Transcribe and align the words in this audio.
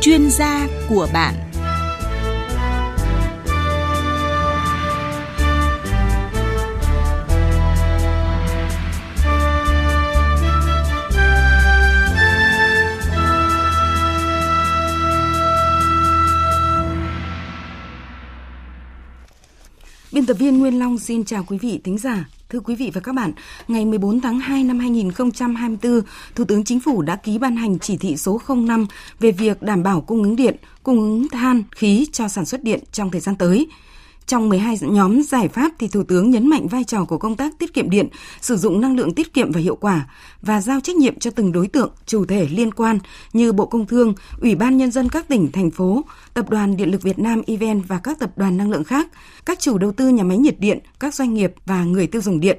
chuyên 0.00 0.30
gia 0.30 0.68
của 0.88 1.08
bạn 1.12 1.34
Biên 20.12 20.26
tập 20.26 20.34
viên 20.34 20.58
Nguyên 20.58 20.78
Long 20.78 20.98
xin 20.98 21.24
chào 21.24 21.44
quý 21.44 21.58
vị 21.58 21.80
thính 21.84 21.98
giả. 21.98 22.24
Thưa 22.52 22.60
quý 22.60 22.74
vị 22.74 22.90
và 22.94 23.00
các 23.00 23.14
bạn, 23.14 23.32
ngày 23.68 23.84
14 23.84 24.20
tháng 24.20 24.40
2 24.40 24.64
năm 24.64 24.78
2024, 24.78 26.00
Thủ 26.34 26.44
tướng 26.44 26.64
Chính 26.64 26.80
phủ 26.80 27.02
đã 27.02 27.16
ký 27.16 27.38
ban 27.38 27.56
hành 27.56 27.78
chỉ 27.78 27.96
thị 27.96 28.16
số 28.16 28.40
05 28.48 28.86
về 29.20 29.30
việc 29.30 29.62
đảm 29.62 29.82
bảo 29.82 30.00
cung 30.00 30.22
ứng 30.22 30.36
điện, 30.36 30.56
cung 30.82 31.00
ứng 31.00 31.28
than, 31.28 31.62
khí 31.70 32.06
cho 32.12 32.28
sản 32.28 32.44
xuất 32.44 32.62
điện 32.62 32.80
trong 32.92 33.10
thời 33.10 33.20
gian 33.20 33.36
tới. 33.36 33.68
Trong 34.28 34.48
12 34.48 34.76
nhóm 34.80 35.22
giải 35.22 35.48
pháp 35.48 35.72
thì 35.78 35.88
Thủ 35.88 36.02
tướng 36.02 36.30
nhấn 36.30 36.46
mạnh 36.46 36.68
vai 36.68 36.84
trò 36.84 37.04
của 37.04 37.18
công 37.18 37.36
tác 37.36 37.58
tiết 37.58 37.74
kiệm 37.74 37.90
điện, 37.90 38.08
sử 38.40 38.56
dụng 38.56 38.80
năng 38.80 38.96
lượng 38.96 39.14
tiết 39.14 39.34
kiệm 39.34 39.52
và 39.52 39.60
hiệu 39.60 39.76
quả 39.76 40.06
và 40.42 40.60
giao 40.60 40.80
trách 40.80 40.96
nhiệm 40.96 41.18
cho 41.18 41.30
từng 41.30 41.52
đối 41.52 41.68
tượng, 41.68 41.90
chủ 42.06 42.24
thể 42.24 42.48
liên 42.50 42.74
quan 42.74 42.98
như 43.32 43.52
Bộ 43.52 43.66
Công 43.66 43.86
Thương, 43.86 44.14
Ủy 44.40 44.54
ban 44.54 44.76
Nhân 44.76 44.90
dân 44.90 45.08
các 45.08 45.28
tỉnh, 45.28 45.52
thành 45.52 45.70
phố, 45.70 46.04
Tập 46.34 46.50
đoàn 46.50 46.76
Điện 46.76 46.90
lực 46.90 47.02
Việt 47.02 47.18
Nam 47.18 47.42
EVN 47.46 47.80
và 47.80 47.98
các 47.98 48.18
tập 48.18 48.30
đoàn 48.36 48.56
năng 48.56 48.70
lượng 48.70 48.84
khác, 48.84 49.08
các 49.46 49.60
chủ 49.60 49.78
đầu 49.78 49.92
tư 49.92 50.08
nhà 50.08 50.24
máy 50.24 50.38
nhiệt 50.38 50.60
điện, 50.60 50.78
các 51.00 51.14
doanh 51.14 51.34
nghiệp 51.34 51.54
và 51.66 51.84
người 51.84 52.06
tiêu 52.06 52.22
dùng 52.22 52.40
điện 52.40 52.58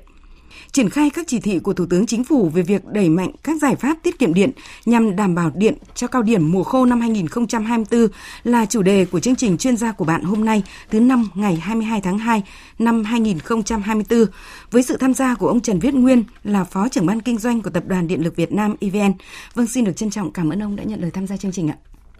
triển 0.71 0.89
khai 0.89 1.09
các 1.09 1.27
chỉ 1.27 1.39
thị 1.39 1.59
của 1.59 1.73
Thủ 1.73 1.85
tướng 1.85 2.05
Chính 2.05 2.23
phủ 2.23 2.49
về 2.49 2.61
việc 2.61 2.85
đẩy 2.85 3.09
mạnh 3.09 3.31
các 3.43 3.61
giải 3.61 3.75
pháp 3.75 3.97
tiết 4.03 4.19
kiệm 4.19 4.33
điện 4.33 4.51
nhằm 4.85 5.15
đảm 5.15 5.35
bảo 5.35 5.51
điện 5.55 5.73
cho 5.95 6.07
cao 6.07 6.21
điểm 6.21 6.51
mùa 6.51 6.63
khô 6.63 6.85
năm 6.85 7.01
2024 7.01 8.07
là 8.43 8.65
chủ 8.65 8.81
đề 8.81 9.05
của 9.05 9.19
chương 9.19 9.35
trình 9.35 9.57
chuyên 9.57 9.77
gia 9.77 9.91
của 9.91 10.05
bạn 10.05 10.23
hôm 10.23 10.45
nay 10.45 10.63
thứ 10.91 10.99
năm 10.99 11.29
ngày 11.33 11.55
22 11.55 12.01
tháng 12.01 12.17
2 12.17 12.43
năm 12.79 13.03
2024 13.03 14.25
với 14.71 14.83
sự 14.83 14.97
tham 14.97 15.13
gia 15.13 15.35
của 15.35 15.47
ông 15.47 15.61
Trần 15.61 15.79
Viết 15.79 15.93
Nguyên 15.93 16.23
là 16.43 16.63
Phó 16.63 16.89
trưởng 16.89 17.05
ban 17.05 17.21
kinh 17.21 17.37
doanh 17.37 17.61
của 17.61 17.69
Tập 17.69 17.83
đoàn 17.87 18.07
Điện 18.07 18.23
lực 18.23 18.35
Việt 18.35 18.51
Nam 18.51 18.75
EVN. 18.79 19.13
Vâng, 19.53 19.67
xin 19.67 19.83
được 19.83 19.95
trân 19.95 20.09
trọng 20.09 20.31
cảm 20.33 20.49
ơn 20.49 20.63
ông 20.63 20.75
đã 20.75 20.83
nhận 20.83 21.01
lời 21.01 21.11
tham 21.11 21.27
gia 21.27 21.37
chương 21.37 21.51
trình 21.51 21.69
ạ. 21.69 21.77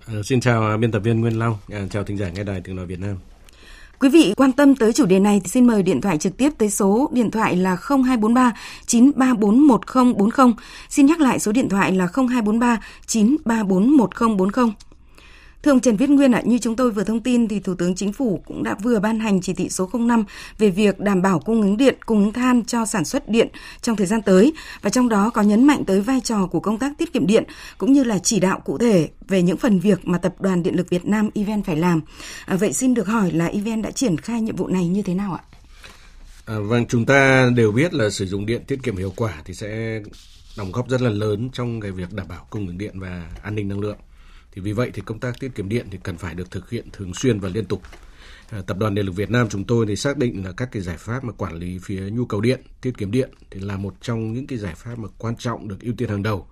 À, 0.07 0.15
xin 0.25 0.41
chào 0.41 0.77
biên 0.77 0.91
tập 0.91 0.99
viên 0.99 1.21
Nguyên 1.21 1.39
Long, 1.39 1.57
à, 1.69 1.87
chào 1.89 2.03
thính 2.03 2.17
giả 2.17 2.29
nghe 2.29 2.43
đài 2.43 2.61
tiếng 2.61 2.75
nói 2.75 2.85
Việt 2.85 2.99
Nam. 2.99 3.15
Quý 3.99 4.09
vị 4.09 4.33
quan 4.37 4.51
tâm 4.51 4.75
tới 4.75 4.93
chủ 4.93 5.05
đề 5.05 5.19
này 5.19 5.41
thì 5.43 5.49
xin 5.49 5.67
mời 5.67 5.83
điện 5.83 6.01
thoại 6.01 6.17
trực 6.17 6.37
tiếp 6.37 6.49
tới 6.57 6.69
số 6.69 7.09
điện 7.11 7.31
thoại 7.31 7.55
là 7.55 7.77
0243 7.81 8.53
934 8.85 9.59
1040. 9.67 10.53
Xin 10.89 11.05
nhắc 11.05 11.19
lại 11.19 11.39
số 11.39 11.51
điện 11.51 11.69
thoại 11.69 11.91
là 11.91 12.07
0243 12.13 12.79
934 13.05 13.97
1040. 13.97 14.73
Thưa 15.63 15.71
ông 15.71 15.79
Trần 15.79 15.95
Viết 15.95 16.09
Nguyên 16.09 16.31
ạ, 16.31 16.39
à, 16.39 16.41
như 16.45 16.57
chúng 16.57 16.75
tôi 16.75 16.91
vừa 16.91 17.03
thông 17.03 17.19
tin 17.19 17.47
thì 17.47 17.59
Thủ 17.59 17.75
tướng 17.75 17.95
Chính 17.95 18.13
phủ 18.13 18.41
cũng 18.45 18.63
đã 18.63 18.75
vừa 18.83 18.99
ban 18.99 19.19
hành 19.19 19.41
chỉ 19.41 19.53
thị 19.53 19.69
số 19.69 19.89
05 19.93 20.23
về 20.57 20.69
việc 20.69 20.99
đảm 20.99 21.21
bảo 21.21 21.39
cung 21.39 21.61
ứng 21.61 21.77
điện, 21.77 21.95
cung 22.05 22.23
ứng 22.23 22.33
than 22.33 22.65
cho 22.65 22.85
sản 22.85 23.05
xuất 23.05 23.29
điện 23.29 23.47
trong 23.81 23.95
thời 23.95 24.07
gian 24.07 24.21
tới 24.21 24.53
và 24.81 24.89
trong 24.89 25.09
đó 25.09 25.29
có 25.29 25.41
nhấn 25.41 25.67
mạnh 25.67 25.83
tới 25.85 26.01
vai 26.01 26.21
trò 26.23 26.47
của 26.51 26.59
công 26.59 26.79
tác 26.79 26.97
tiết 26.97 27.13
kiệm 27.13 27.27
điện 27.27 27.43
cũng 27.77 27.93
như 27.93 28.03
là 28.03 28.19
chỉ 28.19 28.39
đạo 28.39 28.59
cụ 28.65 28.77
thể 28.77 29.09
về 29.27 29.41
những 29.41 29.57
phần 29.57 29.79
việc 29.79 30.07
mà 30.07 30.17
Tập 30.17 30.35
đoàn 30.39 30.63
Điện 30.63 30.75
lực 30.75 30.89
Việt 30.89 31.05
Nam 31.05 31.29
EVN 31.35 31.63
phải 31.63 31.75
làm. 31.75 32.01
À, 32.45 32.55
vậy 32.55 32.73
xin 32.73 32.93
được 32.93 33.07
hỏi 33.07 33.31
là 33.31 33.45
EVN 33.45 33.81
đã 33.81 33.91
triển 33.91 34.17
khai 34.17 34.41
nhiệm 34.41 34.55
vụ 34.55 34.67
này 34.67 34.87
như 34.87 35.01
thế 35.01 35.13
nào 35.13 35.33
ạ? 35.33 35.43
À, 36.45 36.55
vâng, 36.59 36.85
chúng 36.85 37.05
ta 37.05 37.49
đều 37.55 37.71
biết 37.71 37.93
là 37.93 38.09
sử 38.09 38.25
dụng 38.25 38.45
điện 38.45 38.61
tiết 38.67 38.83
kiệm 38.83 38.97
hiệu 38.97 39.13
quả 39.15 39.41
thì 39.45 39.53
sẽ 39.53 40.01
đóng 40.57 40.71
góp 40.71 40.89
rất 40.89 41.01
là 41.01 41.09
lớn 41.09 41.49
trong 41.53 41.81
cái 41.81 41.91
việc 41.91 42.13
đảm 42.13 42.27
bảo 42.27 42.47
cung 42.49 42.67
ứng 42.67 42.77
điện 42.77 42.99
và 42.99 43.31
an 43.43 43.55
ninh 43.55 43.67
năng 43.67 43.79
lượng. 43.79 43.97
Thì 44.51 44.61
vì 44.61 44.73
vậy 44.73 44.91
thì 44.93 45.01
công 45.05 45.19
tác 45.19 45.39
tiết 45.39 45.55
kiệm 45.55 45.69
điện 45.69 45.87
thì 45.91 45.97
cần 46.03 46.17
phải 46.17 46.35
được 46.35 46.51
thực 46.51 46.69
hiện 46.69 46.87
thường 46.93 47.13
xuyên 47.13 47.39
và 47.39 47.49
liên 47.49 47.65
tục. 47.65 47.81
À, 48.49 48.61
Tập 48.67 48.77
đoàn 48.77 48.95
Điện 48.95 49.05
lực 49.05 49.15
Việt 49.15 49.29
Nam 49.29 49.49
chúng 49.49 49.63
tôi 49.63 49.85
thì 49.87 49.95
xác 49.95 50.17
định 50.17 50.45
là 50.45 50.51
các 50.51 50.69
cái 50.71 50.81
giải 50.81 50.97
pháp 50.97 51.23
mà 51.23 51.33
quản 51.33 51.53
lý 51.55 51.79
phía 51.83 52.09
nhu 52.09 52.25
cầu 52.25 52.41
điện, 52.41 52.61
tiết 52.81 52.97
kiệm 52.97 53.11
điện 53.11 53.29
thì 53.51 53.59
là 53.59 53.77
một 53.77 53.93
trong 54.01 54.33
những 54.33 54.47
cái 54.47 54.57
giải 54.57 54.75
pháp 54.75 54.99
mà 54.99 55.07
quan 55.17 55.35
trọng 55.35 55.67
được 55.67 55.81
ưu 55.81 55.93
tiên 55.97 56.09
hàng 56.09 56.23
đầu. 56.23 56.47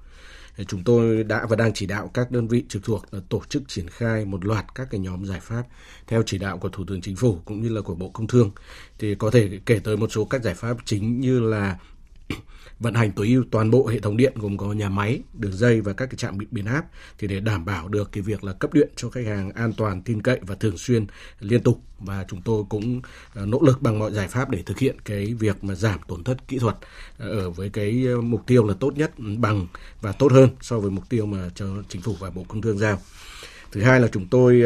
À, 0.58 0.64
chúng 0.68 0.84
tôi 0.84 1.24
đã 1.24 1.46
và 1.50 1.56
đang 1.56 1.74
chỉ 1.74 1.86
đạo 1.86 2.12
các 2.14 2.32
đơn 2.32 2.48
vị 2.48 2.66
trực 2.70 2.84
thuộc 2.84 3.06
tổ 3.30 3.42
chức 3.50 3.64
triển 3.68 3.88
khai 3.90 4.26
một 4.26 4.46
loạt 4.46 4.66
các 4.76 4.88
cái 4.92 5.00
nhóm 5.00 5.26
giải 5.26 5.40
pháp 5.40 5.64
theo 6.08 6.24
chỉ 6.26 6.38
đạo 6.38 6.58
của 6.58 6.70
Thủ 6.70 6.84
tướng 6.88 7.02
Chính 7.02 7.16
phủ 7.16 7.40
cũng 7.46 7.62
như 7.62 7.70
là 7.70 7.82
của 7.82 7.96
Bộ 7.96 8.10
Công 8.10 8.28
Thương. 8.28 8.52
Thì 9.00 9.16
có 9.16 9.32
thể 9.32 9.60
kể 9.66 9.80
tới 9.80 9.98
một 9.98 10.12
số 10.12 10.26
các 10.26 10.44
giải 10.44 10.54
pháp 10.54 10.78
chính 10.86 11.20
như 11.20 11.40
là 11.40 11.78
vận 12.80 12.94
hành 12.94 13.12
tối 13.12 13.28
ưu 13.28 13.44
toàn 13.52 13.72
bộ 13.72 13.88
hệ 13.88 14.00
thống 14.00 14.18
điện 14.18 14.34
gồm 14.36 14.58
có 14.58 14.74
nhà 14.74 14.90
máy, 14.90 15.22
đường 15.34 15.54
dây 15.54 15.82
và 15.82 15.94
các 15.94 16.06
cái 16.06 16.18
trạm 16.18 16.38
biến 16.52 16.66
áp 16.66 16.86
thì 17.18 17.28
để 17.28 17.40
đảm 17.40 17.66
bảo 17.66 17.88
được 17.88 18.12
cái 18.12 18.22
việc 18.22 18.44
là 18.44 18.54
cấp 18.54 18.74
điện 18.74 18.90
cho 18.96 19.10
khách 19.10 19.26
hàng 19.26 19.52
an 19.52 19.74
toàn, 19.78 20.02
tin 20.02 20.22
cậy 20.22 20.40
và 20.42 20.56
thường 20.56 20.78
xuyên 20.78 21.06
liên 21.40 21.64
tục 21.64 21.82
và 22.00 22.26
chúng 22.28 22.42
tôi 22.42 22.64
cũng 22.70 23.02
à, 23.36 23.46
nỗ 23.46 23.62
lực 23.62 23.82
bằng 23.82 24.00
mọi 24.00 24.12
giải 24.12 24.28
pháp 24.28 24.50
để 24.50 24.64
thực 24.64 24.80
hiện 24.80 24.96
cái 25.06 25.34
việc 25.34 25.64
mà 25.64 25.76
giảm 25.76 26.00
tổn 26.08 26.24
thất 26.24 26.48
kỹ 26.48 26.60
thuật 26.60 26.76
à, 27.18 27.26
ở 27.26 27.50
với 27.50 27.70
cái 27.70 28.06
à, 28.08 28.22
mục 28.22 28.44
tiêu 28.48 28.68
là 28.68 28.74
tốt 28.80 28.98
nhất 28.98 29.12
ừ, 29.18 29.24
bằng 29.38 29.68
và 30.02 30.12
tốt 30.12 30.32
hơn 30.32 30.50
so 30.62 30.80
với 30.80 30.92
mục 30.92 31.10
tiêu 31.10 31.26
mà 31.26 31.50
cho 31.56 31.66
chính 31.90 32.02
phủ 32.02 32.16
và 32.20 32.30
bộ 32.30 32.46
công 32.48 32.62
thương 32.62 32.78
giao. 32.78 33.02
Thứ 33.72 33.82
hai 33.82 34.00
là 34.00 34.08
chúng 34.08 34.28
tôi 34.28 34.64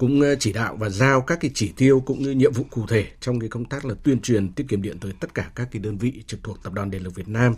cũng 0.00 0.20
ờ, 0.20 0.34
chỉ 0.34 0.52
đạo 0.52 0.76
và 0.76 0.88
giao 0.88 1.20
các 1.20 1.38
cái 1.40 1.50
chỉ 1.54 1.72
tiêu 1.76 2.02
cũng 2.06 2.22
như 2.22 2.30
nhiệm 2.30 2.52
vụ 2.52 2.64
cụ 2.70 2.86
thể 2.86 3.06
trong 3.20 3.40
cái 3.40 3.48
công 3.48 3.64
tác 3.64 3.84
là 3.84 3.94
tuyên 4.02 4.20
truyền, 4.20 4.52
tiết 4.52 4.64
kiệm 4.68 4.82
điện 4.82 4.98
tới 4.98 5.12
tất 5.20 5.34
cả 5.34 5.50
các 5.54 5.68
cái 5.72 5.80
đơn 5.80 5.98
vị 5.98 6.22
trực 6.26 6.42
thuộc 6.42 6.62
Tập 6.62 6.72
đoàn 6.72 6.90
Điện 6.90 7.02
lực 7.02 7.14
Việt 7.14 7.28
Nam, 7.28 7.54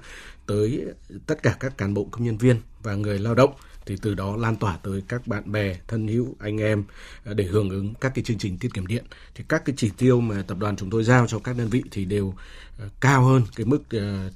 tới 0.46 0.84
tất 1.26 1.42
cả 1.42 1.56
các 1.60 1.78
cán 1.78 1.94
bộ, 1.94 2.04
công 2.10 2.24
nhân 2.24 2.38
viên 2.38 2.56
và 2.82 2.94
người 2.94 3.18
lao 3.18 3.34
động. 3.34 3.52
Thì 3.86 3.96
từ 4.02 4.14
đó 4.14 4.36
lan 4.36 4.56
tỏa 4.56 4.76
tới 4.82 5.02
các 5.08 5.26
bạn 5.26 5.52
bè, 5.52 5.76
thân 5.88 6.08
hữu, 6.08 6.36
anh 6.38 6.58
em 6.60 6.84
ờ, 7.24 7.34
để 7.34 7.44
hưởng 7.44 7.70
ứng 7.70 7.94
các 7.94 8.12
cái 8.14 8.24
chương 8.24 8.38
trình 8.38 8.58
tiết 8.58 8.74
kiệm 8.74 8.86
điện. 8.86 9.04
Thì 9.34 9.44
các 9.48 9.64
cái 9.64 9.74
chỉ 9.76 9.90
tiêu 9.98 10.20
mà 10.20 10.44
tập 10.46 10.58
đoàn 10.58 10.76
chúng 10.76 10.90
tôi 10.90 11.04
giao 11.04 11.26
cho 11.26 11.38
các 11.38 11.56
đơn 11.56 11.68
vị 11.68 11.82
thì 11.90 12.04
đều 12.04 12.34
ờ, 12.78 12.88
cao 13.00 13.24
hơn 13.24 13.42
cái 13.56 13.66
mức 13.66 13.82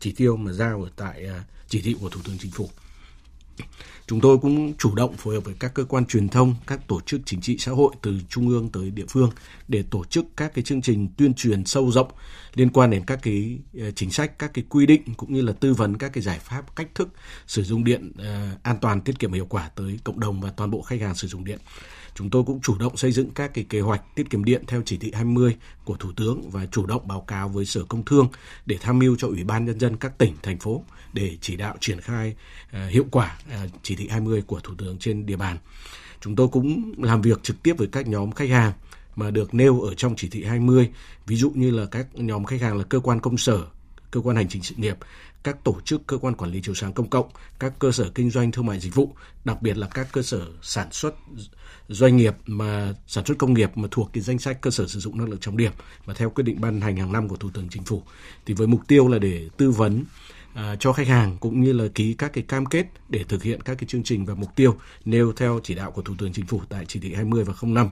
chỉ 0.01 0.13
tiêu 0.13 0.37
mà 0.37 0.53
giao 0.53 0.83
ở 0.83 0.91
tại 0.97 1.27
chỉ 1.69 1.81
thị 1.81 1.97
của 2.01 2.09
thủ 2.09 2.21
tướng 2.25 2.39
chính 2.39 2.51
phủ. 2.51 2.69
Chúng 4.07 4.21
tôi 4.21 4.39
cũng 4.39 4.75
chủ 4.79 4.95
động 4.95 5.17
phối 5.17 5.35
hợp 5.35 5.45
với 5.45 5.55
các 5.59 5.75
cơ 5.75 5.85
quan 5.85 6.07
truyền 6.07 6.29
thông, 6.29 6.55
các 6.67 6.89
tổ 6.89 7.01
chức 7.01 7.21
chính 7.25 7.41
trị 7.41 7.57
xã 7.59 7.73
hội 7.73 7.95
từ 8.03 8.21
trung 8.29 8.49
ương 8.49 8.69
tới 8.69 8.91
địa 8.91 9.05
phương 9.09 9.31
để 9.69 9.85
tổ 9.91 10.05
chức 10.05 10.25
các 10.37 10.55
cái 10.55 10.65
chương 10.65 10.83
trình 10.83 11.09
tuyên 11.17 11.35
truyền 11.35 11.65
sâu 11.65 11.91
rộng 11.91 12.09
liên 12.55 12.71
quan 12.71 12.91
đến 12.91 13.05
các 13.07 13.19
cái 13.23 13.59
ờ, 13.81 13.91
chính 13.91 14.11
sách, 14.11 14.39
các 14.39 14.51
cái 14.55 14.65
quy 14.69 14.87
định 14.87 15.03
cũng 15.17 15.33
như 15.33 15.43
là 15.43 15.53
tư 15.53 15.75
vấn 15.75 15.97
các 15.97 16.13
cái 16.13 16.23
giải 16.23 16.39
pháp 16.39 16.77
cách 16.77 16.89
thức 16.95 17.09
sử 17.47 17.63
dụng 17.63 17.85
điện 17.85 18.13
ờ, 18.19 18.49
an 18.63 18.77
toàn, 18.81 19.01
tiết 19.01 19.19
kiệm 19.19 19.33
hiệu 19.33 19.47
quả 19.49 19.69
tới 19.75 19.99
cộng 20.05 20.21
đồng 20.21 20.41
và 20.41 20.51
toàn 20.51 20.71
bộ 20.71 20.83
khách 20.83 21.01
hàng 21.01 21.15
sử 21.15 21.29
dụng 21.29 21.45
điện. 21.45 21.59
Chúng 22.17 22.31
tôi 22.31 22.45
cũng 22.45 22.61
chủ 22.61 22.79
động 22.79 22.97
xây 22.97 23.13
dựng 23.13 23.31
các 23.31 23.55
cái 23.55 23.65
kế 23.69 23.81
hoạch 23.81 24.15
tiết 24.15 24.31
kiệm 24.31 24.45
điện 24.45 24.65
theo 24.67 24.83
chỉ 24.85 24.97
thị 24.97 25.13
20 25.15 25.57
của 25.85 25.97
Thủ 25.97 26.13
tướng 26.17 26.51
và 26.51 26.67
chủ 26.67 26.87
động 26.87 27.09
báo 27.09 27.21
cáo 27.21 27.49
với 27.49 27.65
Sở 27.65 27.85
Công 27.85 28.05
Thương 28.05 28.29
để 28.67 28.79
tham 28.81 28.99
mưu 28.99 29.17
cho 29.17 29.29
Ủy 29.29 29.45
ban 29.45 29.65
Nhân 29.65 29.81
dân 29.81 29.97
các 29.97 30.19
tỉnh, 30.19 30.35
thành 30.43 30.59
phố 30.59 30.85
để 31.13 31.37
chỉ 31.41 31.57
đạo 31.57 31.77
triển 31.81 32.01
khai 32.01 32.35
uh, 32.69 32.91
hiệu 32.91 33.05
quả 33.11 33.39
uh, 33.65 33.71
chỉ 33.83 33.97
thị 33.97 34.09
20 34.09 34.43
của 34.47 34.61
Thủ 34.61 34.75
tướng 34.79 34.99
trên 34.99 35.27
địa 35.27 35.37
bàn. 35.37 35.59
Chúng 36.21 36.37
tôi 36.37 36.49
cũng 36.49 36.93
làm 36.99 37.23
việc 37.23 37.43
trực 37.43 37.63
tiếp 37.63 37.75
với 37.79 37.87
các 37.87 38.07
nhóm 38.07 38.33
khách 38.33 38.49
hàng 38.51 38.73
mà 39.17 39.31
được 39.31 39.55
nêu 39.55 39.81
ở 39.81 39.95
trong 39.95 40.17
chỉ 40.17 40.29
thị 40.29 40.45
20, 40.45 40.91
ví 41.27 41.37
dụ 41.37 41.51
như 41.51 41.71
là 41.71 41.87
các 41.87 42.07
nhóm 42.15 42.45
khách 42.45 42.61
hàng 42.61 42.79
là 42.79 42.85
cơ 42.85 43.01
quan 43.01 43.21
công 43.21 43.39
sở, 43.39 43.63
cơ 44.11 44.21
quan 44.21 44.37
hành 44.37 44.49
chính 44.49 44.63
sự 44.63 44.75
nghiệp, 44.79 44.97
các 45.43 45.65
tổ 45.65 45.77
chức 45.85 46.07
cơ 46.07 46.19
quan 46.19 46.35
quản 46.35 46.51
lý 46.51 46.61
chiếu 46.63 46.75
sáng 46.75 46.93
công 46.93 47.11
cộng, 47.11 47.29
các 47.59 47.73
cơ 47.79 47.93
sở 47.93 48.11
kinh 48.15 48.31
doanh 48.31 48.53
thương 48.53 48.67
mại 48.67 48.81
dịch 48.81 48.95
vụ, 48.95 49.15
đặc 49.45 49.63
biệt 49.63 49.77
là 49.77 49.87
các 49.87 50.09
cơ 50.13 50.23
sở 50.23 50.47
sản 50.63 50.89
xuất 50.93 51.15
doanh 51.89 52.17
nghiệp 52.17 52.35
mà 52.47 52.95
sản 53.07 53.25
xuất 53.25 53.39
công 53.39 53.55
nghiệp 53.55 53.71
mà 53.75 53.89
thuộc 53.91 54.11
cái 54.13 54.23
danh 54.23 54.39
sách 54.39 54.61
cơ 54.61 54.71
sở 54.71 54.87
sử 54.87 55.01
dụng 55.01 55.19
năng 55.19 55.29
lượng 55.29 55.41
trọng 55.41 55.57
điểm 55.57 55.73
và 56.05 56.15
theo 56.15 56.31
quyết 56.31 56.45
định 56.45 56.61
ban 56.61 56.81
hành 56.81 56.97
hàng 56.97 57.13
năm 57.13 57.29
của 57.29 57.37
Thủ 57.37 57.51
tướng 57.55 57.69
Chính 57.69 57.83
phủ. 57.83 58.03
Thì 58.47 58.55
với 58.55 58.67
mục 58.67 58.81
tiêu 58.89 59.09
là 59.09 59.19
để 59.19 59.49
tư 59.57 59.71
vấn 59.71 60.05
À, 60.57 60.77
cho 60.81 60.93
khách 60.93 61.07
hàng 61.07 61.37
cũng 61.41 61.61
như 61.61 61.73
là 61.73 61.85
ký 61.95 62.15
các 62.15 62.33
cái 62.33 62.45
cam 62.49 62.67
kết 62.67 62.87
để 63.09 63.25
thực 63.29 63.43
hiện 63.43 63.61
các 63.61 63.75
cái 63.79 63.87
chương 63.89 64.03
trình 64.03 64.25
và 64.25 64.35
mục 64.35 64.49
tiêu 64.57 64.77
nêu 65.05 65.33
theo 65.33 65.61
chỉ 65.63 65.75
đạo 65.75 65.91
của 65.91 66.03
Thủ 66.03 66.15
tướng 66.19 66.33
Chính 66.33 66.47
phủ 66.47 66.61
tại 66.69 66.85
chỉ 66.89 67.01
thị 67.01 67.15
20 67.15 67.45
và 67.45 67.55
05. 67.63 67.89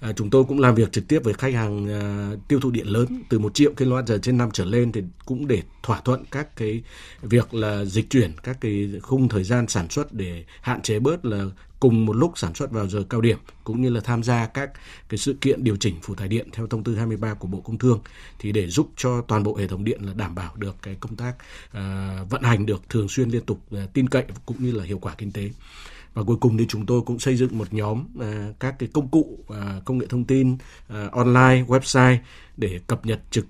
À, 0.00 0.12
chúng 0.16 0.30
tôi 0.30 0.44
cũng 0.44 0.60
làm 0.60 0.74
việc 0.74 0.92
trực 0.92 1.08
tiếp 1.08 1.20
với 1.24 1.34
khách 1.34 1.54
hàng 1.54 1.88
à, 1.88 2.30
tiêu 2.48 2.60
thụ 2.60 2.70
điện 2.70 2.86
lớn 2.86 3.22
từ 3.28 3.38
1 3.38 3.54
triệu 3.54 3.72
kWh 3.76 4.18
trên 4.18 4.38
năm 4.38 4.50
trở 4.52 4.64
lên 4.64 4.92
thì 4.92 5.02
cũng 5.24 5.46
để 5.46 5.62
thỏa 5.82 6.00
thuận 6.00 6.24
các 6.30 6.56
cái 6.56 6.82
việc 7.22 7.54
là 7.54 7.84
dịch 7.84 8.10
chuyển 8.10 8.32
các 8.42 8.56
cái 8.60 8.90
khung 9.02 9.28
thời 9.28 9.44
gian 9.44 9.68
sản 9.68 9.88
xuất 9.88 10.12
để 10.12 10.44
hạn 10.60 10.82
chế 10.82 10.98
bớt 10.98 11.24
là 11.24 11.44
cùng 11.84 12.06
một 12.06 12.16
lúc 12.16 12.38
sản 12.38 12.54
xuất 12.54 12.70
vào 12.70 12.88
giờ 12.88 13.02
cao 13.10 13.20
điểm 13.20 13.38
cũng 13.64 13.82
như 13.82 13.90
là 13.90 14.00
tham 14.04 14.22
gia 14.22 14.46
các 14.46 14.70
cái 15.08 15.18
sự 15.18 15.36
kiện 15.40 15.64
điều 15.64 15.76
chỉnh 15.76 15.94
phụ 16.02 16.14
tải 16.14 16.28
điện 16.28 16.48
theo 16.52 16.66
thông 16.66 16.84
tư 16.84 16.96
23 16.96 17.34
của 17.34 17.48
Bộ 17.48 17.60
Công 17.60 17.78
Thương 17.78 18.00
thì 18.38 18.52
để 18.52 18.68
giúp 18.68 18.90
cho 18.96 19.20
toàn 19.20 19.42
bộ 19.42 19.56
hệ 19.56 19.66
thống 19.66 19.84
điện 19.84 20.00
là 20.02 20.12
đảm 20.14 20.34
bảo 20.34 20.52
được 20.56 20.76
cái 20.82 20.96
công 21.00 21.16
tác 21.16 21.34
uh, 21.66 22.30
vận 22.30 22.42
hành 22.42 22.66
được 22.66 22.88
thường 22.88 23.08
xuyên 23.08 23.28
liên 23.28 23.44
tục 23.44 23.60
uh, 23.74 23.92
tin 23.92 24.08
cậy 24.08 24.24
cũng 24.46 24.56
như 24.60 24.72
là 24.72 24.84
hiệu 24.84 24.98
quả 24.98 25.14
kinh 25.18 25.32
tế. 25.32 25.50
Và 26.14 26.22
cuối 26.22 26.36
cùng 26.40 26.56
thì 26.56 26.66
chúng 26.68 26.86
tôi 26.86 27.02
cũng 27.06 27.18
xây 27.18 27.36
dựng 27.36 27.58
một 27.58 27.74
nhóm 27.74 28.04
à, 28.20 28.48
các 28.60 28.74
cái 28.78 28.88
công 28.92 29.08
cụ 29.08 29.38
à, 29.48 29.80
công 29.84 29.98
nghệ 29.98 30.06
thông 30.06 30.24
tin 30.24 30.56
à, 30.88 31.08
online 31.12 31.64
website 31.66 32.16
để 32.56 32.80
cập 32.86 33.06
nhật 33.06 33.20
trực 33.30 33.46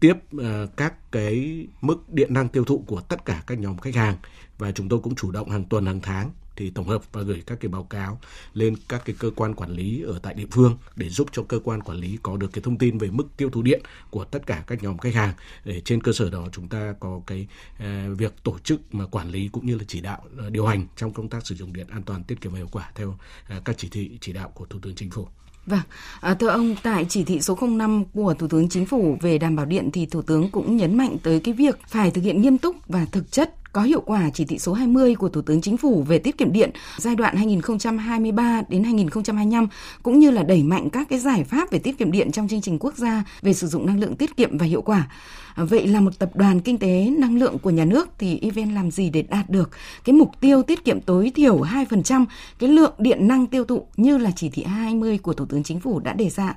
tiếp 0.00 0.14
à, 0.38 0.66
các 0.76 1.12
cái 1.12 1.66
mức 1.80 2.12
điện 2.12 2.34
năng 2.34 2.48
tiêu 2.48 2.64
thụ 2.64 2.84
của 2.86 3.00
tất 3.00 3.24
cả 3.24 3.42
các 3.46 3.58
nhóm 3.58 3.78
khách 3.78 3.94
hàng. 3.94 4.16
Và 4.58 4.72
chúng 4.72 4.88
tôi 4.88 5.00
cũng 5.00 5.14
chủ 5.14 5.30
động 5.30 5.50
hàng 5.50 5.64
tuần 5.64 5.86
hàng 5.86 6.00
tháng 6.00 6.30
thì 6.56 6.70
tổng 6.70 6.88
hợp 6.88 7.02
và 7.12 7.22
gửi 7.22 7.42
các 7.46 7.60
cái 7.60 7.68
báo 7.68 7.84
cáo 7.84 8.20
lên 8.54 8.74
các 8.88 9.02
cái 9.04 9.16
cơ 9.18 9.30
quan 9.36 9.54
quản 9.54 9.70
lý 9.70 10.02
ở 10.02 10.18
tại 10.22 10.34
địa 10.34 10.46
phương 10.50 10.76
để 10.96 11.08
giúp 11.08 11.28
cho 11.32 11.42
cơ 11.42 11.58
quan 11.64 11.82
quản 11.82 11.98
lý 11.98 12.18
có 12.22 12.36
được 12.36 12.52
cái 12.52 12.62
thông 12.62 12.78
tin 12.78 12.98
về 12.98 13.10
mức 13.10 13.24
tiêu 13.36 13.50
thụ 13.50 13.62
điện 13.62 13.82
của 14.10 14.24
tất 14.24 14.46
cả 14.46 14.64
các 14.66 14.82
nhóm 14.82 14.98
khách 14.98 15.14
hàng 15.14 15.34
để 15.64 15.80
trên 15.80 16.00
cơ 16.02 16.12
sở 16.12 16.30
đó 16.30 16.48
chúng 16.52 16.68
ta 16.68 16.94
có 17.00 17.20
cái 17.26 17.46
ờ, 17.78 18.14
việc 18.14 18.34
tổ 18.42 18.58
chức 18.58 18.94
mà 18.94 19.06
quản 19.06 19.30
lý 19.30 19.48
cũng 19.48 19.66
như 19.66 19.76
là 19.76 19.84
chỉ 19.88 20.00
đạo 20.00 20.22
ờ, 20.38 20.50
điều 20.50 20.66
hành 20.66 20.86
trong 20.96 21.12
công 21.12 21.28
tác 21.28 21.46
sử 21.46 21.54
dụng 21.54 21.72
điện 21.72 21.86
an 21.90 22.02
toàn 22.02 22.24
tiết 22.24 22.40
kiệm 22.40 22.52
và 22.52 22.58
hiệu 22.58 22.68
quả 22.72 22.90
theo 22.94 23.18
ờ, 23.48 23.60
các 23.64 23.78
chỉ 23.78 23.88
thị 23.88 24.18
chỉ 24.20 24.32
đạo 24.32 24.48
của 24.54 24.64
Thủ 24.64 24.78
tướng 24.82 24.94
Chính 24.94 25.10
phủ. 25.10 25.26
Vâng, 25.66 25.80
à, 26.20 26.34
thưa 26.34 26.48
ông, 26.48 26.76
tại 26.82 27.06
chỉ 27.08 27.24
thị 27.24 27.40
số 27.40 27.58
05 27.60 28.04
của 28.04 28.34
Thủ 28.34 28.48
tướng 28.48 28.68
Chính 28.68 28.86
phủ 28.86 29.18
về 29.20 29.38
đảm 29.38 29.56
bảo 29.56 29.66
điện 29.66 29.90
thì 29.92 30.06
Thủ 30.06 30.22
tướng 30.22 30.50
cũng 30.50 30.76
nhấn 30.76 30.96
mạnh 30.96 31.16
tới 31.22 31.40
cái 31.40 31.54
việc 31.54 31.78
phải 31.88 32.10
thực 32.10 32.24
hiện 32.24 32.42
nghiêm 32.42 32.58
túc 32.58 32.76
và 32.88 33.06
thực 33.12 33.32
chất 33.32 33.54
có 33.72 33.82
hiệu 33.82 34.00
quả 34.00 34.30
chỉ 34.34 34.44
thị 34.44 34.58
số 34.58 34.72
20 34.72 35.14
của 35.14 35.28
Thủ 35.28 35.42
tướng 35.42 35.60
Chính 35.60 35.76
phủ 35.76 36.02
về 36.02 36.18
tiết 36.18 36.38
kiệm 36.38 36.52
điện 36.52 36.70
giai 36.96 37.14
đoạn 37.14 37.36
2023 37.36 38.62
đến 38.68 38.84
2025 38.84 39.68
cũng 40.02 40.18
như 40.18 40.30
là 40.30 40.42
đẩy 40.42 40.62
mạnh 40.62 40.90
các 40.90 41.08
cái 41.08 41.18
giải 41.18 41.44
pháp 41.44 41.70
về 41.70 41.78
tiết 41.78 41.98
kiệm 41.98 42.12
điện 42.12 42.32
trong 42.32 42.48
chương 42.48 42.60
trình 42.60 42.78
quốc 42.78 42.96
gia 42.96 43.24
về 43.42 43.54
sử 43.54 43.66
dụng 43.66 43.86
năng 43.86 44.00
lượng 44.00 44.16
tiết 44.16 44.36
kiệm 44.36 44.58
và 44.58 44.66
hiệu 44.66 44.82
quả. 44.82 45.08
Vậy 45.56 45.86
là 45.86 46.00
một 46.00 46.18
tập 46.18 46.30
đoàn 46.34 46.60
kinh 46.60 46.78
tế 46.78 47.10
năng 47.18 47.38
lượng 47.38 47.58
của 47.58 47.70
nhà 47.70 47.84
nước 47.84 48.08
thì 48.18 48.38
EVN 48.42 48.74
làm 48.74 48.90
gì 48.90 49.10
để 49.10 49.22
đạt 49.22 49.50
được 49.50 49.70
cái 50.04 50.14
mục 50.14 50.30
tiêu 50.40 50.62
tiết 50.62 50.84
kiệm 50.84 51.00
tối 51.00 51.32
thiểu 51.34 51.60
2% 51.60 52.24
cái 52.58 52.68
lượng 52.68 52.92
điện 52.98 53.28
năng 53.28 53.46
tiêu 53.46 53.64
thụ 53.64 53.86
như 53.96 54.18
là 54.18 54.30
chỉ 54.36 54.48
thị 54.48 54.64
20 54.64 55.18
của 55.18 55.32
Thủ 55.32 55.44
tướng 55.46 55.62
Chính 55.62 55.80
phủ 55.80 56.00
đã 56.00 56.12
đề 56.12 56.30
ra? 56.30 56.54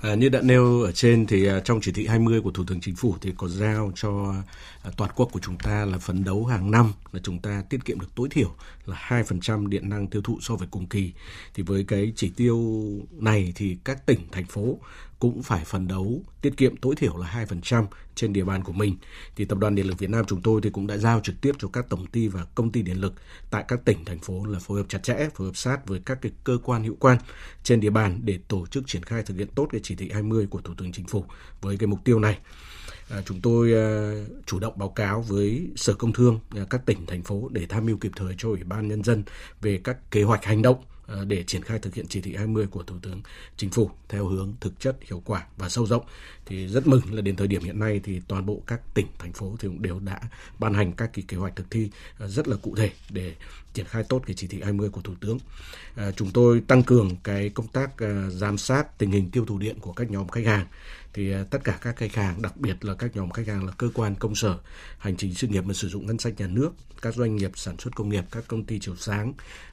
À, 0.00 0.14
như 0.14 0.28
đã 0.28 0.40
nêu 0.42 0.82
ở 0.82 0.92
trên 0.92 1.26
thì 1.26 1.50
uh, 1.50 1.64
trong 1.64 1.80
chỉ 1.80 1.92
thị 1.92 2.06
20 2.06 2.40
của 2.40 2.50
Thủ 2.50 2.64
tướng 2.66 2.80
Chính 2.80 2.96
phủ 2.96 3.14
thì 3.20 3.32
có 3.36 3.48
giao 3.48 3.92
cho 3.94 4.10
uh, 4.88 4.96
toàn 4.96 5.10
quốc 5.16 5.28
của 5.32 5.40
chúng 5.40 5.58
ta 5.58 5.84
là 5.84 5.98
phấn 5.98 6.24
đấu 6.24 6.44
hàng 6.44 6.70
năm 6.70 6.92
là 7.12 7.20
chúng 7.22 7.38
ta 7.38 7.62
tiết 7.70 7.84
kiệm 7.84 8.00
được 8.00 8.14
tối 8.14 8.28
thiểu 8.30 8.54
là 8.86 8.96
2% 9.08 9.66
điện 9.68 9.88
năng 9.88 10.06
tiêu 10.06 10.22
thụ 10.22 10.38
so 10.40 10.56
với 10.56 10.68
cùng 10.70 10.86
kỳ. 10.86 11.12
Thì 11.54 11.62
với 11.62 11.84
cái 11.88 12.12
chỉ 12.16 12.32
tiêu 12.36 12.82
này 13.12 13.52
thì 13.56 13.76
các 13.84 14.06
tỉnh, 14.06 14.20
thành 14.32 14.44
phố 14.46 14.78
cũng 15.18 15.42
phải 15.42 15.64
phấn 15.64 15.88
đấu 15.88 16.22
tiết 16.42 16.56
kiệm 16.56 16.76
tối 16.76 16.94
thiểu 16.96 17.16
là 17.16 17.44
2% 17.48 17.86
trên 18.14 18.32
địa 18.32 18.44
bàn 18.44 18.64
của 18.64 18.72
mình. 18.72 18.96
Thì 19.36 19.44
Tập 19.44 19.58
đoàn 19.58 19.74
Điện 19.74 19.86
lực 19.86 19.98
Việt 19.98 20.10
Nam 20.10 20.24
chúng 20.28 20.42
tôi 20.42 20.60
thì 20.62 20.70
cũng 20.70 20.86
đã 20.86 20.96
giao 20.96 21.20
trực 21.20 21.40
tiếp 21.40 21.52
cho 21.58 21.68
các 21.68 21.86
tổng 21.88 22.06
ty 22.06 22.28
và 22.28 22.44
công 22.54 22.72
ty 22.72 22.82
điện 22.82 23.00
lực 23.00 23.14
tại 23.50 23.64
các 23.68 23.84
tỉnh, 23.84 24.04
thành 24.04 24.18
phố 24.18 24.44
là 24.44 24.58
phối 24.58 24.78
hợp 24.78 24.86
chặt 24.88 25.02
chẽ, 25.02 25.28
phối 25.34 25.46
hợp 25.46 25.56
sát 25.56 25.86
với 25.86 26.00
các 26.04 26.18
cái 26.22 26.32
cơ 26.44 26.58
quan 26.64 26.84
hữu 26.84 26.96
quan 27.00 27.18
trên 27.62 27.80
địa 27.80 27.90
bàn 27.90 28.20
để 28.24 28.38
tổ 28.48 28.66
chức 28.66 28.86
triển 28.86 29.02
khai 29.02 29.22
thực 29.22 29.36
hiện 29.36 29.48
tốt 29.54 29.68
cái 29.72 29.80
chỉ 29.84 29.94
thị 29.94 30.10
20 30.12 30.46
của 30.50 30.60
Thủ 30.60 30.74
tướng 30.78 30.92
Chính 30.92 31.06
phủ 31.06 31.24
với 31.60 31.76
cái 31.76 31.86
mục 31.86 32.00
tiêu 32.04 32.18
này. 32.18 32.38
À, 33.10 33.22
chúng 33.26 33.40
tôi 33.40 33.72
à, 33.72 34.12
chủ 34.46 34.58
động 34.58 34.78
báo 34.78 34.88
cáo 34.88 35.22
với 35.22 35.68
Sở 35.76 35.94
Công 35.94 36.12
Thương, 36.12 36.40
à, 36.56 36.62
các 36.70 36.86
tỉnh, 36.86 37.06
thành 37.06 37.22
phố 37.22 37.48
để 37.52 37.66
tham 37.68 37.86
mưu 37.86 37.96
kịp 37.96 38.12
thời 38.16 38.34
cho 38.38 38.48
Ủy 38.48 38.62
ban 38.64 38.88
Nhân 38.88 39.04
dân 39.04 39.24
về 39.60 39.80
các 39.84 40.10
kế 40.10 40.22
hoạch 40.22 40.44
hành 40.44 40.62
động 40.62 40.84
À, 41.08 41.16
để 41.26 41.42
triển 41.42 41.62
khai 41.62 41.78
thực 41.78 41.94
hiện 41.94 42.06
chỉ 42.08 42.20
thị 42.20 42.34
20 42.34 42.66
của 42.66 42.82
Thủ 42.82 42.96
tướng 43.02 43.22
Chính 43.56 43.70
phủ 43.70 43.90
theo 44.08 44.26
hướng 44.26 44.54
thực 44.60 44.80
chất, 44.80 44.96
hiệu 45.00 45.22
quả 45.24 45.46
và 45.56 45.68
sâu 45.68 45.86
rộng. 45.86 46.04
Thì 46.46 46.66
rất 46.66 46.86
mừng 46.86 47.00
là 47.10 47.20
đến 47.20 47.36
thời 47.36 47.46
điểm 47.46 47.62
hiện 47.62 47.78
nay 47.78 48.00
thì 48.04 48.20
toàn 48.28 48.46
bộ 48.46 48.62
các 48.66 48.80
tỉnh, 48.94 49.06
thành 49.18 49.32
phố 49.32 49.56
thì 49.58 49.68
cũng 49.68 49.82
đều 49.82 50.00
đã 50.00 50.20
ban 50.58 50.74
hành 50.74 50.92
các 50.92 51.10
cái 51.12 51.24
kế 51.28 51.36
hoạch 51.36 51.56
thực 51.56 51.70
thi 51.70 51.90
à, 52.18 52.26
rất 52.26 52.48
là 52.48 52.56
cụ 52.56 52.74
thể 52.76 52.90
để 53.10 53.34
triển 53.74 53.86
khai 53.86 54.04
tốt 54.08 54.22
cái 54.26 54.34
chỉ 54.36 54.46
thị 54.46 54.60
20 54.62 54.90
của 54.90 55.00
Thủ 55.00 55.14
tướng. 55.20 55.38
À, 55.96 56.10
chúng 56.16 56.30
tôi 56.30 56.62
tăng 56.68 56.82
cường 56.82 57.16
cái 57.22 57.48
công 57.48 57.68
tác 57.68 57.98
à, 57.98 58.28
giám 58.30 58.58
sát 58.58 58.98
tình 58.98 59.10
hình 59.10 59.30
tiêu 59.30 59.44
thụ 59.44 59.58
điện 59.58 59.78
của 59.80 59.92
các 59.92 60.10
nhóm 60.10 60.28
khách 60.28 60.46
hàng 60.46 60.66
thì 61.12 61.32
à, 61.32 61.44
tất 61.50 61.64
cả 61.64 61.78
các 61.80 61.96
khách 61.96 62.14
hàng, 62.14 62.42
đặc 62.42 62.56
biệt 62.56 62.84
là 62.84 62.94
các 62.94 63.16
nhóm 63.16 63.30
khách 63.30 63.46
hàng 63.46 63.66
là 63.66 63.72
cơ 63.72 63.88
quan 63.94 64.14
công 64.14 64.34
sở, 64.34 64.58
hành 64.98 65.16
chính, 65.16 65.34
sự 65.34 65.46
nghiệp 65.46 65.64
mà 65.64 65.74
sử 65.74 65.88
dụng 65.88 66.06
ngân 66.06 66.18
sách 66.18 66.34
nhà 66.40 66.46
nước, 66.46 66.70
các 67.02 67.14
doanh 67.14 67.36
nghiệp 67.36 67.50
sản 67.54 67.76
xuất 67.78 67.96
công 67.96 68.08
nghiệp, 68.08 68.24
các 68.30 68.44
công 68.48 68.64
ty 68.64 68.78
chiếu 68.78 68.96
sáng 68.96 69.32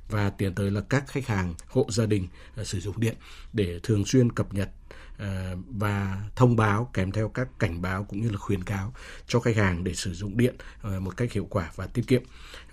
và 0.09 0.29
tiến 0.29 0.55
tới 0.55 0.71
là 0.71 0.81
các 0.81 1.07
khách 1.07 1.27
hàng 1.27 1.53
hộ 1.67 1.87
gia 1.89 2.05
đình 2.05 2.27
uh, 2.61 2.67
sử 2.67 2.79
dụng 2.79 2.99
điện 2.99 3.15
để 3.53 3.79
thường 3.83 4.05
xuyên 4.05 4.31
cập 4.31 4.53
nhật 4.53 4.69
uh, 5.15 5.59
và 5.69 6.21
thông 6.35 6.55
báo 6.55 6.89
kèm 6.93 7.11
theo 7.11 7.29
các 7.29 7.47
cảnh 7.59 7.81
báo 7.81 8.03
cũng 8.03 8.21
như 8.21 8.29
là 8.29 8.37
khuyến 8.37 8.63
cáo 8.63 8.93
cho 9.27 9.39
khách 9.39 9.55
hàng 9.55 9.83
để 9.83 9.93
sử 9.93 10.13
dụng 10.13 10.37
điện 10.37 10.55
uh, 10.87 11.01
một 11.01 11.17
cách 11.17 11.31
hiệu 11.31 11.47
quả 11.49 11.71
và 11.75 11.87
tiết 11.87 12.07
kiệm. 12.07 12.21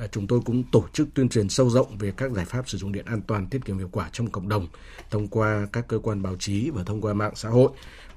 Uh, 0.05 0.13
chúng 0.13 0.27
tôi 0.27 0.41
cũng 0.45 0.63
tổ 0.73 0.85
chức 0.93 1.09
tuyên 1.15 1.29
truyền 1.29 1.49
sâu 1.49 1.71
rộng 1.71 1.99
về 1.99 2.13
các 2.17 2.33
giải 2.33 2.45
pháp 2.45 2.69
sử 2.69 2.79
dụng 2.79 2.93
điện 2.93 3.05
an 3.07 3.23
toàn, 3.23 3.47
tiết 3.47 3.65
kiệm 3.65 3.79
hiệu 3.79 3.89
quả 3.93 4.09
trong 4.13 4.31
cộng 4.31 4.49
đồng 4.49 4.69
thông 5.11 5.29
qua 5.29 5.67
các 5.73 5.89
cơ 5.89 5.99
quan 5.99 6.23
báo 6.23 6.37
chí 6.37 6.71
và 6.71 6.83
thông 6.85 7.01
qua 7.01 7.15
mạng 7.15 7.33
xã 7.35 7.49
hội 7.49 7.71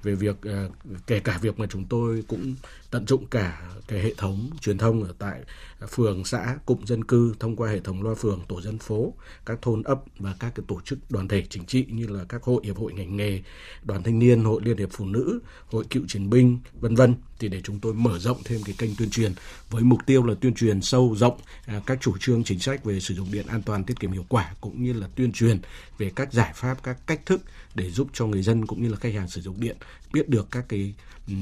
về 0.06 0.16
việc 0.16 0.42
à, 0.42 0.68
kể 1.08 1.20
cả 1.20 1.40
việc 1.42 1.60
mà 1.60 1.66
chúng 1.70 1.86
tôi 1.86 2.24
cũng 2.28 2.56
tận 2.92 3.08
dụng 3.08 3.26
cả 3.28 3.72
cái 3.88 4.00
hệ 4.00 4.14
thống 4.18 4.50
truyền 4.62 4.78
thông 4.78 5.04
ở 5.04 5.14
tại 5.20 5.42
phường, 5.90 6.26
xã, 6.26 6.58
cụm 6.66 6.84
dân 6.86 7.04
cư 7.04 7.34
thông 7.40 7.56
qua 7.56 7.70
hệ 7.70 7.80
thống 7.80 8.04
loa 8.04 8.16
phường, 8.16 8.42
tổ 8.48 8.62
dân 8.62 8.78
phố, 8.78 9.14
các 9.46 9.62
thôn 9.62 9.84
ấp 9.84 10.00
và 10.20 10.36
các 10.40 10.52
cái 10.56 10.64
tổ 10.68 10.82
chức 10.82 11.00
đoàn 11.10 11.28
thể 11.28 11.44
chính 11.50 11.66
trị 11.66 11.86
như 11.90 12.08
là 12.08 12.24
các 12.30 12.44
hội, 12.44 12.62
hiệp 12.66 12.78
hội 12.78 12.94
ngành 12.94 13.18
nghề, 13.18 13.42
đoàn 13.84 14.04
thanh 14.04 14.20
niên, 14.20 14.44
hội 14.44 14.62
liên 14.66 14.78
hiệp 14.78 14.90
phụ 14.92 15.06
nữ, 15.06 15.40
hội 15.68 15.86
cựu 15.90 16.04
chiến 16.08 16.30
binh, 16.30 16.60
vân 16.80 16.96
vân 16.96 17.16
thì 17.40 17.50
để 17.50 17.62
chúng 17.62 17.80
tôi 17.80 17.94
mở 17.94 18.20
rộng 18.20 18.38
thêm 18.44 18.64
cái 18.64 18.76
kênh 18.78 18.96
tuyên 18.96 19.10
truyền 19.10 19.34
với 19.70 19.84
mục 19.84 20.00
tiêu 20.06 20.24
là 20.24 20.34
tuyên 20.42 20.54
truyền 20.54 20.82
sâu 20.82 21.16
rộng 21.18 21.40
à, 21.66 21.82
các 21.86 21.98
chủ 22.02 22.18
trương 22.18 22.44
chính 22.44 22.60
sách 22.60 22.84
về 22.84 23.00
sử 23.00 23.14
dụng 23.14 23.32
điện 23.32 23.48
an 23.48 23.62
toàn, 23.62 23.84
tiết 23.84 24.00
kiệm 24.00 24.12
hiệu 24.12 24.26
quả, 24.30 24.54
cũng 24.62 24.84
như 24.84 24.94
là 24.94 25.08
tuyên 25.16 25.32
truyền 25.32 25.60
về 25.98 26.12
các 26.16 26.34
giải 26.34 26.52
pháp, 26.56 26.84
các 26.84 26.98
cách 27.08 27.26
thức 27.26 27.42
để 27.76 27.92
giúp 27.92 28.08
cho 28.14 28.26
người 28.26 28.42
dân 28.42 28.66
cũng 28.66 28.84
như 28.84 28.90
là 28.90 28.98
khách 28.98 29.14
hàng 29.14 29.28
sử 29.28 29.42
dụng 29.42 29.60
điện 29.60 29.78
biết 30.14 30.30
được 30.30 30.48
các 30.52 30.66
cái 30.70 30.94
Ừ, 31.28 31.34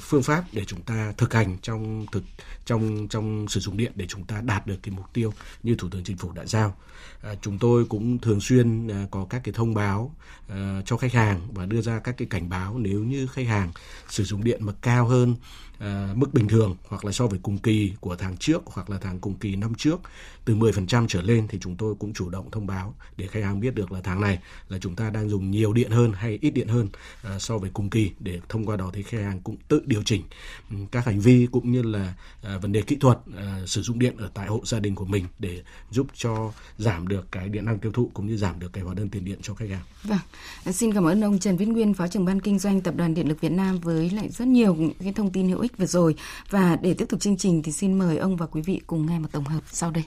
phương 0.00 0.22
pháp 0.22 0.44
để 0.52 0.64
chúng 0.64 0.82
ta 0.82 1.12
thực 1.16 1.34
hành 1.34 1.56
trong 1.62 2.06
thực 2.12 2.22
trong 2.64 3.08
trong 3.08 3.48
sử 3.48 3.60
dụng 3.60 3.76
điện 3.76 3.92
để 3.94 4.06
chúng 4.08 4.24
ta 4.24 4.40
đạt 4.40 4.66
được 4.66 4.76
cái 4.82 4.94
mục 4.96 5.06
tiêu 5.12 5.32
như 5.62 5.74
thủ 5.74 5.88
tướng 5.90 6.04
chính 6.04 6.16
phủ 6.16 6.32
đã 6.32 6.46
giao. 6.46 6.76
À, 7.22 7.34
chúng 7.42 7.58
tôi 7.58 7.84
cũng 7.84 8.18
thường 8.18 8.40
xuyên 8.40 8.88
à, 8.88 9.06
có 9.10 9.26
các 9.30 9.40
cái 9.44 9.54
thông 9.54 9.74
báo 9.74 10.14
à, 10.48 10.82
cho 10.86 10.96
khách 10.96 11.12
hàng 11.12 11.40
và 11.52 11.66
đưa 11.66 11.80
ra 11.80 11.98
các 11.98 12.14
cái 12.18 12.28
cảnh 12.30 12.48
báo 12.48 12.78
nếu 12.78 13.00
như 13.00 13.26
khách 13.26 13.46
hàng 13.46 13.72
sử 14.08 14.24
dụng 14.24 14.44
điện 14.44 14.64
mà 14.64 14.72
cao 14.80 15.06
hơn 15.06 15.36
uh, 15.82 16.16
mức 16.16 16.34
bình 16.34 16.48
thường 16.48 16.76
hoặc 16.88 17.04
là 17.04 17.12
so 17.12 17.26
với 17.26 17.38
cùng 17.42 17.58
kỳ 17.58 17.92
của 18.00 18.16
tháng 18.16 18.36
trước 18.36 18.62
hoặc 18.66 18.90
là 18.90 18.98
tháng 19.00 19.20
cùng 19.20 19.34
kỳ 19.34 19.56
năm 19.56 19.74
trước 19.74 20.00
từ 20.44 20.54
10% 20.54 21.06
trở 21.08 21.22
lên 21.22 21.48
thì 21.48 21.58
chúng 21.60 21.76
tôi 21.76 21.94
cũng 21.98 22.12
chủ 22.12 22.30
động 22.30 22.50
thông 22.50 22.66
báo 22.66 22.94
để 23.16 23.26
khách 23.26 23.44
hàng 23.44 23.60
biết 23.60 23.74
được 23.74 23.92
là 23.92 24.00
tháng 24.04 24.20
này 24.20 24.38
là 24.68 24.78
chúng 24.78 24.96
ta 24.96 25.10
đang 25.10 25.28
dùng 25.28 25.50
nhiều 25.50 25.72
điện 25.72 25.90
hơn 25.90 26.12
hay 26.12 26.38
ít 26.40 26.50
điện 26.50 26.68
hơn 26.68 26.88
uh, 27.34 27.42
so 27.42 27.58
với 27.58 27.70
cùng 27.72 27.90
kỳ 27.90 28.10
để 28.20 28.40
thông 28.48 28.66
qua 28.66 28.76
đó 28.76 28.90
thì 28.92 29.02
khách 29.02 29.20
hàng 29.20 29.40
cũng 29.40 29.56
tự 29.68 29.82
điều 29.86 30.02
chỉnh 30.02 30.22
ừ, 30.70 30.76
các 30.90 31.06
hành 31.06 31.20
vi 31.20 31.48
cũng 31.52 31.72
như 31.72 31.82
là 31.82 32.14
uh, 32.40 32.62
vấn 32.62 32.72
đề 32.72 32.82
kỹ 32.82 32.96
thuật 32.96 33.18
uh, 33.30 33.68
sử 33.68 33.82
dụng 33.82 33.98
điện 33.98 34.16
ở 34.16 34.30
tại 34.34 34.46
hộ 34.46 34.60
gia 34.64 34.80
đình 34.80 34.94
của 34.94 35.04
mình 35.04 35.24
để 35.38 35.62
giúp 35.90 36.06
cho 36.14 36.52
giảm 36.78 37.08
được 37.08 37.32
cái 37.32 37.48
điện 37.48 37.64
năng 37.64 37.78
tiêu 37.78 37.92
thụ 37.92 38.10
cũng 38.14 38.26
như 38.26 38.36
giảm 38.36 38.60
được 38.60 38.72
cái 38.72 38.84
hóa 38.84 38.94
đơn 38.94 39.08
tiền 39.08 39.24
điện 39.24 39.38
cho 39.42 39.54
khách 39.54 39.68
hàng. 39.70 39.82
Vâng, 40.04 40.72
xin 40.74 40.94
cảm 40.94 41.04
ơn 41.04 41.24
ông 41.24 41.38
Trần 41.38 41.56
Viết 41.56 41.66
Nguyên, 41.66 41.94
Phó 41.94 42.08
trưởng 42.08 42.24
ban 42.24 42.40
kinh 42.40 42.58
doanh 42.58 42.80
Tập 42.80 42.94
đoàn 42.96 43.14
Điện 43.14 43.28
lực 43.28 43.40
Việt 43.40 43.52
Nam 43.52 43.78
với 43.78 44.10
lại 44.10 44.28
rất 44.28 44.48
nhiều 44.48 44.76
cái 45.00 45.12
thông 45.12 45.30
tin 45.32 45.48
hữu 45.48 45.60
ích 45.60 45.71
vừa 45.78 45.86
rồi. 45.86 46.14
Và 46.50 46.76
để 46.82 46.94
tiếp 46.94 47.04
tục 47.08 47.20
chương 47.20 47.36
trình 47.36 47.62
thì 47.62 47.72
xin 47.72 47.98
mời 47.98 48.18
ông 48.18 48.36
và 48.36 48.46
quý 48.46 48.62
vị 48.62 48.80
cùng 48.86 49.06
nghe 49.06 49.18
một 49.18 49.28
tổng 49.32 49.44
hợp 49.44 49.60
sau 49.66 49.90
đây. 49.90 50.04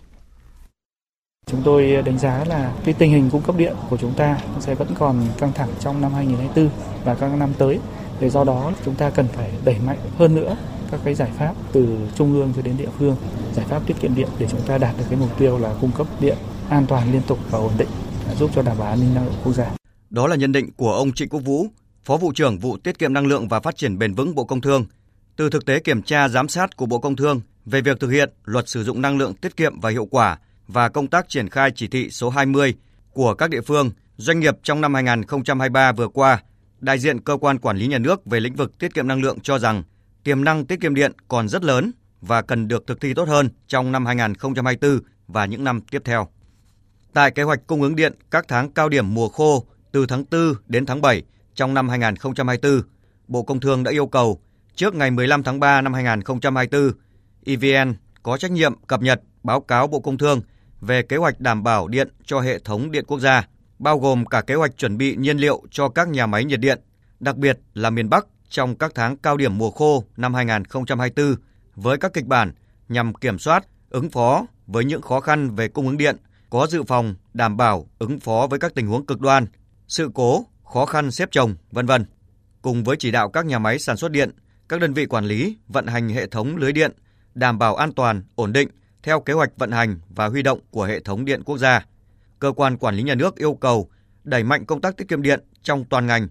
Chúng 1.47 1.61
tôi 1.65 2.01
đánh 2.05 2.19
giá 2.19 2.45
là 2.45 2.73
cái 2.85 2.93
tình 2.93 3.11
hình 3.11 3.29
cung 3.31 3.41
cấp 3.41 3.57
điện 3.57 3.75
của 3.89 3.97
chúng 3.97 4.13
ta 4.13 4.39
sẽ 4.59 4.75
vẫn 4.75 4.87
còn 4.97 5.27
căng 5.37 5.53
thẳng 5.53 5.69
trong 5.79 6.01
năm 6.01 6.13
2024 6.13 6.69
và 7.05 7.15
các 7.15 7.35
năm 7.35 7.53
tới. 7.57 7.79
Để 8.19 8.29
do 8.29 8.43
đó 8.43 8.73
chúng 8.85 8.95
ta 8.95 9.09
cần 9.09 9.27
phải 9.33 9.51
đẩy 9.65 9.79
mạnh 9.79 9.99
hơn 10.17 10.35
nữa 10.35 10.57
các 10.91 10.99
cái 11.03 11.15
giải 11.15 11.31
pháp 11.37 11.53
từ 11.71 11.97
trung 12.15 12.33
ương 12.33 12.53
cho 12.55 12.61
đến 12.61 12.77
địa 12.77 12.89
phương, 12.99 13.15
giải 13.53 13.65
pháp 13.69 13.87
tiết 13.87 13.93
kiệm 14.01 14.15
điện 14.15 14.29
để 14.39 14.47
chúng 14.51 14.61
ta 14.67 14.77
đạt 14.77 14.97
được 14.97 15.05
cái 15.09 15.19
mục 15.19 15.37
tiêu 15.39 15.57
là 15.57 15.75
cung 15.81 15.91
cấp 15.91 16.07
điện 16.19 16.37
an 16.69 16.85
toàn 16.87 17.11
liên 17.11 17.21
tục 17.27 17.39
và 17.49 17.59
ổn 17.59 17.71
định, 17.77 17.87
giúp 18.39 18.51
cho 18.55 18.61
đảm 18.61 18.77
bảo 18.79 18.87
an 18.87 18.99
ninh 18.99 19.13
năng 19.15 19.25
lượng 19.25 19.35
quốc 19.43 19.53
gia. 19.53 19.71
Đó 20.09 20.27
là 20.27 20.35
nhận 20.35 20.51
định 20.51 20.71
của 20.77 20.93
ông 20.93 21.11
Trịnh 21.11 21.29
Quốc 21.29 21.39
Vũ, 21.39 21.67
Phó 22.05 22.17
vụ 22.17 22.31
trưởng 22.35 22.59
vụ 22.59 22.77
tiết 22.77 22.99
kiệm 22.99 23.13
năng 23.13 23.27
lượng 23.27 23.47
và 23.47 23.59
phát 23.59 23.77
triển 23.77 23.97
bền 23.97 24.13
vững 24.13 24.35
Bộ 24.35 24.43
Công 24.43 24.61
Thương. 24.61 24.85
Từ 25.35 25.49
thực 25.49 25.65
tế 25.65 25.79
kiểm 25.79 26.01
tra 26.01 26.27
giám 26.27 26.47
sát 26.47 26.77
của 26.77 26.85
Bộ 26.85 26.99
Công 26.99 27.15
Thương 27.15 27.41
về 27.65 27.81
việc 27.81 27.99
thực 27.99 28.09
hiện 28.09 28.29
luật 28.45 28.69
sử 28.69 28.83
dụng 28.83 29.01
năng 29.01 29.17
lượng 29.17 29.33
tiết 29.33 29.57
kiệm 29.57 29.79
và 29.79 29.89
hiệu 29.89 30.05
quả 30.05 30.39
và 30.67 30.89
công 30.89 31.07
tác 31.07 31.29
triển 31.29 31.49
khai 31.49 31.71
chỉ 31.75 31.87
thị 31.87 32.09
số 32.09 32.29
20 32.29 32.75
của 33.13 33.33
các 33.33 33.49
địa 33.49 33.61
phương, 33.61 33.91
doanh 34.17 34.39
nghiệp 34.39 34.57
trong 34.63 34.81
năm 34.81 34.93
2023 34.93 35.91
vừa 35.91 36.07
qua, 36.07 36.43
đại 36.79 36.99
diện 36.99 37.21
cơ 37.21 37.37
quan 37.41 37.59
quản 37.59 37.77
lý 37.77 37.87
nhà 37.87 37.97
nước 37.97 38.25
về 38.25 38.39
lĩnh 38.39 38.55
vực 38.55 38.79
tiết 38.79 38.93
kiệm 38.93 39.07
năng 39.07 39.21
lượng 39.21 39.39
cho 39.39 39.59
rằng 39.59 39.83
tiềm 40.23 40.43
năng 40.43 40.65
tiết 40.65 40.81
kiệm 40.81 40.95
điện 40.95 41.11
còn 41.27 41.49
rất 41.49 41.63
lớn 41.63 41.91
và 42.21 42.41
cần 42.41 42.67
được 42.67 42.87
thực 42.87 43.01
thi 43.01 43.13
tốt 43.13 43.27
hơn 43.27 43.49
trong 43.67 43.91
năm 43.91 44.05
2024 44.05 44.99
và 45.27 45.45
những 45.45 45.63
năm 45.63 45.81
tiếp 45.91 46.01
theo. 46.05 46.27
Tại 47.13 47.31
kế 47.31 47.43
hoạch 47.43 47.67
cung 47.67 47.81
ứng 47.81 47.95
điện 47.95 48.13
các 48.31 48.45
tháng 48.47 48.71
cao 48.71 48.89
điểm 48.89 49.13
mùa 49.13 49.29
khô 49.29 49.65
từ 49.91 50.05
tháng 50.05 50.23
4 50.31 50.53
đến 50.67 50.85
tháng 50.85 51.01
7 51.01 51.23
trong 51.55 51.73
năm 51.73 51.89
2024, 51.89 52.81
Bộ 53.27 53.43
Công 53.43 53.59
Thương 53.59 53.83
đã 53.83 53.91
yêu 53.91 54.07
cầu 54.07 54.41
trước 54.75 54.95
ngày 54.95 55.11
15 55.11 55.43
tháng 55.43 55.59
3 55.59 55.81
năm 55.81 55.93
2024, 55.93 56.91
EVN 57.45 57.93
có 58.23 58.37
trách 58.37 58.51
nhiệm 58.51 58.73
cập 58.87 59.01
nhật 59.01 59.21
báo 59.43 59.61
cáo 59.61 59.87
Bộ 59.87 59.99
Công 59.99 60.17
Thương 60.17 60.41
về 60.81 61.01
kế 61.01 61.17
hoạch 61.17 61.39
đảm 61.39 61.63
bảo 61.63 61.87
điện 61.87 62.07
cho 62.25 62.39
hệ 62.39 62.59
thống 62.59 62.91
điện 62.91 63.05
quốc 63.07 63.19
gia, 63.19 63.47
bao 63.79 63.99
gồm 63.99 64.25
cả 64.25 64.41
kế 64.41 64.55
hoạch 64.55 64.77
chuẩn 64.77 64.97
bị 64.97 65.15
nhiên 65.15 65.37
liệu 65.37 65.61
cho 65.71 65.89
các 65.89 66.07
nhà 66.07 66.25
máy 66.25 66.45
nhiệt 66.45 66.59
điện, 66.59 66.79
đặc 67.19 67.37
biệt 67.37 67.59
là 67.73 67.89
miền 67.89 68.09
Bắc 68.09 68.25
trong 68.49 68.75
các 68.75 68.91
tháng 68.95 69.17
cao 69.17 69.37
điểm 69.37 69.57
mùa 69.57 69.71
khô 69.71 70.03
năm 70.17 70.33
2024 70.33 71.35
với 71.75 71.97
các 71.97 72.13
kịch 72.13 72.25
bản 72.25 72.53
nhằm 72.89 73.13
kiểm 73.13 73.39
soát, 73.39 73.65
ứng 73.89 74.09
phó 74.09 74.45
với 74.67 74.85
những 74.85 75.01
khó 75.01 75.19
khăn 75.19 75.55
về 75.55 75.67
cung 75.67 75.87
ứng 75.87 75.97
điện 75.97 76.15
có 76.49 76.67
dự 76.67 76.83
phòng, 76.83 77.15
đảm 77.33 77.57
bảo 77.57 77.87
ứng 77.99 78.19
phó 78.19 78.47
với 78.49 78.59
các 78.59 78.75
tình 78.75 78.87
huống 78.87 79.05
cực 79.05 79.21
đoan, 79.21 79.45
sự 79.87 80.09
cố, 80.13 80.45
khó 80.73 80.85
khăn 80.85 81.11
xếp 81.11 81.29
chồng, 81.31 81.55
vân 81.71 81.85
vân. 81.85 82.05
Cùng 82.61 82.83
với 82.83 82.95
chỉ 82.99 83.11
đạo 83.11 83.29
các 83.29 83.45
nhà 83.45 83.59
máy 83.59 83.79
sản 83.79 83.97
xuất 83.97 84.11
điện, 84.11 84.31
các 84.69 84.79
đơn 84.79 84.93
vị 84.93 85.05
quản 85.05 85.25
lý 85.25 85.57
vận 85.67 85.87
hành 85.87 86.09
hệ 86.09 86.27
thống 86.27 86.55
lưới 86.57 86.71
điện 86.71 86.91
đảm 87.35 87.59
bảo 87.59 87.75
an 87.75 87.93
toàn, 87.93 88.23
ổn 88.35 88.53
định 88.53 88.69
theo 89.03 89.19
kế 89.19 89.33
hoạch 89.33 89.51
vận 89.57 89.71
hành 89.71 89.99
và 90.09 90.27
huy 90.27 90.41
động 90.41 90.59
của 90.71 90.83
hệ 90.83 90.99
thống 90.99 91.25
điện 91.25 91.43
quốc 91.45 91.57
gia. 91.57 91.85
Cơ 92.39 92.51
quan 92.51 92.77
quản 92.77 92.95
lý 92.95 93.03
nhà 93.03 93.15
nước 93.15 93.35
yêu 93.35 93.53
cầu 93.53 93.89
đẩy 94.23 94.43
mạnh 94.43 94.65
công 94.65 94.81
tác 94.81 94.97
tiết 94.97 95.07
kiệm 95.07 95.21
điện 95.21 95.39
trong 95.63 95.85
toàn 95.85 96.07
ngành, 96.07 96.27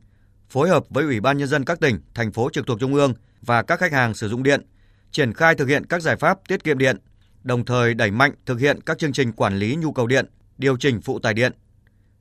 phối 0.49 0.69
hợp 0.69 0.85
với 0.91 1.05
Ủy 1.05 1.21
ban 1.21 1.39
nhân 1.39 1.49
dân 1.49 1.65
các 1.65 1.81
tỉnh, 1.81 2.01
thành 2.15 2.33
phố 2.33 2.51
trực 2.53 2.67
thuộc 2.67 2.81
trung 2.81 2.95
ương 2.95 3.15
và 3.43 3.63
các 3.63 3.81
khách 3.81 3.93
hàng 3.93 4.15
sử 4.15 4.29
dụng 4.29 4.43
điện, 4.43 4.67
triển 5.11 5.33
khai 5.33 5.55
thực 5.55 5.69
hiện 5.69 5.87
các 5.87 6.03
giải 6.03 6.17
pháp 6.17 6.39
tiết 6.49 6.65
kiệm 6.65 6.79
điện, 6.79 6.97
đồng 7.43 7.65
thời 7.65 7.95
đẩy 7.95 8.11
mạnh 8.11 8.33
thực 8.47 8.61
hiện 8.61 8.81
các 8.81 8.99
chương 8.99 9.13
trình 9.13 9.33
quản 9.33 9.59
lý 9.59 9.77
nhu 9.77 9.93
cầu 9.93 10.07
điện, 10.07 10.27
điều 10.59 10.77
chỉnh 10.77 11.01
phụ 11.01 11.19
tải 11.19 11.35
điện. 11.35 11.53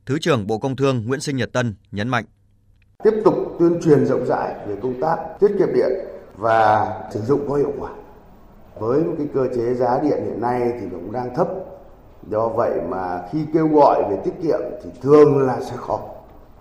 Thứ 0.06 0.18
trưởng 0.18 0.46
Bộ 0.46 0.58
Công 0.58 0.76
Thương 0.76 1.04
Nguyễn 1.06 1.20
Sinh 1.20 1.36
Nhật 1.36 1.52
Tân 1.52 1.74
nhấn 1.90 2.08
mạnh. 2.08 2.24
Tiếp 3.02 3.14
tục 3.24 3.34
tuyên 3.58 3.80
truyền 3.80 4.06
rộng 4.06 4.26
rãi 4.26 4.54
về 4.68 4.76
công 4.82 4.94
tác 5.00 5.16
tiết 5.40 5.48
kiệm 5.58 5.74
điện 5.74 5.92
và 6.36 6.92
sử 7.10 7.20
dụng 7.20 7.48
có 7.48 7.54
hiệu 7.54 7.72
quả. 7.80 7.90
Với 8.78 9.04
một 9.04 9.12
cái 9.18 9.26
cơ 9.34 9.46
chế 9.54 9.74
giá 9.74 10.00
điện 10.02 10.24
hiện 10.24 10.40
nay 10.40 10.72
thì 10.80 10.86
cũng 10.90 11.12
đang 11.12 11.34
thấp. 11.34 11.48
Do 12.30 12.48
vậy 12.48 12.80
mà 12.88 13.22
khi 13.32 13.46
kêu 13.54 13.68
gọi 13.68 14.02
về 14.10 14.16
tiết 14.24 14.32
kiệm 14.42 14.60
thì 14.84 14.90
thường 15.02 15.46
là 15.46 15.60
sẽ 15.60 15.76
khó. 15.76 16.00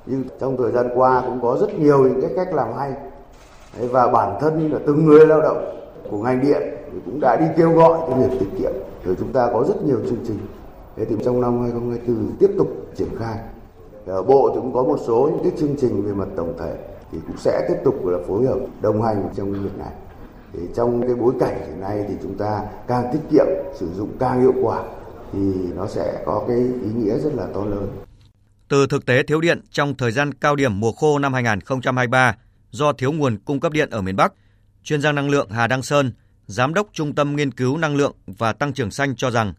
Nhưng 0.05 0.23
trong 0.39 0.57
thời 0.57 0.71
gian 0.71 0.89
qua 0.95 1.21
cũng 1.25 1.39
có 1.41 1.57
rất 1.61 1.79
nhiều 1.79 2.03
những 2.03 2.21
cái 2.21 2.31
cách 2.35 2.53
làm 2.53 2.67
hay. 2.77 2.93
Và 3.79 4.07
bản 4.07 4.37
thân 4.41 4.71
là 4.71 4.79
từng 4.85 5.05
người 5.05 5.27
lao 5.27 5.41
động 5.41 5.89
của 6.11 6.17
ngành 6.17 6.41
điện 6.41 6.61
thì 6.93 6.99
cũng 7.05 7.19
đã 7.19 7.35
đi 7.35 7.45
kêu 7.57 7.71
gọi 7.71 7.99
cái 8.09 8.19
việc 8.19 8.37
tiết 8.39 8.49
kiệm. 8.57 8.71
Rồi 9.05 9.15
chúng 9.19 9.33
ta 9.33 9.49
có 9.53 9.63
rất 9.67 9.83
nhiều 9.85 9.97
chương 10.09 10.23
trình. 10.27 10.39
Thế 10.95 11.05
thì 11.05 11.15
trong 11.25 11.41
năm 11.41 11.61
2024 11.61 12.35
tiếp 12.39 12.49
tục 12.57 12.67
triển 12.95 13.09
khai. 13.19 13.37
Ở 14.05 14.23
Bộ 14.23 14.51
thì 14.53 14.59
cũng 14.61 14.73
có 14.73 14.83
một 14.83 14.97
số 15.07 15.29
những 15.33 15.43
cái 15.43 15.59
chương 15.59 15.75
trình 15.81 16.05
về 16.05 16.13
mặt 16.13 16.27
tổng 16.35 16.57
thể 16.59 16.77
thì 17.11 17.17
cũng 17.27 17.37
sẽ 17.37 17.65
tiếp 17.69 17.75
tục 17.83 18.05
là 18.05 18.17
phối 18.27 18.45
hợp 18.45 18.59
đồng 18.81 19.01
hành 19.01 19.29
trong 19.35 19.53
việc 19.53 19.77
này. 19.77 19.91
Thì 20.53 20.59
trong 20.75 21.01
cái 21.01 21.15
bối 21.15 21.33
cảnh 21.39 21.61
hiện 21.67 21.81
nay 21.81 22.05
thì 22.07 22.13
chúng 22.23 22.37
ta 22.37 22.61
càng 22.87 23.09
tiết 23.13 23.19
kiệm, 23.31 23.45
sử 23.75 23.93
dụng 23.93 24.17
càng 24.19 24.41
hiệu 24.41 24.53
quả 24.61 24.83
thì 25.31 25.39
nó 25.75 25.87
sẽ 25.87 26.23
có 26.25 26.45
cái 26.47 26.57
ý 26.57 26.89
nghĩa 26.95 27.17
rất 27.17 27.33
là 27.35 27.47
to 27.53 27.65
lớn. 27.65 27.87
Từ 28.67 28.87
thực 28.87 29.05
tế 29.05 29.23
thiếu 29.23 29.41
điện 29.41 29.61
trong 29.71 29.95
thời 29.95 30.11
gian 30.11 30.33
cao 30.33 30.55
điểm 30.55 30.79
mùa 30.79 30.91
khô 30.91 31.19
năm 31.19 31.33
2023 31.33 32.35
do 32.71 32.93
thiếu 32.93 33.11
nguồn 33.11 33.37
cung 33.45 33.59
cấp 33.59 33.71
điện 33.71 33.89
ở 33.89 34.01
miền 34.01 34.15
Bắc, 34.15 34.33
chuyên 34.83 35.01
gia 35.01 35.11
năng 35.11 35.29
lượng 35.29 35.49
Hà 35.49 35.67
Đăng 35.67 35.81
Sơn, 35.81 36.13
giám 36.47 36.73
đốc 36.73 36.87
Trung 36.91 37.15
tâm 37.15 37.35
Nghiên 37.35 37.51
cứu 37.51 37.77
Năng 37.77 37.95
lượng 37.95 38.13
và 38.27 38.53
Tăng 38.53 38.73
trưởng 38.73 38.91
xanh 38.91 39.15
cho 39.15 39.31
rằng 39.31 39.53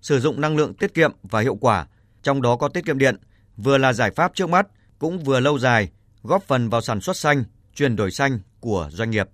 sử 0.00 0.20
dụng 0.20 0.40
năng 0.40 0.56
lượng 0.56 0.74
tiết 0.74 0.94
kiệm 0.94 1.12
và 1.22 1.40
hiệu 1.40 1.54
quả, 1.54 1.86
trong 2.22 2.42
đó 2.42 2.56
có 2.56 2.68
tiết 2.68 2.84
kiệm 2.84 2.98
điện, 2.98 3.16
vừa 3.56 3.78
là 3.78 3.92
giải 3.92 4.10
pháp 4.10 4.34
trước 4.34 4.48
mắt, 4.48 4.66
cũng 4.98 5.18
vừa 5.18 5.40
lâu 5.40 5.58
dài, 5.58 5.88
góp 6.22 6.42
phần 6.42 6.68
vào 6.68 6.80
sản 6.80 7.00
xuất 7.00 7.16
xanh, 7.16 7.44
chuyển 7.74 7.96
đổi 7.96 8.10
xanh 8.10 8.38
của 8.60 8.88
doanh 8.92 9.10
nghiệp. 9.10 9.28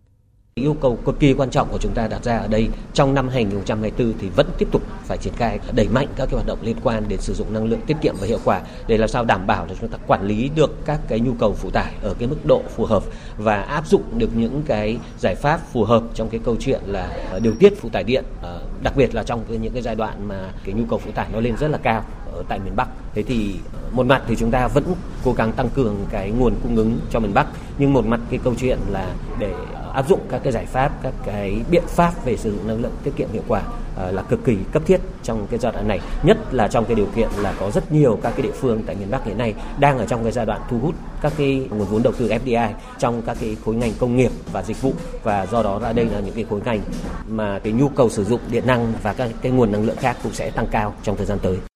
Yêu 0.54 0.76
cầu 0.80 0.98
cực 1.06 1.20
kỳ 1.20 1.32
quan 1.32 1.50
trọng 1.50 1.68
của 1.68 1.78
chúng 1.78 1.94
ta 1.94 2.08
đặt 2.08 2.24
ra 2.24 2.36
ở 2.38 2.48
đây 2.48 2.68
trong 2.94 3.14
năm 3.14 3.28
2024 3.28 4.18
thì 4.18 4.28
vẫn 4.28 4.46
tiếp 4.58 4.68
tục 4.72 4.82
phải 5.04 5.18
triển 5.18 5.34
khai 5.36 5.58
đẩy 5.72 5.88
mạnh 5.88 6.06
các 6.16 6.26
cái 6.26 6.34
hoạt 6.34 6.46
động 6.46 6.58
liên 6.62 6.76
quan 6.82 7.08
đến 7.08 7.20
sử 7.20 7.34
dụng 7.34 7.52
năng 7.52 7.64
lượng 7.64 7.80
tiết 7.86 7.96
kiệm 8.02 8.14
và 8.20 8.26
hiệu 8.26 8.38
quả 8.44 8.62
để 8.86 8.98
làm 8.98 9.08
sao 9.08 9.24
đảm 9.24 9.46
bảo 9.46 9.66
là 9.66 9.74
chúng 9.80 9.90
ta 9.90 9.98
quản 10.06 10.26
lý 10.26 10.50
được 10.54 10.86
các 10.86 11.00
cái 11.08 11.20
nhu 11.20 11.34
cầu 11.34 11.54
phụ 11.54 11.70
tải 11.70 11.92
ở 12.02 12.14
cái 12.18 12.28
mức 12.28 12.36
độ 12.44 12.62
phù 12.76 12.84
hợp 12.84 13.02
và 13.38 13.60
áp 13.60 13.86
dụng 13.86 14.18
được 14.18 14.36
những 14.36 14.62
cái 14.66 14.98
giải 15.18 15.34
pháp 15.34 15.60
phù 15.72 15.84
hợp 15.84 16.02
trong 16.14 16.28
cái 16.28 16.40
câu 16.44 16.56
chuyện 16.60 16.80
là 16.86 17.08
ờ, 17.30 17.38
điều 17.40 17.52
tiết 17.60 17.80
phụ 17.80 17.88
tải 17.88 18.04
điện 18.04 18.24
ờ, 18.42 18.62
đặc 18.82 18.96
biệt 18.96 19.14
là 19.14 19.22
trong 19.22 19.44
những 19.48 19.72
cái 19.72 19.82
giai 19.82 19.94
đoạn 19.94 20.28
mà 20.28 20.52
cái 20.64 20.74
nhu 20.74 20.84
cầu 20.90 20.98
phụ 20.98 21.10
tải 21.14 21.28
nó 21.32 21.40
lên 21.40 21.56
rất 21.56 21.68
là 21.68 21.78
cao 21.78 22.04
ở 22.34 22.42
tại 22.48 22.58
miền 22.58 22.76
Bắc. 22.76 22.88
Thế 23.14 23.22
thì 23.22 23.54
ờ, 23.72 23.78
một 23.92 24.06
mặt 24.06 24.22
thì 24.26 24.36
chúng 24.36 24.50
ta 24.50 24.68
vẫn 24.68 24.84
cố 25.24 25.32
gắng 25.32 25.52
tăng 25.52 25.68
cường 25.68 25.96
cái 26.10 26.30
nguồn 26.30 26.54
cung 26.62 26.76
ứng 26.76 27.00
cho 27.10 27.20
miền 27.20 27.34
Bắc, 27.34 27.46
nhưng 27.78 27.92
một 27.92 28.06
mặt 28.06 28.20
cái 28.30 28.40
câu 28.44 28.54
chuyện 28.58 28.78
là 28.90 29.06
để 29.38 29.52
ờ, 29.74 29.90
áp 29.94 30.08
dụng 30.08 30.20
các 30.30 30.40
cái 30.44 30.52
giải 30.52 30.66
pháp, 30.66 31.02
các 31.02 31.14
cái 31.24 31.60
biện 31.70 31.84
pháp 31.86 32.24
về 32.24 32.36
sử 32.36 32.52
dụng 32.52 32.68
năng 32.68 32.82
lượng 32.82 32.92
tiết 33.04 33.12
kiệm 33.16 33.28
hiệu 33.32 33.42
quả 33.48 33.62
ờ, 33.96 34.12
là 34.12 34.22
cực 34.22 34.44
kỳ 34.44 34.56
cấp 34.72 34.82
thiết 34.86 35.00
trong 35.22 35.46
cái 35.50 35.58
giai 35.58 35.72
đoạn 35.72 35.88
này 35.88 36.00
nhất 36.22 36.38
là 36.50 36.68
trong 36.68 36.84
cái 36.84 36.94
điều 36.94 37.06
kiện 37.16 37.28
là 37.38 37.54
có 37.60 37.70
rất 37.70 37.92
nhiều 37.92 38.18
các 38.22 38.30
cái 38.36 38.42
địa 38.42 38.52
phương 38.60 38.82
tại 38.86 38.96
miền 38.96 39.10
Bắc 39.10 39.24
hiện 39.24 39.38
nay 39.38 39.54
đang 39.78 39.98
ở 39.98 40.06
trong 40.06 40.22
cái 40.22 40.32
giai 40.32 40.46
đoạn 40.46 40.60
thu 40.70 40.78
hút 40.78 40.94
các 41.20 41.32
cái 41.36 41.68
nguồn 41.70 41.86
vốn 41.86 42.02
đầu 42.02 42.12
tư 42.18 42.28
FDI 42.28 42.72
trong 42.98 43.22
các 43.22 43.36
cái 43.40 43.56
khối 43.64 43.74
ngành 43.74 43.92
công 43.98 44.16
nghiệp 44.16 44.30
và 44.52 44.62
dịch 44.62 44.82
vụ 44.82 44.92
và 45.22 45.46
do 45.46 45.62
đó 45.62 45.78
ra 45.78 45.92
đây 45.92 46.04
là 46.04 46.20
những 46.20 46.34
cái 46.34 46.44
khối 46.50 46.60
ngành 46.64 46.80
mà 47.28 47.58
cái 47.58 47.72
nhu 47.72 47.88
cầu 47.88 48.10
sử 48.10 48.24
dụng 48.24 48.40
điện 48.50 48.66
năng 48.66 48.92
và 49.02 49.12
các 49.12 49.30
cái 49.42 49.52
nguồn 49.52 49.72
năng 49.72 49.84
lượng 49.84 49.96
khác 49.96 50.16
cũng 50.22 50.32
sẽ 50.32 50.50
tăng 50.50 50.66
cao 50.66 50.94
trong 51.02 51.16
thời 51.16 51.26
gian 51.26 51.38
tới. 51.42 51.69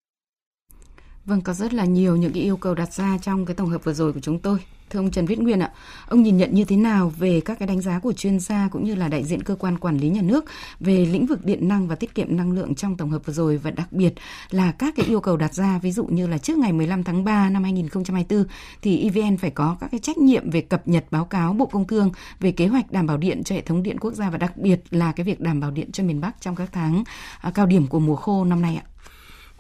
Vâng, 1.27 1.41
có 1.41 1.53
rất 1.53 1.75
là 1.75 1.85
nhiều 1.85 2.17
những 2.17 2.33
cái 2.33 2.43
yêu 2.43 2.57
cầu 2.57 2.75
đặt 2.75 2.93
ra 2.93 3.19
trong 3.23 3.47
cái 3.47 3.55
tổng 3.55 3.69
hợp 3.69 3.85
vừa 3.85 3.93
rồi 3.93 4.13
của 4.13 4.21
chúng 4.21 4.39
tôi. 4.39 4.59
Thưa 4.91 5.01
ông 5.01 5.11
Trần 5.11 5.27
Viết 5.27 5.39
Nguyên 5.39 5.61
ạ, 5.61 5.73
ông 6.09 6.23
nhìn 6.23 6.37
nhận 6.37 6.55
như 6.55 6.65
thế 6.65 6.77
nào 6.77 7.13
về 7.19 7.41
các 7.41 7.59
cái 7.59 7.69
đánh 7.69 7.81
giá 7.81 7.99
của 7.99 8.13
chuyên 8.13 8.41
gia 8.41 8.69
cũng 8.69 8.85
như 8.85 8.95
là 8.95 9.09
đại 9.09 9.25
diện 9.25 9.43
cơ 9.43 9.57
quan 9.57 9.79
quản 9.79 9.99
lý 9.99 10.09
nhà 10.09 10.23
nước 10.23 10.45
về 10.81 11.07
lĩnh 11.07 11.27
vực 11.27 11.45
điện 11.45 11.69
năng 11.69 11.89
và 11.89 11.95
tiết 11.95 12.15
kiệm 12.15 12.37
năng 12.37 12.53
lượng 12.53 12.75
trong 12.75 12.97
tổng 12.97 13.11
hợp 13.11 13.27
vừa 13.27 13.33
rồi 13.33 13.57
và 13.57 13.71
đặc 13.71 13.93
biệt 13.93 14.15
là 14.51 14.73
các 14.73 14.95
cái 14.97 15.07
yêu 15.07 15.21
cầu 15.21 15.37
đặt 15.37 15.55
ra 15.55 15.79
ví 15.79 15.93
dụ 15.93 16.05
như 16.05 16.27
là 16.27 16.39
trước 16.39 16.59
ngày 16.59 16.73
15 16.73 17.05
tháng 17.05 17.25
3 17.25 17.51
năm 17.51 17.63
2024 17.63 18.45
thì 18.83 19.03
EVN 19.03 19.37
phải 19.37 19.51
có 19.51 19.77
các 19.81 19.91
cái 19.91 20.01
trách 20.01 20.19
nhiệm 20.19 20.51
về 20.51 20.61
cập 20.61 20.89
nhật 20.89 21.05
báo 21.11 21.25
cáo 21.25 21.53
Bộ 21.53 21.67
Công 21.67 21.87
Thương 21.87 22.11
về 22.41 22.53
kế 22.53 22.67
hoạch 22.67 22.93
đảm 22.93 23.07
bảo 23.07 23.17
điện 23.17 23.45
cho 23.45 23.55
hệ 23.55 23.63
thống 23.63 23.83
điện 23.83 23.99
quốc 24.01 24.15
gia 24.15 24.31
và 24.31 24.39
đặc 24.39 24.57
biệt 24.57 24.81
là 24.91 25.13
cái 25.13 25.25
việc 25.25 25.41
đảm 25.41 25.61
bảo 25.61 25.71
điện 25.71 25.93
cho 25.93 26.05
miền 26.05 26.21
Bắc 26.21 26.41
trong 26.41 26.57
các 26.57 26.69
tháng 26.73 27.05
à, 27.41 27.51
cao 27.51 27.67
điểm 27.67 27.87
của 27.87 28.01
mùa 28.01 28.17
khô 28.17 28.45
năm 28.45 28.63
nay 28.63 28.77
ạ. 28.77 28.94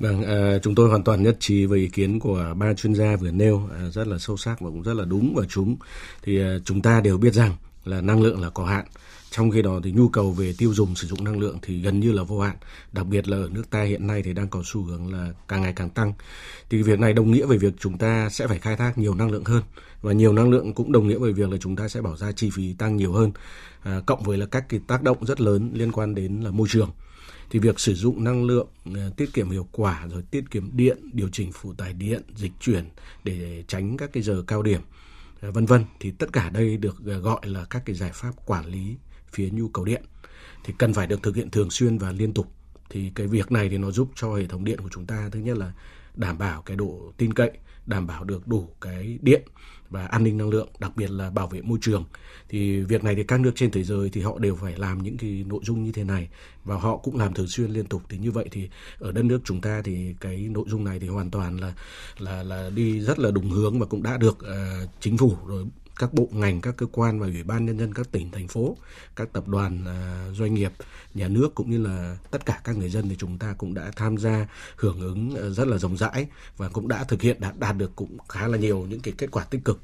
Vâng, 0.01 0.23
à, 0.25 0.59
chúng 0.63 0.75
tôi 0.75 0.89
hoàn 0.89 1.05
toàn 1.05 1.23
nhất 1.23 1.37
trí 1.41 1.67
với 1.67 1.79
ý 1.79 1.89
kiến 1.89 2.21
của 2.21 2.55
ba 2.57 2.75
chuyên 2.75 2.95
gia 2.95 3.17
vừa 3.17 3.31
nêu 3.31 3.69
à, 3.75 3.91
rất 3.91 4.07
là 4.07 4.19
sâu 4.19 4.37
sắc 4.37 4.61
và 4.61 4.71
cũng 4.71 4.83
rất 4.83 4.95
là 4.95 5.05
đúng 5.05 5.35
và 5.35 5.45
chúng 5.49 5.77
Thì 6.23 6.41
à, 6.41 6.59
chúng 6.65 6.83
ta 6.83 7.01
đều 7.01 7.19
biết 7.19 7.35
rằng 7.35 7.57
là 7.85 8.01
năng 8.01 8.23
lượng 8.23 8.41
là 8.41 8.51
có 8.51 8.65
hạn. 8.65 8.85
Trong 9.31 9.51
khi 9.51 9.63
đó 9.63 9.81
thì 9.85 9.93
nhu 9.93 10.09
cầu 10.09 10.33
về 10.33 10.55
tiêu 10.59 10.75
dùng 10.75 10.95
sử 10.95 11.07
dụng 11.07 11.25
năng 11.25 11.41
lượng 11.41 11.59
thì 11.63 11.81
gần 11.81 12.01
như 12.01 12.13
là 12.13 12.23
vô 12.23 12.41
hạn. 12.41 12.57
Đặc 12.93 13.07
biệt 13.07 13.29
là 13.29 13.37
ở 13.37 13.49
nước 13.53 13.71
ta 13.71 13.83
hiện 13.83 14.07
nay 14.07 14.23
thì 14.23 14.33
đang 14.33 14.49
có 14.49 14.63
xu 14.65 14.83
hướng 14.83 15.13
là 15.13 15.33
càng 15.49 15.63
ngày 15.63 15.73
càng 15.77 15.91
tăng. 15.91 16.13
Thì 16.71 16.83
việc 16.83 16.99
này 16.99 17.13
đồng 17.13 17.31
nghĩa 17.31 17.47
với 17.47 17.59
việc 17.59 17.75
chúng 17.81 17.99
ta 17.99 18.29
sẽ 18.29 18.47
phải 18.47 18.59
khai 18.59 18.77
thác 18.77 18.99
nhiều 18.99 19.15
năng 19.15 19.31
lượng 19.31 19.45
hơn 19.45 19.63
và 20.03 20.13
nhiều 20.13 20.33
năng 20.33 20.51
lượng 20.51 20.75
cũng 20.75 20.93
đồng 20.93 21.09
nghĩa 21.09 21.19
với 21.19 21.33
việc 21.33 21.51
là 21.51 21.57
chúng 21.61 21.77
ta 21.77 21.89
sẽ 21.89 22.01
bỏ 22.01 22.17
ra 22.17 22.33
chi 22.33 22.51
phí 22.55 22.73
tăng 22.73 22.97
nhiều 22.97 23.13
hơn. 23.13 23.33
À, 23.83 24.01
cộng 24.07 24.23
với 24.23 24.39
là 24.39 24.47
các 24.47 24.69
cái 24.69 24.81
tác 24.87 25.03
động 25.03 25.27
rất 25.27 25.41
lớn 25.41 25.71
liên 25.75 25.93
quan 25.93 26.15
đến 26.15 26.41
là 26.41 26.51
môi 26.51 26.69
trường 26.71 26.91
thì 27.51 27.59
việc 27.59 27.81
sử 27.81 27.95
dụng 27.95 28.25
năng 28.25 28.45
lượng 28.45 28.67
ờ, 28.95 29.11
tiết 29.17 29.33
kiệm 29.33 29.51
hiệu 29.51 29.69
quả 29.73 30.07
rồi 30.11 30.23
tiết 30.31 30.51
kiệm 30.51 30.71
điện, 30.73 30.99
điều 31.13 31.29
chỉnh 31.29 31.53
phụ 31.53 31.73
tải 31.73 31.93
điện, 31.93 32.23
dịch 32.35 32.53
chuyển 32.61 32.85
để 33.25 33.65
tránh 33.69 33.97
các 33.97 34.13
cái 34.13 34.23
giờ 34.23 34.45
cao 34.47 34.63
điểm 34.63 34.81
ờ, 35.41 35.53
vân 35.53 35.67
vân, 35.67 35.85
thì 36.01 36.11
tất 36.11 36.33
cả 36.33 36.51
đây 36.51 36.77
được 36.77 36.97
ờ, 37.07 37.19
gọi 37.19 37.41
là 37.43 37.65
các 37.71 37.83
cái 37.87 37.97
giải 37.97 38.11
pháp 38.15 38.47
quản 38.47 38.67
lý 38.67 38.97
phía 39.33 39.51
nhu 39.51 39.69
cầu 39.69 39.85
điện. 39.85 40.03
Thì 40.65 40.75
cần 40.79 40.95
phải 40.95 41.07
được 41.07 41.23
thực 41.23 41.37
hiện 41.37 41.51
thường 41.51 41.71
xuyên 41.71 41.99
và 41.99 42.13
liên 42.13 42.33
tục. 42.33 42.53
Thì 42.91 43.13
cái 43.15 43.27
việc 43.27 43.53
này 43.53 43.69
thì 43.69 43.79
nó 43.79 43.91
giúp 43.91 44.11
cho 44.15 44.35
hệ 44.35 44.47
thống 44.47 44.65
điện 44.65 44.81
của 44.81 44.89
chúng 44.93 45.07
ta, 45.07 45.29
thứ 45.33 45.41
nhất 45.41 45.59
là 45.59 45.73
đảm 46.15 46.39
bảo 46.39 46.63
cái 46.63 46.77
độ 46.77 47.13
tin 47.17 47.35
cậy, 47.35 47.51
đảm 47.87 48.07
bảo 48.07 48.25
được 48.25 48.49
đủ 48.49 48.69
cái 48.81 49.19
điện 49.23 49.43
và 49.95 50.07
an 50.07 50.25
ninh 50.25 50.37
năng 50.37 50.51
lượng, 50.51 50.69
đặc 50.79 50.97
biệt 50.97 51.11
là 51.11 51.31
bảo 51.31 51.47
vệ 51.47 51.63
môi 51.63 51.79
trường. 51.81 52.05
Thì 52.49 52.81
việc 52.81 53.05
này 53.05 53.15
thì 53.15 53.25
các 53.25 53.41
nước 53.41 53.53
trên 53.57 53.71
thế 53.71 53.83
giới 53.83 54.11
thì 54.11 54.21
họ 54.21 54.39
đều 54.39 54.57
phải 54.57 54.75
làm 54.79 55.03
những 55.03 55.17
cái 55.17 55.45
nội 55.49 55.61
dung 55.65 55.85
như 55.85 55.93
thế 55.93 56.05
này 56.05 56.29
và 56.65 56.77
họ 56.77 56.97
cũng 56.97 57.17
làm 57.17 57.35
thường 57.35 57.47
xuyên 57.47 57.71
liên 57.71 57.87
tục. 57.87 58.03
Thì 58.09 58.19
như 58.19 58.31
vậy 58.31 58.49
thì 58.51 58.69
ở 58.99 59.13
đất 59.13 59.25
nước 59.25 59.41
chúng 59.45 59.61
ta 59.61 59.83
thì 59.85 60.15
cái 60.21 60.37
nội 60.37 60.65
dung 60.69 60.85
này 60.85 60.99
thì 60.99 61.09
hoàn 61.09 61.31
toàn 61.31 61.57
là 61.61 61.73
là 62.19 62.43
là 62.43 62.71
đi 62.75 63.01
rất 63.01 63.19
là 63.19 63.31
đúng 63.31 63.51
hướng 63.51 63.81
và 63.81 63.87
cũng 63.87 64.03
đã 64.03 64.17
được 64.17 64.39
uh, 64.39 64.91
chính 65.01 65.17
phủ 65.19 65.37
rồi 65.47 65.65
các 65.97 66.15
bộ 66.15 66.29
ngành, 66.33 66.61
các 66.61 66.77
cơ 66.77 66.87
quan 66.93 67.21
và 67.21 67.27
ủy 67.27 67.43
ban 67.43 67.67
nhân 67.67 67.79
dân 67.79 67.95
các 67.95 68.13
tỉnh 68.13 68.31
thành 68.31 68.49
phố, 68.49 68.77
các 69.17 69.33
tập 69.33 69.49
đoàn 69.49 69.85
à, 69.87 70.29
doanh 70.33 70.55
nghiệp, 70.55 70.73
nhà 71.15 71.29
nước 71.29 71.55
cũng 71.55 71.71
như 71.71 71.87
là 71.87 72.17
tất 72.31 72.47
cả 72.47 72.61
các 72.65 72.77
người 72.77 72.91
dân 72.91 73.09
thì 73.09 73.17
chúng 73.19 73.39
ta 73.39 73.55
cũng 73.59 73.75
đã 73.75 73.91
tham 73.97 74.19
gia 74.19 74.47
hưởng 74.77 75.01
ứng 75.01 75.35
à, 75.37 75.49
rất 75.49 75.69
là 75.69 75.79
rộng 75.79 75.97
rãi 75.97 76.27
và 76.57 76.69
cũng 76.69 76.89
đã 76.89 77.05
thực 77.05 77.23
hiện 77.23 77.41
đạt 77.41 77.59
đạt 77.59 77.77
được 77.77 77.97
cũng 77.97 78.19
khá 78.29 78.49
là 78.49 78.59
nhiều 78.59 78.87
những 78.89 79.01
cái 79.01 79.15
kết 79.19 79.31
quả 79.31 79.45
tích 79.45 79.65
cực 79.65 79.81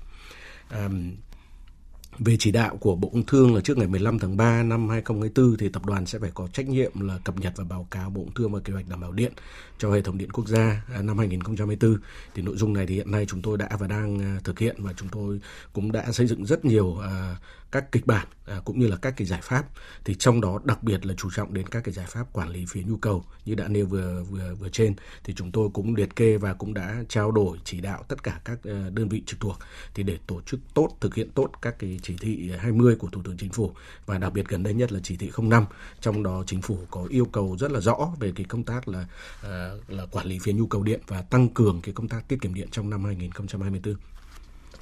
về 2.19 2.37
chỉ 2.38 2.50
đạo 2.50 2.76
của 2.76 2.97
Bộ 2.97 3.09
Công 3.09 3.26
Thương 3.26 3.55
là 3.55 3.61
trước 3.61 3.79
ngày 3.79 3.87
15 3.87 4.19
tháng 4.19 4.37
3 4.37 4.62
năm 4.62 4.88
2024 4.88 5.57
thì 5.57 5.69
tập 5.69 5.87
đoàn 5.87 6.07
sẽ 6.07 6.19
phải 6.19 6.31
có 6.35 6.49
trách 6.52 6.69
nhiệm 6.69 7.00
là 7.00 7.19
cập 7.25 7.40
nhật 7.40 7.52
và 7.57 7.64
báo 7.64 7.87
cáo 7.90 8.11
Bộ 8.11 8.23
Công 8.23 8.35
Thương 8.35 8.52
và 8.52 8.61
kế 8.61 8.73
hoạch 8.73 8.88
đảm 8.88 9.00
bảo 9.00 9.12
điện 9.12 9.33
cho 9.79 9.93
hệ 9.93 10.02
thống 10.02 10.19
điện 10.19 10.31
quốc 10.33 10.49
gia 10.49 10.83
à, 10.95 11.02
năm 11.02 11.19
2024. 11.19 11.97
Thì 12.35 12.43
nội 12.43 12.57
dung 12.57 12.73
này 12.73 12.87
thì 12.87 12.95
hiện 12.95 13.11
nay 13.11 13.26
chúng 13.29 13.43
tôi 13.43 13.59
đã 13.59 13.69
và 13.79 13.87
đang 13.87 14.19
à, 14.19 14.40
thực 14.45 14.59
hiện 14.59 14.76
và 14.79 14.93
chúng 14.93 15.09
tôi 15.09 15.40
cũng 15.73 15.93
đã 15.93 16.12
xây 16.12 16.26
dựng 16.26 16.47
rất 16.47 16.64
nhiều 16.64 16.99
à, 16.99 17.37
các 17.73 17.93
kịch 17.93 18.07
bản 18.07 18.27
à, 18.47 18.61
cũng 18.65 18.79
như 18.79 18.87
là 18.87 18.97
các 18.97 19.15
cái 19.17 19.27
giải 19.27 19.41
pháp. 19.43 19.65
Thì 20.05 20.15
trong 20.15 20.41
đó 20.41 20.61
đặc 20.65 20.83
biệt 20.83 21.07
là 21.07 21.15
chú 21.17 21.31
trọng 21.31 21.55
đến 21.55 21.67
các 21.67 21.85
cái 21.85 21.95
giải 21.95 22.07
pháp 22.09 22.33
quản 22.33 22.49
lý 22.49 22.65
phía 22.69 22.83
nhu 22.83 22.97
cầu 22.97 23.25
như 23.45 23.55
đã 23.55 23.69
nêu 23.69 23.87
vừa 23.87 24.25
vừa 24.31 24.55
vừa 24.55 24.69
trên. 24.69 24.95
Thì 25.25 25.35
chúng 25.35 25.53
tôi 25.53 25.69
cũng 25.73 25.95
liệt 25.95 26.17
kê 26.17 26.37
và 26.37 26.55
cũng 26.55 26.75
đã 26.75 27.03
trao 27.09 27.31
đổi, 27.31 27.59
chỉ 27.65 27.81
đạo 27.81 28.05
tất 28.09 28.23
cả 28.23 28.41
các 28.45 28.59
ờ, 28.65 28.91
đơn 28.91 29.09
vị 29.09 29.23
trực 29.27 29.41
thuộc 29.41 29.59
thì 29.95 30.03
để 30.03 30.19
tổ 30.27 30.41
chức 30.41 30.61
tốt, 30.75 30.89
thực 31.00 31.15
hiện 31.15 31.31
tốt 31.31 31.50
các 31.62 31.79
cái 31.79 32.00
chỉ 32.03 32.17
thị 32.21 32.50
20 32.59 32.97
của 32.97 33.09
Thủ 33.09 33.21
tướng 33.25 33.37
Chính 33.37 33.50
phủ 33.50 33.73
và 34.07 34.19
đặc 34.19 34.33
biệt 34.33 34.49
gần 34.49 34.62
đây 34.62 34.75
nhất 34.75 34.93
là 34.93 35.00
chỉ 35.03 35.17
thị 35.17 35.31
05 35.39 35.65
trong 36.00 36.23
đó 36.23 36.45
chính 36.47 36.62
phủ 36.62 36.79
có 36.91 37.07
yêu 37.11 37.25
cầu 37.25 37.57
rất 37.59 37.73
là 37.73 37.81
rõ 37.81 38.12
về 38.21 38.33
cái 38.37 38.47
công 38.49 38.65
tác 38.65 38.89
là 38.89 39.07
ờ, 39.43 39.81
là 39.89 40.07
quản 40.07 40.27
lý 40.27 40.39
phía 40.39 40.53
nhu 40.53 40.67
cầu 40.67 40.83
điện 40.83 41.00
và 41.07 41.23
tăng 41.23 41.49
cường 41.49 41.81
cái 41.83 41.95
công 41.95 42.09
tác 42.09 42.29
tiết 42.29 42.41
kiệm 42.41 42.55
điện 42.55 42.69
trong 42.71 42.91
năm 42.91 43.05
2024. 43.05 43.95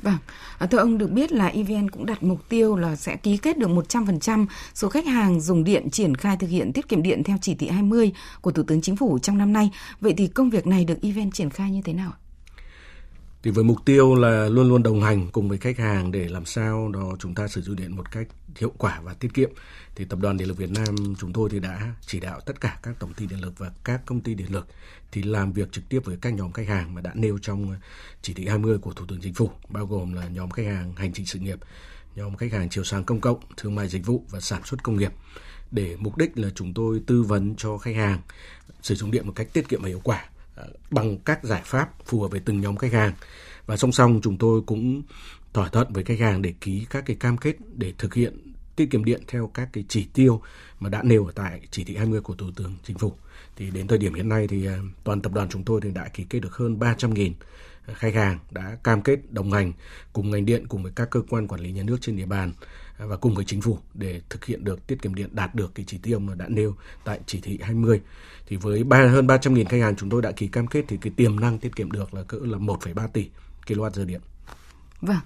Vâng, 0.02 0.18
à, 0.58 0.66
thưa 0.66 0.78
ông 0.78 0.98
được 0.98 1.10
biết 1.10 1.32
là 1.32 1.46
EVN 1.46 1.90
cũng 1.90 2.06
đặt 2.06 2.22
mục 2.22 2.48
tiêu 2.48 2.76
là 2.76 2.96
sẽ 2.96 3.16
ký 3.16 3.36
kết 3.36 3.58
được 3.58 3.68
100% 3.68 4.46
số 4.74 4.88
khách 4.88 5.06
hàng 5.06 5.40
dùng 5.40 5.64
điện 5.64 5.90
triển 5.90 6.14
khai 6.14 6.36
thực 6.36 6.50
hiện 6.50 6.72
tiết 6.72 6.88
kiệm 6.88 7.02
điện 7.02 7.22
theo 7.24 7.36
chỉ 7.40 7.54
thị 7.54 7.68
20 7.68 8.12
của 8.40 8.50
Thủ 8.50 8.62
tướng 8.62 8.82
Chính 8.82 8.96
phủ 8.96 9.18
trong 9.18 9.38
năm 9.38 9.52
nay. 9.52 9.70
Vậy 10.00 10.14
thì 10.16 10.26
công 10.26 10.50
việc 10.50 10.66
này 10.66 10.84
được 10.84 11.02
EVN 11.02 11.30
triển 11.30 11.50
khai 11.50 11.70
như 11.70 11.82
thế 11.84 11.92
nào? 11.92 12.12
ạ 12.12 12.27
thì 13.42 13.50
với 13.50 13.64
mục 13.64 13.78
tiêu 13.84 14.14
là 14.14 14.48
luôn 14.48 14.68
luôn 14.68 14.82
đồng 14.82 15.02
hành 15.02 15.28
cùng 15.32 15.48
với 15.48 15.58
khách 15.58 15.78
hàng 15.78 16.10
để 16.10 16.28
làm 16.28 16.44
sao 16.44 16.88
đó 16.88 17.16
chúng 17.18 17.34
ta 17.34 17.48
sử 17.48 17.62
dụng 17.62 17.76
điện 17.76 17.96
một 17.96 18.10
cách 18.12 18.28
hiệu 18.56 18.72
quả 18.78 19.00
và 19.00 19.14
tiết 19.14 19.34
kiệm 19.34 19.50
thì 19.94 20.04
tập 20.04 20.18
đoàn 20.18 20.36
điện 20.36 20.48
lực 20.48 20.56
Việt 20.56 20.70
Nam 20.70 21.14
chúng 21.18 21.32
tôi 21.32 21.48
thì 21.52 21.60
đã 21.60 21.94
chỉ 22.06 22.20
đạo 22.20 22.40
tất 22.40 22.60
cả 22.60 22.78
các 22.82 22.94
tổng 22.98 23.14
ty 23.14 23.26
điện 23.26 23.40
lực 23.40 23.58
và 23.58 23.70
các 23.84 24.00
công 24.06 24.20
ty 24.20 24.34
điện 24.34 24.52
lực 24.52 24.66
thì 25.12 25.22
làm 25.22 25.52
việc 25.52 25.72
trực 25.72 25.88
tiếp 25.88 26.00
với 26.04 26.16
các 26.20 26.34
nhóm 26.34 26.52
khách 26.52 26.68
hàng 26.68 26.94
mà 26.94 27.00
đã 27.00 27.10
nêu 27.14 27.38
trong 27.42 27.74
chỉ 28.22 28.34
thị 28.34 28.46
20 28.46 28.78
của 28.78 28.92
Thủ 28.92 29.06
tướng 29.08 29.20
Chính 29.20 29.34
phủ 29.34 29.50
bao 29.68 29.86
gồm 29.86 30.12
là 30.12 30.28
nhóm 30.28 30.50
khách 30.50 30.66
hàng 30.66 30.92
hành 30.96 31.12
trình 31.12 31.26
sự 31.26 31.38
nghiệp, 31.38 31.58
nhóm 32.16 32.36
khách 32.36 32.52
hàng 32.52 32.68
chiều 32.68 32.84
sáng 32.84 33.04
công 33.04 33.20
cộng, 33.20 33.40
thương 33.56 33.74
mại 33.74 33.88
dịch 33.88 34.06
vụ 34.06 34.24
và 34.30 34.40
sản 34.40 34.62
xuất 34.64 34.82
công 34.82 34.96
nghiệp. 34.96 35.12
Để 35.70 35.96
mục 35.98 36.16
đích 36.16 36.38
là 36.38 36.48
chúng 36.54 36.74
tôi 36.74 37.00
tư 37.06 37.22
vấn 37.22 37.54
cho 37.56 37.78
khách 37.78 37.96
hàng 37.96 38.20
sử 38.82 38.94
dụng 38.94 39.10
điện 39.10 39.26
một 39.26 39.32
cách 39.36 39.48
tiết 39.52 39.68
kiệm 39.68 39.82
và 39.82 39.88
hiệu 39.88 40.00
quả 40.04 40.24
bằng 40.90 41.18
các 41.18 41.44
giải 41.44 41.62
pháp 41.64 41.90
phù 42.04 42.20
hợp 42.20 42.28
với 42.28 42.40
từng 42.40 42.60
nhóm 42.60 42.76
khách 42.76 42.92
hàng 42.92 43.12
và 43.66 43.76
song 43.76 43.92
song, 43.92 44.20
chúng 44.22 44.38
tôi 44.38 44.62
cũng 44.66 45.02
thỏa 45.52 45.68
thuận 45.68 45.92
với 45.92 46.04
khách 46.04 46.20
hàng 46.20 46.42
để 46.42 46.54
ký 46.60 46.86
các 46.90 47.04
cái 47.06 47.16
cam 47.20 47.36
kết 47.36 47.56
để 47.74 47.92
thực 47.98 48.14
hiện 48.14 48.52
tiết 48.76 48.90
kiệm 48.90 49.04
điện 49.04 49.22
theo 49.28 49.50
các 49.54 49.68
cái 49.72 49.84
chỉ 49.88 50.06
tiêu 50.14 50.42
mà 50.80 50.90
đã 50.90 51.02
nêu 51.02 51.26
ở 51.26 51.32
tại 51.34 51.60
chỉ 51.70 51.84
thị 51.84 51.96
20 51.96 52.20
của 52.20 52.34
Thủ 52.34 52.46
tướng 52.56 52.74
Chính 52.84 52.98
phủ. 52.98 53.12
Thì 53.56 53.70
đến 53.70 53.86
thời 53.86 53.98
điểm 53.98 54.14
hiện 54.14 54.28
nay 54.28 54.46
thì 54.48 54.66
à, 54.66 54.78
toàn 55.04 55.20
tập 55.20 55.32
đoàn 55.32 55.48
chúng 55.48 55.64
tôi 55.64 55.80
thì 55.80 55.90
đã 55.90 56.08
ký 56.08 56.24
kết 56.30 56.40
được 56.40 56.56
hơn 56.56 56.78
300.000 56.78 57.32
khách 57.94 58.14
hàng 58.14 58.38
đã 58.50 58.76
cam 58.84 59.02
kết 59.02 59.18
đồng 59.30 59.52
hành 59.52 59.72
cùng 60.12 60.30
ngành 60.30 60.46
điện 60.46 60.66
cùng 60.68 60.82
với 60.82 60.92
các 60.96 61.10
cơ 61.10 61.20
quan 61.28 61.48
quản 61.48 61.60
lý 61.60 61.72
nhà 61.72 61.82
nước 61.82 61.96
trên 62.00 62.16
địa 62.16 62.26
bàn 62.26 62.52
à, 62.98 63.06
và 63.06 63.16
cùng 63.16 63.34
với 63.34 63.44
chính 63.44 63.60
phủ 63.60 63.78
để 63.94 64.20
thực 64.30 64.44
hiện 64.44 64.64
được 64.64 64.86
tiết 64.86 65.02
kiệm 65.02 65.14
điện 65.14 65.28
đạt 65.32 65.54
được 65.54 65.74
cái 65.74 65.84
chỉ 65.88 65.98
tiêu 65.98 66.18
mà 66.18 66.34
đã 66.34 66.46
nêu 66.48 66.74
tại 67.04 67.20
chỉ 67.26 67.40
thị 67.40 67.58
20. 67.62 68.00
Thì 68.46 68.56
với 68.56 68.84
ba, 68.84 69.06
hơn 69.06 69.26
300.000 69.26 69.64
khách 69.64 69.80
hàng 69.80 69.96
chúng 69.96 70.10
tôi 70.10 70.22
đã 70.22 70.32
ký 70.32 70.48
cam 70.48 70.66
kết 70.66 70.84
thì 70.88 70.96
cái 70.96 71.12
tiềm 71.16 71.40
năng 71.40 71.58
tiết 71.58 71.76
kiệm 71.76 71.92
được 71.92 72.14
là 72.14 72.22
cỡ 72.22 72.38
là 72.42 72.58
1,3 72.58 73.08
tỷ 73.08 73.30
kWh 73.66 74.06
điện. 74.06 74.20
Vâng. 75.00 75.16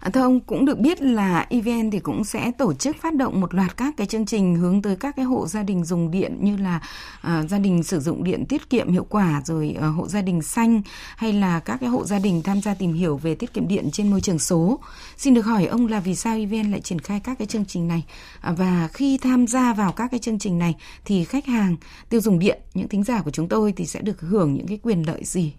À, 0.00 0.10
thưa 0.10 0.20
ông 0.20 0.40
cũng 0.40 0.64
được 0.64 0.78
biết 0.78 1.02
là 1.02 1.46
EVN 1.50 1.90
thì 1.90 1.98
cũng 1.98 2.24
sẽ 2.24 2.50
tổ 2.58 2.74
chức 2.74 2.96
phát 2.96 3.14
động 3.14 3.40
một 3.40 3.54
loạt 3.54 3.76
các 3.76 3.94
cái 3.96 4.06
chương 4.06 4.26
trình 4.26 4.56
hướng 4.56 4.82
tới 4.82 4.96
các 4.96 5.16
cái 5.16 5.24
hộ 5.24 5.46
gia 5.46 5.62
đình 5.62 5.84
dùng 5.84 6.10
điện 6.10 6.36
như 6.40 6.56
là 6.56 6.80
uh, 7.26 7.50
gia 7.50 7.58
đình 7.58 7.82
sử 7.82 8.00
dụng 8.00 8.24
điện 8.24 8.46
tiết 8.46 8.70
kiệm 8.70 8.92
hiệu 8.92 9.06
quả 9.08 9.42
rồi 9.44 9.76
uh, 9.78 9.96
hộ 9.96 10.08
gia 10.08 10.22
đình 10.22 10.42
xanh 10.42 10.82
hay 11.16 11.32
là 11.32 11.60
các 11.60 11.76
cái 11.80 11.88
hộ 11.88 12.04
gia 12.04 12.18
đình 12.18 12.42
tham 12.42 12.60
gia 12.60 12.74
tìm 12.74 12.92
hiểu 12.92 13.16
về 13.16 13.34
tiết 13.34 13.54
kiệm 13.54 13.68
điện 13.68 13.88
trên 13.92 14.10
môi 14.10 14.20
trường 14.20 14.38
số. 14.38 14.78
Xin 15.16 15.34
được 15.34 15.46
hỏi 15.46 15.66
ông 15.66 15.86
là 15.86 16.00
vì 16.00 16.14
sao 16.14 16.36
EVN 16.36 16.70
lại 16.70 16.80
triển 16.80 16.98
khai 16.98 17.20
các 17.24 17.38
cái 17.38 17.46
chương 17.46 17.64
trình 17.64 17.88
này 17.88 18.04
uh, 18.50 18.58
và 18.58 18.88
khi 18.92 19.18
tham 19.18 19.46
gia 19.46 19.72
vào 19.72 19.92
các 19.92 20.08
cái 20.10 20.20
chương 20.20 20.38
trình 20.38 20.58
này 20.58 20.74
thì 21.04 21.24
khách 21.24 21.46
hàng 21.46 21.76
tiêu 22.08 22.20
dùng 22.20 22.38
điện 22.38 22.60
những 22.74 22.88
thính 22.88 23.04
giả 23.04 23.22
của 23.22 23.30
chúng 23.30 23.48
tôi 23.48 23.72
thì 23.72 23.86
sẽ 23.86 24.00
được 24.00 24.20
hưởng 24.20 24.54
những 24.54 24.66
cái 24.66 24.78
quyền 24.82 25.06
lợi 25.06 25.24
gì 25.24 25.52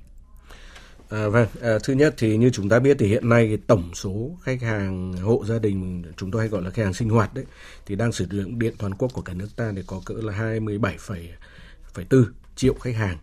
À, 1.10 1.28
vâng, 1.28 1.48
à, 1.62 1.78
thứ 1.84 1.94
nhất 1.94 2.14
thì 2.18 2.38
như 2.38 2.50
chúng 2.50 2.70
ta 2.70 2.80
biết 2.80 2.98
thì 3.00 3.08
hiện 3.08 3.30
nay 3.30 3.58
tổng 3.68 3.92
số 3.94 4.38
khách 4.42 4.62
hàng 4.62 5.14
hộ 5.14 5.44
gia 5.48 5.60
đình 5.60 6.04
chúng 6.18 6.32
tôi 6.32 6.42
hay 6.42 6.50
gọi 6.50 6.62
là 6.62 6.70
khách 6.70 6.84
hàng 6.84 6.94
sinh 6.94 7.10
hoạt 7.10 7.34
đấy 7.34 7.46
thì 7.86 7.96
đang 7.96 8.12
sử 8.12 8.26
dụng 8.32 8.60
điện 8.60 8.74
toàn 8.78 8.94
quốc 8.94 9.12
của 9.14 9.22
cả 9.22 9.34
nước 9.34 9.48
ta 9.56 9.72
thì 9.76 9.82
có 9.88 10.02
cỡ 10.06 10.14
là 10.14 10.34
27,4 10.34 12.26
triệu 12.56 12.74
khách 12.74 12.96
hàng. 12.96 13.18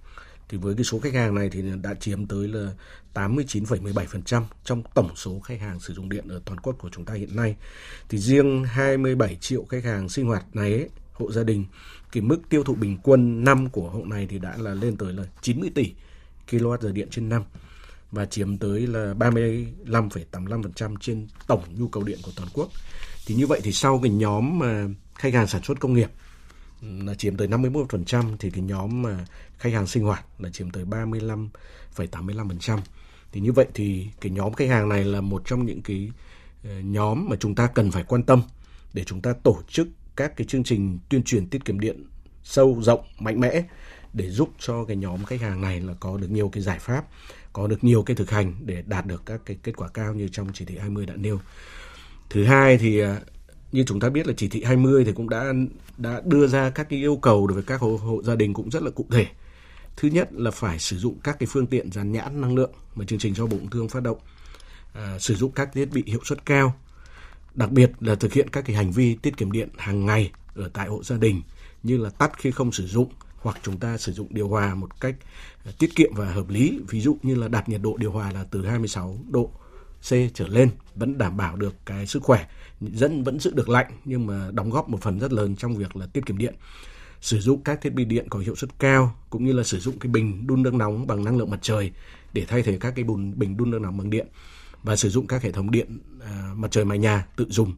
Thì 0.49 0.59
với 0.59 0.75
cái 0.75 0.85
số 0.85 0.99
khách 0.99 1.15
hàng 1.15 1.35
này 1.35 1.51
thì 1.51 1.63
đã 1.83 1.95
chiếm 1.95 2.27
tới 2.27 2.49
là 2.49 2.71
89,17% 3.15 4.43
trong 4.65 4.83
tổng 4.95 5.17
số 5.17 5.41
khách 5.41 5.61
hàng 5.61 5.81
sử 5.81 5.95
dụng 5.95 6.09
điện 6.09 6.29
ở 6.29 6.41
toàn 6.45 6.61
quốc 6.61 6.77
của 6.79 6.89
chúng 6.93 7.05
ta 7.05 7.15
hiện 7.15 7.37
nay. 7.37 7.57
Thì 8.09 8.19
riêng 8.19 8.65
27 8.65 9.37
triệu 9.37 9.65
khách 9.65 9.85
hàng 9.85 10.09
sinh 10.09 10.27
hoạt 10.27 10.57
này 10.57 10.73
ấy, 10.73 10.89
hộ 11.13 11.33
gia 11.33 11.43
đình 11.43 11.65
cái 12.13 12.23
mức 12.23 12.39
tiêu 12.49 12.65
thụ 12.65 12.75
bình 12.75 12.99
quân 13.03 13.45
năm 13.45 13.69
của 13.69 13.91
hộ 13.91 14.05
này 14.05 14.27
thì 14.31 14.39
đã 14.39 14.57
là 14.59 14.75
lên 14.75 14.97
tới 14.97 15.13
là 15.13 15.25
90 15.43 15.71
tỷ 15.75 15.93
kWh 16.51 16.93
điện 16.93 17.09
trên 17.11 17.29
năm 17.29 17.43
và 18.11 18.27
chiếm 18.27 18.59
tới 18.59 18.87
là 18.87 19.14
35,85% 19.14 20.97
trên 21.01 21.27
tổng 21.47 21.62
nhu 21.75 21.88
cầu 21.88 22.03
điện 22.03 22.19
của 22.23 22.33
toàn 22.37 22.49
quốc. 22.53 22.69
Thì 23.27 23.35
như 23.35 23.47
vậy 23.47 23.61
thì 23.64 23.73
sau 23.73 24.01
cái 24.03 24.11
nhóm 24.11 24.59
mà 24.59 24.88
khách 25.14 25.35
hàng 25.35 25.47
sản 25.47 25.62
xuất 25.62 25.81
công 25.81 25.95
nghiệp 25.95 26.11
là 26.81 27.14
chiếm 27.14 27.37
tới 27.37 27.49
51% 27.49 28.37
thì 28.40 28.51
cái 28.51 28.62
nhóm 28.62 29.03
mà 29.03 29.25
khách 29.59 29.73
hàng 29.73 29.87
sinh 29.87 30.05
hoạt 30.05 30.25
là 30.38 30.51
chiếm 30.51 30.71
tới 30.71 30.85
35,85%. 30.85 32.79
Thì 33.33 33.40
như 33.40 33.53
vậy 33.53 33.66
thì 33.75 34.09
cái 34.21 34.33
nhóm 34.33 34.53
khách 34.53 34.69
hàng 34.69 34.88
này 34.88 35.05
là 35.05 35.21
một 35.21 35.42
trong 35.47 35.66
những 35.66 35.83
cái 35.83 36.11
ờ, 36.64 36.81
nhóm 36.81 37.27
mà 37.29 37.37
chúng 37.37 37.55
ta 37.55 37.66
cần 37.66 37.90
phải 37.90 38.03
quan 38.03 38.23
tâm 38.23 38.42
để 38.95 39.05
chúng 39.05 39.23
ta 39.23 39.33
tổ 39.42 39.59
chức 39.69 39.88
các 40.16 40.37
cái 40.37 40.47
chương 40.47 40.64
trình 40.64 40.99
tuyên 41.09 41.23
truyền 41.23 41.47
tiết 41.47 41.64
kiệm 41.64 41.81
điện 41.81 42.05
sâu 42.42 42.79
rộng 42.83 43.01
mạnh 43.19 43.40
mẽ 43.40 43.62
để 44.17 44.31
giúp 44.31 44.51
cho 44.59 44.85
cái 44.85 44.97
nhóm 44.97 45.25
khách 45.25 45.41
hàng 45.41 45.61
này 45.61 45.81
là 45.81 45.95
có 46.01 46.17
được 46.17 46.31
nhiều 46.31 46.49
cái 46.49 46.63
giải 46.63 46.79
pháp 46.79 47.05
có 47.57 47.67
được 47.67 47.85
nhiều 47.85 48.03
cái 48.03 48.17
thực 48.17 48.31
hành 48.31 48.55
để 48.65 48.83
đạt 48.87 49.07
được 49.07 49.23
các 49.27 49.41
cái 49.47 49.57
kết 49.63 49.77
quả 49.77 49.89
cao 49.89 50.15
như 50.15 50.29
trong 50.29 50.49
chỉ 50.53 50.65
thị 50.65 50.79
20 50.79 51.07
đã 51.07 51.15
nêu. 51.17 51.41
Thứ 52.31 52.45
hai 52.45 52.79
thì 52.79 53.01
à, 53.01 53.21
như 53.73 53.85
chúng 53.87 54.01
ta 54.01 54.09
biết 54.09 54.27
là 54.27 54.33
chỉ 54.37 54.49
thị 54.49 54.63
20 54.63 55.05
thì 55.05 55.13
cũng 55.13 55.29
đã 55.29 55.53
đã 55.99 56.23
đưa 56.25 56.47
ra 56.47 56.71
các 56.71 56.89
cái 56.89 56.99
yêu 56.99 57.17
cầu 57.17 57.47
đối 57.47 57.55
với 57.55 57.65
các 57.65 57.81
hộ, 57.81 57.97
hộ 57.97 58.23
gia 58.23 58.35
đình 58.35 58.55
cũng 58.55 58.71
rất 58.71 58.83
là 58.83 58.91
cụ 58.91 59.07
thể. 59.11 59.27
Thứ 59.97 60.09
nhất 60.09 60.29
là 60.33 60.51
phải 60.51 60.79
sử 60.79 60.99
dụng 60.99 61.19
các 61.25 61.39
cái 61.39 61.47
phương 61.47 61.67
tiện 61.67 61.93
dàn 61.93 62.13
nhãn 62.13 62.41
năng 62.41 62.55
lượng 62.55 62.71
mà 62.95 63.05
chương 63.05 63.19
trình 63.19 63.35
do 63.35 63.47
Bộ 63.47 63.57
Công 63.57 63.71
Thương 63.71 63.89
phát 63.89 64.03
động. 64.03 64.19
À, 64.93 65.19
sử 65.19 65.35
dụng 65.35 65.53
các 65.53 65.69
thiết 65.73 65.93
bị 65.93 66.03
hiệu 66.07 66.21
suất 66.25 66.47
cao. 66.47 66.75
Đặc 67.55 67.71
biệt 67.71 67.91
là 68.01 68.15
thực 68.15 68.33
hiện 68.33 68.49
các 68.51 68.65
cái 68.65 68.77
hành 68.77 68.93
vi 68.93 69.15
tiết 69.15 69.37
kiệm 69.37 69.53
điện 69.53 69.69
hàng 69.79 70.07
ngày 70.07 70.31
ở 70.55 70.71
tại 70.73 70.89
hộ 70.89 71.03
gia 71.03 71.17
đình 71.17 71.43
như 71.83 71.97
là 71.97 72.11
tắt 72.11 72.33
khi 72.39 72.51
không 72.51 72.73
sử 72.73 72.87
dụng, 72.87 73.09
hoặc 73.47 73.59
chúng 73.63 73.79
ta 73.79 73.99
sử 73.99 74.13
dụng 74.13 74.27
điều 74.31 74.49
hòa 74.49 74.75
một 74.75 75.01
cách 75.01 75.15
à, 75.65 75.73
tiết 75.79 75.97
kiệm 75.97 76.15
và 76.15 76.33
hợp 76.33 76.49
lý. 76.49 76.81
Ví 76.89 77.01
dụ 77.01 77.17
như 77.23 77.35
là 77.35 77.49
đặt 77.49 77.69
nhiệt 77.69 77.81
độ 77.83 77.97
điều 77.97 78.13
hòa 78.13 78.33
là 78.33 78.45
từ 78.51 78.67
26 78.67 79.19
độ 79.29 79.51
C 80.09 80.13
trở 80.35 80.49
lên 80.49 80.71
vẫn 80.95 81.19
đảm 81.19 81.37
bảo 81.37 81.57
được 81.57 81.75
cái 81.85 82.07
sức 82.07 82.23
khỏe 82.23 82.47
dẫn 82.81 83.25
vẫn 83.25 83.41
giữ 83.41 83.51
được 83.55 83.69
lạnh 83.69 83.87
nhưng 84.05 84.27
mà 84.27 84.51
đóng 84.53 84.71
góp 84.71 84.89
một 84.89 85.03
phần 85.03 85.19
rất 85.19 85.33
lớn 85.33 85.57
trong 85.57 85.77
việc 85.77 85.97
là 85.97 86.07
tiết 86.07 86.27
kiệm 86.27 86.39
điện. 86.39 86.55
Sử 87.21 87.41
dụng 87.41 87.63
các 87.63 87.81
thiết 87.81 87.95
bị 87.95 88.05
điện 88.05 88.27
có 88.29 88.39
hiệu 88.39 88.55
suất 88.55 88.79
cao 88.79 89.15
cũng 89.31 89.45
như 89.45 89.53
là 89.53 89.63
sử 89.63 89.79
dụng 89.79 89.99
cái 89.99 90.13
bình 90.13 90.47
đun 90.47 90.63
nước 90.63 90.75
nóng 90.75 91.07
bằng 91.07 91.25
năng 91.25 91.37
lượng 91.37 91.51
mặt 91.51 91.59
trời 91.63 91.91
để 92.33 92.45
thay 92.49 92.63
thế 92.63 92.79
các 92.81 92.93
cái 92.97 93.05
bùn 93.05 93.39
bình 93.39 93.57
đun 93.57 93.71
nước 93.71 93.81
nóng 93.81 93.99
bằng 93.99 94.11
điện 94.11 94.27
và 94.83 94.97
sử 94.97 95.11
dụng 95.11 95.27
các 95.27 95.43
hệ 95.43 95.53
thống 95.53 95.71
điện 95.71 95.99
à, 96.25 96.53
mặt 96.57 96.71
trời 96.71 96.85
mái 96.85 96.99
nhà 96.99 97.27
tự 97.37 97.47
dùng. 97.49 97.75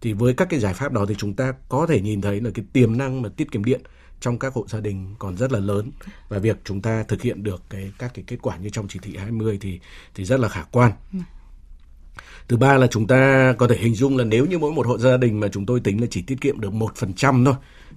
Thì 0.00 0.12
với 0.12 0.34
các 0.34 0.48
cái 0.50 0.60
giải 0.60 0.74
pháp 0.74 0.92
đó 0.92 1.06
thì 1.08 1.14
chúng 1.18 1.34
ta 1.34 1.54
có 1.68 1.86
thể 1.86 2.00
nhìn 2.00 2.20
thấy 2.20 2.40
là 2.40 2.50
cái 2.54 2.64
tiềm 2.72 2.98
năng 2.98 3.22
mà 3.22 3.28
tiết 3.28 3.52
kiệm 3.52 3.64
điện 3.64 3.80
trong 4.20 4.38
các 4.38 4.54
hộ 4.54 4.66
gia 4.68 4.80
đình 4.80 5.14
còn 5.18 5.36
rất 5.36 5.52
là 5.52 5.58
lớn 5.58 5.90
và 6.28 6.38
việc 6.38 6.56
chúng 6.64 6.82
ta 6.82 7.02
thực 7.02 7.22
hiện 7.22 7.42
được 7.42 7.62
cái 7.70 7.92
các 7.98 8.14
cái 8.14 8.24
kết 8.26 8.36
quả 8.42 8.56
như 8.56 8.70
trong 8.70 8.88
chỉ 8.88 8.98
thị 9.02 9.16
20 9.16 9.58
thì 9.60 9.80
thì 10.14 10.24
rất 10.24 10.40
là 10.40 10.48
khả 10.48 10.62
quan. 10.62 10.92
Ừ. 11.12 11.18
Thứ 12.48 12.56
ba 12.56 12.76
là 12.76 12.86
chúng 12.86 13.06
ta 13.06 13.54
có 13.58 13.68
thể 13.68 13.76
hình 13.76 13.94
dung 13.94 14.16
là 14.16 14.24
nếu 14.24 14.46
như 14.46 14.58
mỗi 14.58 14.72
một 14.72 14.86
hộ 14.86 14.98
gia 14.98 15.16
đình 15.16 15.40
mà 15.40 15.48
chúng 15.48 15.66
tôi 15.66 15.80
tính 15.80 16.00
là 16.00 16.06
chỉ 16.10 16.22
tiết 16.22 16.40
kiệm 16.40 16.60
được 16.60 16.72
một 16.72 16.96
phần 16.96 17.12
trăm 17.12 17.44
thôi 17.44 17.54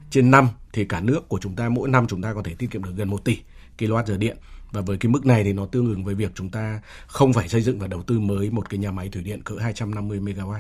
trên 0.10 0.32
năm 0.32 0.48
thì 0.74 0.86
cả 0.86 1.00
nước 1.02 1.30
của 1.30 1.40
chúng 1.42 1.56
ta 1.56 1.70
mỗi 1.70 1.90
năm 1.90 2.08
chúng 2.08 2.22
ta 2.22 2.34
có 2.34 2.42
thể 2.44 2.56
tiết 2.58 2.72
kiệm 2.72 2.84
được 2.84 2.92
gần 2.96 3.10
1 3.10 3.26
tỷ 3.26 3.40
kWh 3.78 4.18
điện 4.18 4.38
và 4.72 4.82
với 4.82 4.98
cái 4.98 5.10
mức 5.10 5.26
này 5.26 5.44
thì 5.44 5.54
nó 5.54 5.66
tương 5.66 5.86
ứng 5.86 6.04
với 6.04 6.16
việc 6.16 6.32
chúng 6.36 6.50
ta 6.50 6.82
không 7.08 7.34
phải 7.34 7.50
xây 7.50 7.62
dựng 7.62 7.80
và 7.80 7.88
đầu 7.88 8.04
tư 8.04 8.20
mới 8.20 8.50
một 8.50 8.70
cái 8.70 8.78
nhà 8.78 8.92
máy 8.92 9.10
thủy 9.10 9.24
điện 9.24 9.42
cỡ 9.44 9.56
250 9.56 10.20
MW 10.20 10.60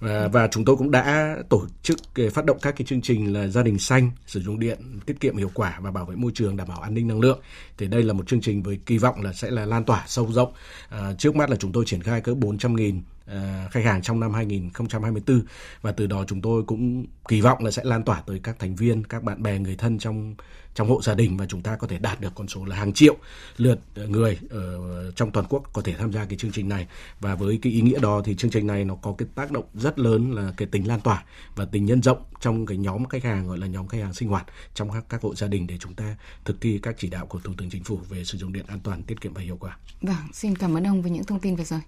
và, 0.00 0.28
và 0.28 0.48
chúng 0.48 0.64
tôi 0.64 0.76
cũng 0.76 0.90
đã 0.90 1.36
tổ 1.48 1.66
chức 1.82 1.96
phát 2.34 2.44
động 2.44 2.58
các 2.62 2.74
cái 2.76 2.86
chương 2.86 3.00
trình 3.00 3.32
là 3.32 3.46
gia 3.46 3.62
đình 3.62 3.78
xanh 3.78 4.10
sử 4.26 4.40
dụng 4.40 4.60
điện 4.60 4.78
tiết 5.06 5.20
kiệm 5.20 5.36
hiệu 5.36 5.50
quả 5.54 5.78
và 5.80 5.90
bảo 5.90 6.04
vệ 6.04 6.16
môi 6.16 6.32
trường 6.34 6.56
đảm 6.56 6.68
bảo 6.68 6.80
an 6.80 6.94
ninh 6.94 7.08
năng 7.08 7.20
lượng. 7.20 7.40
Thì 7.78 7.86
đây 7.86 8.02
là 8.02 8.12
một 8.12 8.28
chương 8.28 8.40
trình 8.40 8.62
với 8.62 8.78
kỳ 8.86 8.98
vọng 8.98 9.22
là 9.22 9.32
sẽ 9.32 9.50
là 9.50 9.66
lan 9.66 9.84
tỏa 9.84 10.04
sâu 10.06 10.32
rộng. 10.32 10.52
À, 10.88 11.12
trước 11.18 11.36
mắt 11.36 11.50
là 11.50 11.56
chúng 11.56 11.72
tôi 11.72 11.84
triển 11.84 12.02
khai 12.02 12.20
cỡ 12.20 12.34
400 12.34 12.76
nghìn 12.76 12.96
à, 12.96 13.19
Ờ, 13.30 13.68
khách 13.70 13.84
hàng 13.84 14.02
trong 14.02 14.20
năm 14.20 14.34
2024 14.34 15.42
và 15.82 15.92
từ 15.92 16.06
đó 16.06 16.24
chúng 16.28 16.40
tôi 16.40 16.62
cũng 16.62 17.06
kỳ 17.28 17.40
vọng 17.40 17.64
là 17.64 17.70
sẽ 17.70 17.82
lan 17.84 18.02
tỏa 18.04 18.20
tới 18.26 18.40
các 18.42 18.58
thành 18.58 18.76
viên 18.76 19.04
các 19.04 19.22
bạn 19.22 19.42
bè 19.42 19.58
người 19.58 19.76
thân 19.76 19.98
trong 19.98 20.34
trong 20.74 20.88
hộ 20.88 21.02
gia 21.02 21.14
đình 21.14 21.36
và 21.36 21.46
chúng 21.46 21.62
ta 21.62 21.76
có 21.76 21.86
thể 21.86 21.98
đạt 21.98 22.20
được 22.20 22.32
con 22.34 22.48
số 22.48 22.64
là 22.64 22.76
hàng 22.76 22.92
triệu 22.92 23.16
lượt 23.56 23.78
ờ, 23.94 24.06
người 24.06 24.38
ở 24.50 25.12
trong 25.16 25.30
toàn 25.30 25.46
quốc 25.48 25.62
có 25.72 25.82
thể 25.82 25.94
tham 25.94 26.12
gia 26.12 26.24
cái 26.24 26.38
chương 26.38 26.52
trình 26.52 26.68
này 26.68 26.86
và 27.20 27.34
với 27.34 27.58
cái 27.62 27.72
ý 27.72 27.80
nghĩa 27.80 27.98
đó 27.98 28.22
thì 28.24 28.36
chương 28.36 28.50
trình 28.50 28.66
này 28.66 28.84
nó 28.84 28.94
có 28.94 29.14
cái 29.18 29.28
tác 29.34 29.50
động 29.50 29.64
rất 29.74 29.98
lớn 29.98 30.32
là 30.32 30.52
cái 30.56 30.68
tính 30.68 30.88
lan 30.88 31.00
tỏa 31.00 31.24
và 31.56 31.64
tính 31.64 31.84
nhân 31.84 32.02
rộng 32.02 32.22
trong 32.40 32.66
cái 32.66 32.76
nhóm 32.76 33.08
khách 33.08 33.24
hàng 33.24 33.48
gọi 33.48 33.58
là 33.58 33.66
nhóm 33.66 33.88
khách 33.88 34.00
hàng 34.00 34.14
sinh 34.14 34.28
hoạt 34.28 34.46
trong 34.74 34.90
các 34.90 35.04
các 35.08 35.22
hộ 35.22 35.34
gia 35.34 35.46
đình 35.46 35.66
để 35.66 35.78
chúng 35.78 35.94
ta 35.94 36.16
thực 36.44 36.60
thi 36.60 36.78
các 36.82 36.94
chỉ 36.98 37.10
đạo 37.10 37.26
của 37.26 37.40
Thủ 37.44 37.52
tướng 37.56 37.70
Chính 37.70 37.84
phủ 37.84 37.98
về 38.08 38.24
sử 38.24 38.38
dụng 38.38 38.52
điện 38.52 38.64
an 38.68 38.80
toàn, 38.80 39.02
tiết 39.02 39.20
kiệm 39.20 39.34
và 39.34 39.42
hiệu 39.42 39.56
quả. 39.60 39.78
Vâng, 40.02 40.16
xin 40.32 40.56
cảm 40.56 40.76
ơn 40.76 40.86
ông 40.86 41.02
với 41.02 41.10
những 41.10 41.24
thông 41.24 41.40
tin 41.40 41.56
vừa 41.56 41.64
rồi. 41.64 41.80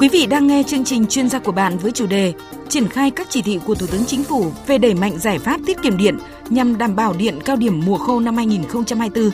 Quý 0.00 0.08
vị 0.08 0.26
đang 0.26 0.46
nghe 0.46 0.62
chương 0.62 0.84
trình 0.84 1.06
chuyên 1.06 1.28
gia 1.28 1.38
của 1.38 1.52
bạn 1.52 1.78
với 1.78 1.92
chủ 1.92 2.06
đề 2.06 2.32
Triển 2.72 2.88
khai 2.88 3.10
các 3.10 3.26
chỉ 3.30 3.42
thị 3.42 3.60
của 3.64 3.74
Thủ 3.74 3.86
tướng 3.86 4.04
Chính 4.04 4.24
phủ 4.24 4.52
về 4.66 4.78
đẩy 4.78 4.94
mạnh 4.94 5.18
giải 5.18 5.38
pháp 5.38 5.60
tiết 5.66 5.82
kiệm 5.82 5.96
điện 5.96 6.18
nhằm 6.48 6.78
đảm 6.78 6.96
bảo 6.96 7.14
điện 7.18 7.38
cao 7.44 7.56
điểm 7.56 7.82
mùa 7.86 7.98
khô 7.98 8.20
năm 8.20 8.36
2024. 8.36 9.30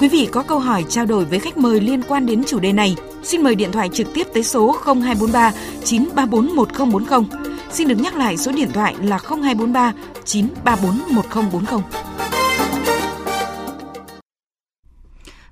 Quý 0.00 0.08
vị 0.08 0.28
có 0.32 0.42
câu 0.42 0.58
hỏi 0.58 0.84
trao 0.88 1.06
đổi 1.06 1.24
với 1.24 1.38
khách 1.38 1.56
mời 1.56 1.80
liên 1.80 2.02
quan 2.02 2.26
đến 2.26 2.44
chủ 2.44 2.58
đề 2.58 2.72
này, 2.72 2.96
xin 3.22 3.42
mời 3.42 3.54
điện 3.54 3.72
thoại 3.72 3.88
trực 3.92 4.14
tiếp 4.14 4.26
tới 4.34 4.44
số 4.44 4.76
0243 4.84 5.52
934 5.84 6.56
1040. 6.56 7.24
Xin 7.72 7.88
được 7.88 7.98
nhắc 7.98 8.16
lại 8.16 8.36
số 8.36 8.52
điện 8.52 8.68
thoại 8.72 8.94
là 9.02 9.18
0243 9.18 9.92
934 10.24 11.14
1040. 11.14 11.80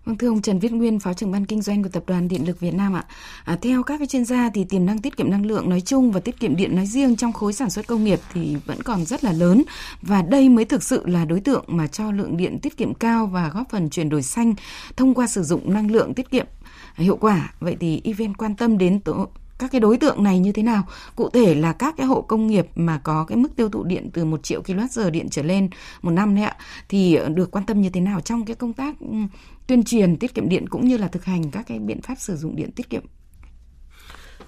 Vâng, 0.05 0.19
thưa 0.19 0.29
ông 0.29 0.43
Trần 0.43 0.59
Viết 0.59 0.73
Nguyên, 0.73 0.99
Phó 0.99 1.13
trưởng 1.15 1.33
ban 1.33 1.47
kinh 1.47 1.63
doanh 1.63 1.83
của 1.83 1.89
Tập 1.89 2.03
đoàn 2.07 2.29
Điện 2.29 2.47
lực 2.47 2.61
Việt 2.61 2.75
Nam 2.75 2.97
ạ. 2.97 3.05
À, 3.45 3.59
theo 3.63 3.83
các 3.83 3.99
cái 3.99 4.07
chuyên 4.07 4.25
gia 4.25 4.51
thì 4.55 4.65
tiềm 4.65 4.87
năng 4.87 4.99
tiết 4.99 5.17
kiệm 5.17 5.31
năng 5.31 5.47
lượng 5.47 5.71
nói 5.71 5.81
chung 5.81 6.13
và 6.13 6.21
tiết 6.21 6.41
kiệm 6.41 6.57
điện 6.57 6.77
nói 6.77 6.87
riêng 6.87 7.17
trong 7.17 7.33
khối 7.33 7.53
sản 7.53 7.71
xuất 7.71 7.87
công 7.87 8.05
nghiệp 8.05 8.21
thì 8.33 8.57
vẫn 8.67 8.83
còn 8.83 9.05
rất 9.05 9.25
là 9.25 9.33
lớn 9.33 9.63
và 10.03 10.23
đây 10.23 10.49
mới 10.49 10.65
thực 10.65 10.83
sự 10.83 11.07
là 11.07 11.25
đối 11.25 11.41
tượng 11.41 11.65
mà 11.67 11.87
cho 11.87 12.11
lượng 12.11 12.37
điện 12.37 12.59
tiết 12.63 12.77
kiệm 12.77 12.95
cao 12.95 13.27
và 13.27 13.49
góp 13.49 13.71
phần 13.71 13.91
chuyển 13.91 14.09
đổi 14.09 14.23
xanh 14.23 14.55
thông 14.97 15.15
qua 15.15 15.27
sử 15.27 15.43
dụng 15.43 15.75
năng 15.75 15.91
lượng 15.91 16.15
tiết 16.15 16.31
kiệm 16.31 16.47
hiệu 16.97 17.17
quả. 17.17 17.55
Vậy 17.61 17.77
thì 17.81 18.01
event 18.05 18.39
quan 18.39 18.57
tâm 18.57 18.79
đến 18.79 19.01
tổ, 19.01 19.29
các 19.59 19.71
cái 19.73 19.81
đối 19.81 19.97
tượng 19.97 20.23
này 20.23 20.39
như 20.39 20.53
thế 20.53 20.63
nào? 20.63 20.83
Cụ 21.17 21.31
thể 21.31 21.55
là 21.55 21.73
các 21.73 21.95
cái 21.97 22.07
hộ 22.07 22.23
công 22.23 22.47
nghiệp 22.47 22.67
mà 22.75 22.99
có 22.99 23.25
cái 23.25 23.39
mức 23.39 23.57
tiêu 23.57 23.69
thụ 23.69 23.85
điện 23.85 24.11
từ 24.13 24.25
1 24.25 24.43
triệu 24.43 24.63
kWh 24.63 25.11
điện 25.11 25.29
trở 25.31 25.43
lên 25.43 25.71
một 26.03 26.11
năm 26.11 26.35
đấy 26.35 26.45
ạ 26.45 26.57
thì 26.89 27.19
được 27.35 27.51
quan 27.51 27.67
tâm 27.67 27.81
như 27.81 27.91
thế 27.91 28.01
nào 28.01 28.21
trong 28.21 28.45
cái 28.45 28.57
công 28.57 28.73
tác 28.73 29.01
ừ, 29.01 29.17
tuyên 29.71 29.85
truyền 29.85 30.17
tiết 30.17 30.35
kiệm 30.35 30.49
điện 30.49 30.69
cũng 30.69 30.89
như 30.89 30.97
là 30.97 31.09
thực 31.09 31.25
hành 31.25 31.51
các 31.51 31.67
cái 31.69 31.79
biện 31.79 32.03
pháp 32.03 32.15
sử 32.19 32.37
dụng 32.37 32.57
điện 32.57 32.71
tiết 32.73 32.91
kiệm? 32.91 33.03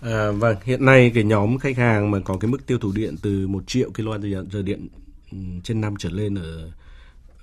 À, 0.00 0.30
vâng, 0.30 0.56
hiện 0.64 0.84
nay 0.84 1.10
cái 1.14 1.24
nhóm 1.24 1.58
khách 1.58 1.76
hàng 1.76 2.10
mà 2.10 2.18
có 2.20 2.36
cái 2.36 2.50
mức 2.50 2.66
tiêu 2.66 2.78
thụ 2.78 2.92
điện 2.92 3.14
từ 3.22 3.48
1 3.48 3.64
triệu 3.66 3.90
kWh 3.90 4.62
điện 4.62 4.88
ừ, 5.32 5.38
trên 5.64 5.80
năm 5.80 5.94
trở 5.98 6.10
lên 6.10 6.34
ở 6.34 6.70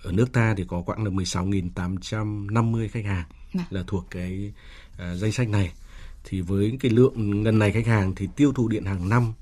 ở 0.04 0.12
nước 0.12 0.34
ta 0.34 0.54
thì 0.58 0.64
có 0.68 0.82
khoảng 0.82 1.04
là 1.04 1.12
16.850 1.12 2.88
khách 2.92 3.06
hàng 3.06 3.26
à. 3.54 3.66
là 3.70 3.84
thuộc 3.88 4.06
cái 4.12 4.54
uh, 4.94 5.18
danh 5.18 5.32
sách 5.32 5.50
này. 5.50 5.72
Thì 6.24 6.42
với 6.42 6.78
cái 6.80 6.92
lượng 6.92 7.44
ngân 7.44 7.60
này 7.60 7.72
khách 7.72 7.88
hàng 7.88 8.16
thì 8.16 8.28
tiêu 8.36 8.54
thụ 8.54 8.68
điện 8.68 8.86
hàng 8.86 9.10
năm 9.10 9.34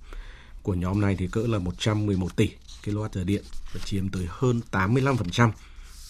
của 0.63 0.73
nhóm 0.73 1.01
này 1.01 1.15
thì 1.19 1.27
cỡ 1.27 1.41
là 1.47 1.59
111 1.59 2.35
tỷ 2.35 2.49
kWh 2.85 3.25
điện 3.25 3.43
và 3.73 3.79
chiếm 3.85 4.09
tới 4.09 4.25
hơn 4.29 4.61
85% 4.71 5.51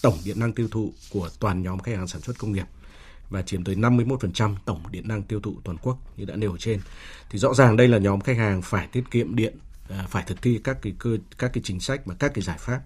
tổng 0.02 0.18
điện 0.24 0.40
năng 0.40 0.52
tiêu 0.52 0.68
thụ 0.70 0.92
của 1.10 1.30
toàn 1.40 1.62
nhóm 1.62 1.78
khách 1.78 1.96
hàng 1.96 2.08
sản 2.08 2.20
xuất 2.22 2.38
công 2.38 2.52
nghiệp 2.52 2.66
và 3.30 3.42
chiếm 3.42 3.64
tới 3.64 3.74
51% 3.74 4.54
tổng 4.64 4.82
điện 4.90 5.08
năng 5.08 5.22
tiêu 5.22 5.40
thụ 5.40 5.56
toàn 5.64 5.76
quốc 5.82 5.98
như 6.16 6.24
đã 6.24 6.36
nêu 6.36 6.52
ở 6.52 6.58
trên. 6.58 6.80
Thì 7.30 7.38
rõ 7.38 7.54
ràng 7.54 7.76
đây 7.76 7.88
là 7.88 7.98
nhóm 7.98 8.20
khách 8.20 8.36
hàng 8.36 8.62
phải 8.62 8.86
tiết 8.86 9.10
kiệm 9.10 9.36
điện, 9.36 9.58
à, 9.88 10.06
phải 10.08 10.24
thực 10.26 10.42
thi 10.42 10.60
các 10.64 10.78
cái 10.82 10.92
cơ 10.98 11.16
các 11.38 11.50
cái 11.52 11.62
chính 11.64 11.80
sách 11.80 12.06
và 12.06 12.14
các 12.18 12.34
cái 12.34 12.42
giải 12.42 12.58
pháp. 12.58 12.80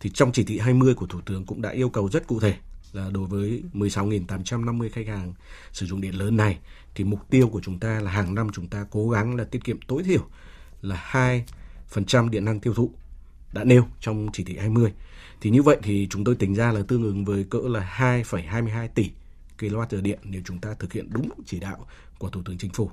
Thì 0.00 0.10
trong 0.10 0.32
chỉ 0.32 0.44
thị 0.44 0.58
20 0.58 0.94
của 0.94 1.06
Thủ 1.06 1.20
tướng 1.26 1.46
cũng 1.46 1.62
đã 1.62 1.70
yêu 1.70 1.88
cầu 1.88 2.08
rất 2.08 2.26
cụ 2.26 2.40
thể 2.40 2.54
là 2.92 3.10
đối 3.10 3.26
với 3.26 3.62
16.850 3.74 4.88
khách 4.92 5.06
hàng 5.06 5.34
sử 5.72 5.86
dụng 5.86 6.00
điện 6.00 6.14
lớn 6.14 6.36
này 6.36 6.58
thì 6.94 7.04
mục 7.04 7.20
tiêu 7.30 7.48
của 7.48 7.60
chúng 7.60 7.78
ta 7.78 8.00
là 8.00 8.10
hàng 8.10 8.34
năm 8.34 8.48
chúng 8.52 8.68
ta 8.68 8.86
cố 8.90 9.10
gắng 9.10 9.36
là 9.36 9.44
tiết 9.44 9.64
kiệm 9.64 9.80
tối 9.80 10.02
thiểu 10.02 10.26
là 10.82 11.10
2% 11.94 12.28
điện 12.28 12.44
năng 12.44 12.60
tiêu 12.60 12.74
thụ 12.74 12.92
đã 13.52 13.64
nêu 13.64 13.84
trong 14.00 14.28
chỉ 14.32 14.44
thị 14.44 14.56
20 14.58 14.92
thì 15.40 15.50
như 15.50 15.62
vậy 15.62 15.76
thì 15.82 16.06
chúng 16.10 16.24
tôi 16.24 16.34
tính 16.34 16.54
ra 16.54 16.72
là 16.72 16.82
tương 16.88 17.02
ứng 17.02 17.24
với 17.24 17.44
cỡ 17.50 17.58
là 17.58 17.94
2,22 18.22 18.88
tỷ 18.94 19.10
kWh 19.58 20.02
điện 20.02 20.18
nếu 20.22 20.42
chúng 20.44 20.58
ta 20.58 20.74
thực 20.78 20.92
hiện 20.92 21.08
đúng 21.10 21.28
chỉ 21.46 21.60
đạo 21.60 21.86
của 22.18 22.28
Thủ 22.28 22.42
tướng 22.44 22.58
Chính 22.58 22.72
phủ 22.72 22.90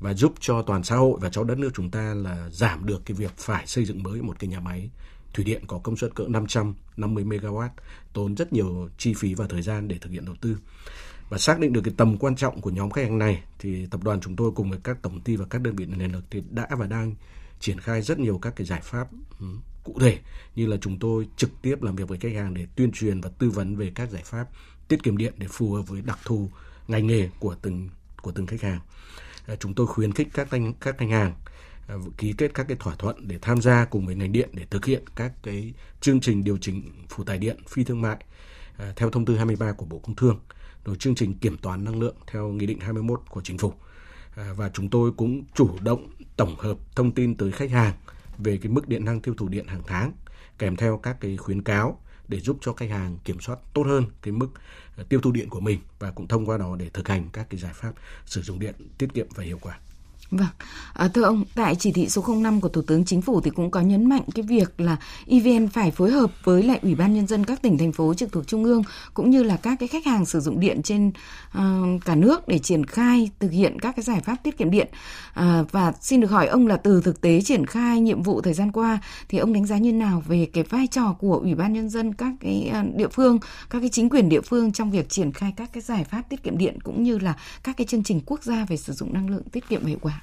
và 0.00 0.14
giúp 0.14 0.34
cho 0.40 0.62
toàn 0.62 0.84
xã 0.84 0.96
hội 0.96 1.18
và 1.22 1.30
cho 1.30 1.44
đất 1.44 1.58
nước 1.58 1.70
chúng 1.74 1.90
ta 1.90 2.14
là 2.14 2.48
giảm 2.50 2.86
được 2.86 3.02
cái 3.04 3.14
việc 3.14 3.36
phải 3.36 3.66
xây 3.66 3.84
dựng 3.84 4.02
mới 4.02 4.22
một 4.22 4.38
cái 4.38 4.48
nhà 4.48 4.60
máy 4.60 4.90
thủy 5.34 5.44
điện 5.44 5.62
có 5.66 5.78
công 5.78 5.96
suất 5.96 6.14
cỡ 6.14 6.24
550 6.28 7.24
MW 7.24 7.68
tốn 8.12 8.34
rất 8.34 8.52
nhiều 8.52 8.88
chi 8.98 9.14
phí 9.14 9.34
và 9.34 9.46
thời 9.46 9.62
gian 9.62 9.88
để 9.88 9.98
thực 10.00 10.12
hiện 10.12 10.24
đầu 10.24 10.34
tư. 10.40 10.56
Và 11.28 11.38
xác 11.38 11.60
định 11.60 11.72
được 11.72 11.80
cái 11.84 11.94
tầm 11.96 12.16
quan 12.16 12.36
trọng 12.36 12.60
của 12.60 12.70
nhóm 12.70 12.90
khách 12.90 13.02
hàng 13.02 13.18
này 13.18 13.42
thì 13.58 13.86
tập 13.86 14.02
đoàn 14.04 14.20
chúng 14.20 14.36
tôi 14.36 14.50
cùng 14.54 14.70
với 14.70 14.78
các 14.84 15.02
tổng 15.02 15.20
ty 15.20 15.36
và 15.36 15.46
các 15.50 15.60
đơn 15.60 15.76
vị 15.76 15.86
nền 15.86 16.12
lực 16.12 16.24
thì 16.30 16.42
đã 16.50 16.66
và 16.78 16.86
đang 16.86 17.14
triển 17.60 17.80
khai 17.80 18.02
rất 18.02 18.18
nhiều 18.18 18.38
các 18.38 18.56
cái 18.56 18.66
giải 18.66 18.80
pháp 18.82 19.08
ừ, 19.40 19.46
cụ 19.94 20.00
thể 20.00 20.18
như 20.54 20.66
là 20.66 20.76
chúng 20.80 20.98
tôi 20.98 21.28
trực 21.36 21.50
tiếp 21.62 21.82
làm 21.82 21.96
việc 21.96 22.08
với 22.08 22.18
khách 22.18 22.34
hàng 22.34 22.54
để 22.54 22.66
tuyên 22.76 22.92
truyền 22.92 23.20
và 23.20 23.30
tư 23.38 23.50
vấn 23.50 23.76
về 23.76 23.92
các 23.94 24.10
giải 24.10 24.22
pháp 24.24 24.48
tiết 24.88 25.02
kiệm 25.02 25.16
điện 25.16 25.34
để 25.36 25.46
phù 25.50 25.72
hợp 25.72 25.82
với 25.82 26.02
đặc 26.02 26.18
thù 26.24 26.50
ngành 26.88 27.06
nghề 27.06 27.28
của 27.38 27.54
từng 27.62 27.88
của 28.22 28.32
từng 28.32 28.46
khách 28.46 28.62
hàng. 28.62 28.80
À, 29.46 29.56
chúng 29.60 29.74
tôi 29.74 29.86
khuyến 29.86 30.12
khích 30.12 30.28
các 30.34 30.50
anh 30.50 30.74
các 30.80 30.98
khách 30.98 31.10
hàng 31.10 31.34
à, 31.88 31.94
ký 32.18 32.34
kết 32.38 32.54
các 32.54 32.68
cái 32.68 32.76
thỏa 32.80 32.94
thuận 32.94 33.28
để 33.28 33.38
tham 33.42 33.60
gia 33.62 33.84
cùng 33.84 34.06
với 34.06 34.14
ngành 34.14 34.32
điện 34.32 34.48
để 34.52 34.66
thực 34.70 34.84
hiện 34.84 35.02
các 35.16 35.32
cái 35.42 35.74
chương 36.00 36.20
trình 36.20 36.44
điều 36.44 36.58
chỉnh 36.58 36.92
phụ 37.08 37.24
tải 37.24 37.38
điện 37.38 37.56
phi 37.68 37.84
thương 37.84 38.02
mại 38.02 38.16
à, 38.76 38.92
theo 38.96 39.10
thông 39.10 39.24
tư 39.24 39.36
23 39.36 39.72
của 39.72 39.86
Bộ 39.86 39.98
Công 39.98 40.14
Thương, 40.14 40.40
rồi 40.84 40.96
chương 40.96 41.14
trình 41.14 41.38
kiểm 41.38 41.58
toán 41.58 41.84
năng 41.84 42.00
lượng 42.00 42.16
theo 42.26 42.48
nghị 42.48 42.66
định 42.66 42.80
21 42.80 43.22
của 43.28 43.40
chính 43.40 43.58
phủ. 43.58 43.72
và 44.56 44.70
chúng 44.74 44.90
tôi 44.90 45.12
cũng 45.16 45.44
chủ 45.54 45.70
động 45.80 46.10
tổng 46.36 46.56
hợp 46.58 46.76
thông 46.96 47.12
tin 47.12 47.36
tới 47.36 47.52
khách 47.52 47.70
hàng 47.70 47.94
về 48.44 48.58
cái 48.62 48.72
mức 48.72 48.88
điện 48.88 49.04
năng 49.04 49.20
tiêu 49.20 49.34
thụ 49.34 49.48
điện 49.48 49.66
hàng 49.66 49.82
tháng 49.86 50.12
kèm 50.58 50.76
theo 50.76 50.98
các 50.98 51.16
cái 51.20 51.36
khuyến 51.36 51.62
cáo 51.62 52.00
để 52.28 52.40
giúp 52.40 52.58
cho 52.60 52.72
khách 52.72 52.90
hàng 52.90 53.18
kiểm 53.24 53.40
soát 53.40 53.58
tốt 53.74 53.82
hơn 53.82 54.04
cái 54.22 54.32
mức 54.32 54.48
ờ, 54.96 55.04
tiêu 55.08 55.20
thụ 55.20 55.32
điện 55.32 55.48
của 55.48 55.60
mình 55.60 55.80
và 55.98 56.10
cũng 56.10 56.28
thông 56.28 56.46
qua 56.46 56.58
đó 56.58 56.76
để 56.76 56.88
thực 56.88 57.08
hành 57.08 57.28
các 57.32 57.50
cái 57.50 57.60
giải 57.60 57.72
pháp 57.74 57.92
sử 58.26 58.42
dụng 58.42 58.58
điện 58.58 58.74
tiết 58.98 59.14
kiệm 59.14 59.26
và 59.34 59.44
hiệu 59.44 59.58
quả. 59.62 59.78
Vâng, 60.30 60.48
à, 60.92 61.08
thưa 61.08 61.22
ông, 61.22 61.44
tại 61.54 61.74
chỉ 61.74 61.92
thị 61.92 62.08
số 62.08 62.24
05 62.28 62.60
của 62.60 62.68
Thủ 62.68 62.82
tướng 62.82 63.04
Chính 63.04 63.22
phủ 63.22 63.40
thì 63.40 63.50
cũng 63.50 63.70
có 63.70 63.80
nhấn 63.80 64.08
mạnh 64.08 64.22
cái 64.34 64.42
việc 64.42 64.80
là 64.80 64.96
EVN 65.26 65.68
phải 65.68 65.90
phối 65.90 66.10
hợp 66.10 66.30
với 66.44 66.62
lại 66.62 66.78
Ủy 66.82 66.94
ban 66.94 67.14
Nhân 67.14 67.26
dân 67.26 67.44
các 67.44 67.62
tỉnh, 67.62 67.78
thành 67.78 67.92
phố 67.92 68.14
trực 68.14 68.32
thuộc 68.32 68.46
Trung 68.46 68.64
ương 68.64 68.82
cũng 69.14 69.30
như 69.30 69.42
là 69.42 69.56
các 69.56 69.76
cái 69.80 69.88
khách 69.88 70.06
hàng 70.06 70.24
sử 70.24 70.40
dụng 70.40 70.60
điện 70.60 70.82
trên 70.82 71.12
uh, 71.58 71.62
cả 72.04 72.14
nước 72.14 72.48
để 72.48 72.58
triển 72.58 72.86
khai 72.86 73.30
thực 73.40 73.50
hiện 73.50 73.80
các 73.80 73.96
cái 73.96 74.02
giải 74.02 74.20
pháp 74.20 74.36
tiết 74.42 74.58
kiệm 74.58 74.70
điện. 74.70 74.88
À, 75.34 75.64
và 75.70 75.92
xin 76.00 76.20
được 76.20 76.30
hỏi 76.30 76.46
ông 76.46 76.66
là 76.66 76.76
từ 76.76 77.00
thực 77.00 77.20
tế 77.20 77.40
triển 77.40 77.66
khai 77.66 78.00
nhiệm 78.00 78.22
vụ 78.22 78.40
thời 78.40 78.54
gian 78.54 78.72
qua 78.72 78.98
thì 79.28 79.38
ông 79.38 79.52
đánh 79.52 79.66
giá 79.66 79.78
như 79.78 79.92
nào 79.92 80.22
về 80.26 80.48
cái 80.52 80.64
vai 80.64 80.86
trò 80.86 81.16
của 81.18 81.36
Ủy 81.36 81.54
ban 81.54 81.72
Nhân 81.72 81.88
dân 81.88 82.14
các 82.14 82.32
cái 82.40 82.70
ờ, 82.72 82.82
địa 82.94 83.08
phương, 83.08 83.38
các 83.70 83.80
cái 83.80 83.88
chính 83.88 84.08
quyền 84.08 84.28
địa 84.28 84.40
phương 84.40 84.72
trong 84.72 84.90
việc 84.90 85.08
triển 85.08 85.32
khai 85.32 85.52
các 85.56 85.70
cái 85.72 85.82
giải 85.82 86.04
pháp 86.04 86.22
tiết 86.28 86.42
kiệm 86.42 86.58
điện 86.58 86.78
cũng 86.80 87.02
như 87.02 87.18
là 87.18 87.34
các 87.62 87.76
cái 87.76 87.86
chương 87.86 88.02
trình 88.02 88.20
quốc 88.26 88.42
gia 88.42 88.64
về 88.64 88.76
sử 88.76 88.92
dụng 88.92 89.12
năng 89.12 89.30
lượng 89.30 89.42
tiết 89.52 89.68
kiệm 89.68 89.84
hiệu 89.84 89.98
quả? 90.00 90.19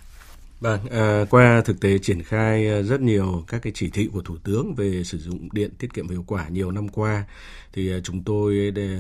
Vâng, 0.60 0.90
à, 0.90 1.26
qua 1.30 1.62
thực 1.66 1.80
tế 1.80 1.98
triển 1.98 2.24
khai 2.24 2.68
à, 2.70 2.82
rất 2.82 3.02
nhiều 3.02 3.44
các 3.48 3.62
cái 3.62 3.74
chỉ 3.76 3.90
thị 3.90 4.10
của 4.14 4.22
Thủ 4.22 4.38
tướng 4.44 4.76
về 4.76 5.04
sử 5.04 5.18
dụng 5.18 5.50
điện 5.52 5.72
tiết 5.80 5.94
kiệm 5.94 6.10
hiệu 6.10 6.24
quả 6.28 6.48
nhiều 6.50 6.72
năm 6.72 6.90
qua 6.90 7.26
thì 7.74 7.92
à, 7.92 8.00
chúng 8.04 8.24
tôi 8.24 8.72
để, 8.72 9.00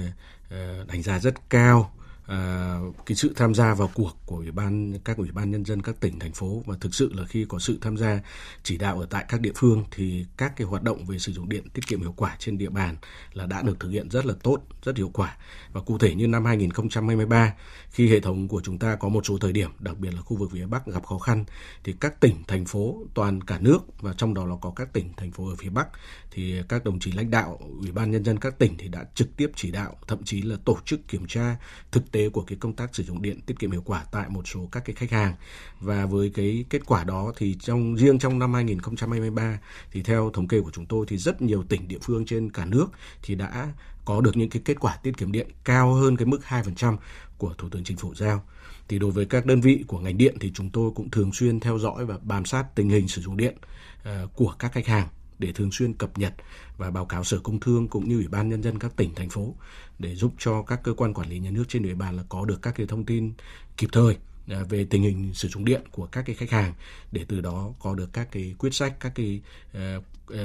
à, 0.49 0.83
đánh 0.87 1.01
giá 1.01 1.19
rất 1.19 1.49
cao 1.49 1.91
À, 2.27 2.77
cái 3.05 3.15
sự 3.15 3.33
tham 3.35 3.53
gia 3.53 3.73
vào 3.73 3.91
cuộc 3.93 4.17
của 4.25 4.35
ủy 4.35 4.51
ban 4.51 4.93
các 5.05 5.17
ủy 5.17 5.31
ban 5.31 5.51
nhân 5.51 5.65
dân 5.65 5.81
các 5.81 5.99
tỉnh 5.99 6.19
thành 6.19 6.31
phố 6.31 6.63
và 6.65 6.75
thực 6.81 6.95
sự 6.95 7.11
là 7.15 7.25
khi 7.25 7.45
có 7.49 7.59
sự 7.59 7.77
tham 7.81 7.97
gia 7.97 8.19
chỉ 8.63 8.77
đạo 8.77 8.99
ở 8.99 9.07
tại 9.09 9.25
các 9.29 9.41
địa 9.41 9.51
phương 9.55 9.83
thì 9.91 10.25
các 10.37 10.53
cái 10.55 10.67
hoạt 10.67 10.83
động 10.83 11.05
về 11.05 11.19
sử 11.19 11.31
dụng 11.31 11.49
điện 11.49 11.69
tiết 11.69 11.87
kiệm 11.87 12.01
hiệu 12.01 12.13
quả 12.17 12.35
trên 12.39 12.57
địa 12.57 12.69
bàn 12.69 12.95
là 13.33 13.45
đã 13.45 13.61
được 13.61 13.79
thực 13.79 13.89
hiện 13.89 14.09
rất 14.09 14.25
là 14.25 14.33
tốt, 14.43 14.61
rất 14.83 14.97
hiệu 14.97 15.11
quả. 15.13 15.37
Và 15.73 15.81
cụ 15.81 15.97
thể 15.97 16.15
như 16.15 16.27
năm 16.27 16.45
2023 16.45 17.53
khi 17.97 18.09
hệ 18.09 18.19
thống 18.19 18.47
của 18.47 18.61
chúng 18.63 18.77
ta 18.77 18.95
có 18.95 19.09
một 19.09 19.25
số 19.25 19.37
thời 19.37 19.51
điểm, 19.51 19.71
đặc 19.79 19.97
biệt 19.99 20.13
là 20.13 20.21
khu 20.21 20.37
vực 20.37 20.51
phía 20.53 20.65
Bắc 20.65 20.85
gặp 20.85 21.05
khó 21.05 21.17
khăn, 21.17 21.45
thì 21.83 21.93
các 21.99 22.19
tỉnh, 22.19 22.35
thành 22.47 22.65
phố, 22.65 22.95
toàn 23.13 23.41
cả 23.41 23.59
nước, 23.61 23.79
và 24.01 24.13
trong 24.13 24.33
đó 24.33 24.45
là 24.45 24.55
có 24.61 24.71
các 24.75 24.93
tỉnh, 24.93 25.09
thành 25.17 25.31
phố 25.31 25.49
ở 25.49 25.55
phía 25.55 25.69
Bắc, 25.69 25.87
thì 26.31 26.61
các 26.69 26.83
đồng 26.83 26.99
chí 26.99 27.11
lãnh 27.11 27.31
đạo, 27.31 27.59
ủy 27.79 27.91
ban 27.91 28.11
nhân 28.11 28.23
dân 28.23 28.39
các 28.39 28.59
tỉnh 28.59 28.75
thì 28.77 28.87
đã 28.87 29.05
trực 29.15 29.37
tiếp 29.37 29.51
chỉ 29.55 29.71
đạo, 29.71 29.95
thậm 30.07 30.23
chí 30.23 30.41
là 30.41 30.55
tổ 30.65 30.77
chức 30.85 31.07
kiểm 31.07 31.25
tra 31.27 31.55
thực 31.91 32.11
tế 32.11 32.29
của 32.29 32.41
cái 32.41 32.57
công 32.61 32.73
tác 32.73 32.95
sử 32.95 33.03
dụng 33.03 33.21
điện 33.21 33.41
tiết 33.41 33.59
kiệm 33.59 33.71
hiệu 33.71 33.83
quả 33.85 34.05
tại 34.11 34.29
một 34.29 34.47
số 34.47 34.69
các 34.71 34.85
cái 34.85 34.95
khách 34.95 35.11
hàng. 35.11 35.33
Và 35.79 36.05
với 36.05 36.29
cái 36.29 36.65
kết 36.69 36.85
quả 36.85 37.03
đó 37.03 37.33
thì 37.37 37.55
trong, 37.59 37.95
riêng 37.95 38.19
trong 38.19 38.39
năm 38.39 38.53
2023 38.53 39.59
thì 39.91 40.03
theo 40.03 40.29
thống 40.33 40.47
kê 40.47 40.61
của 40.61 40.71
chúng 40.73 40.85
tôi 40.85 41.05
thì 41.09 41.17
rất 41.17 41.41
nhiều 41.41 41.63
tỉnh, 41.63 41.87
địa 41.87 41.99
phương 42.01 42.25
trên 42.25 42.51
cả 42.51 42.65
nước 42.65 42.87
thì 43.21 43.35
đã 43.35 43.73
có 44.07 44.21
được 44.21 44.37
những 44.37 44.49
cái 44.49 44.61
kết 44.65 44.79
quả 44.79 44.97
tiết 45.03 45.17
kiệm 45.17 45.31
điện 45.31 45.47
cao 45.63 45.93
hơn 45.93 46.17
cái 46.17 46.25
mức 46.25 46.39
2% 46.47 46.97
của 47.37 47.53
Thủ 47.57 47.69
tướng 47.69 47.83
Chính 47.83 47.97
phủ 47.97 48.15
giao. 48.15 48.43
Thì 48.87 48.99
đối 48.99 49.11
với 49.11 49.25
các 49.25 49.45
đơn 49.45 49.61
vị 49.61 49.83
của 49.87 49.99
ngành 49.99 50.17
điện 50.17 50.37
thì 50.39 50.51
chúng 50.53 50.69
tôi 50.69 50.91
cũng 50.95 51.09
thường 51.09 51.33
xuyên 51.33 51.59
theo 51.59 51.79
dõi 51.79 52.05
và 52.05 52.17
bám 52.21 52.45
sát 52.45 52.75
tình 52.75 52.89
hình 52.89 53.07
sử 53.07 53.21
dụng 53.21 53.37
điện 53.37 53.57
ờ, 54.03 54.27
của 54.35 54.53
các 54.59 54.71
khách 54.71 54.87
hàng 54.87 55.07
để 55.39 55.51
thường 55.51 55.71
xuyên 55.71 55.93
cập 55.93 56.17
nhật 56.17 56.33
và 56.77 56.91
báo 56.91 57.05
cáo 57.05 57.23
Sở 57.23 57.39
Công 57.39 57.59
Thương 57.59 57.87
cũng 57.87 58.09
như 58.09 58.15
Ủy 58.15 58.27
ban 58.27 58.49
Nhân 58.49 58.63
dân 58.63 58.79
các 58.79 58.95
tỉnh, 58.95 59.15
thành 59.15 59.29
phố 59.29 59.55
để 59.99 60.15
giúp 60.15 60.33
cho 60.37 60.61
các 60.61 60.83
cơ 60.83 60.93
quan 60.93 61.13
quản 61.13 61.29
lý 61.29 61.39
nhà 61.39 61.51
nước 61.51 61.63
trên 61.67 61.83
địa 61.83 61.93
bàn 61.93 62.17
là 62.17 62.23
có 62.29 62.45
được 62.45 62.61
các 62.61 62.75
cái 62.75 62.87
thông 62.87 63.05
tin 63.05 63.33
kịp 63.77 63.89
thời 63.91 64.17
À, 64.49 64.63
về 64.69 64.85
tình 64.89 65.03
hình 65.03 65.33
sử 65.33 65.47
dụng 65.47 65.65
điện 65.65 65.81
của 65.91 66.05
các 66.05 66.21
cái 66.25 66.35
khách 66.35 66.49
hàng 66.49 66.73
để 67.11 67.25
từ 67.27 67.41
đó 67.41 67.73
có 67.79 67.95
được 67.95 68.09
các 68.13 68.27
cái 68.31 68.55
quyết 68.59 68.73
sách 68.73 68.93
các 68.99 69.11
cái 69.15 69.41
uh, 69.77 70.03
uh, 70.33 70.37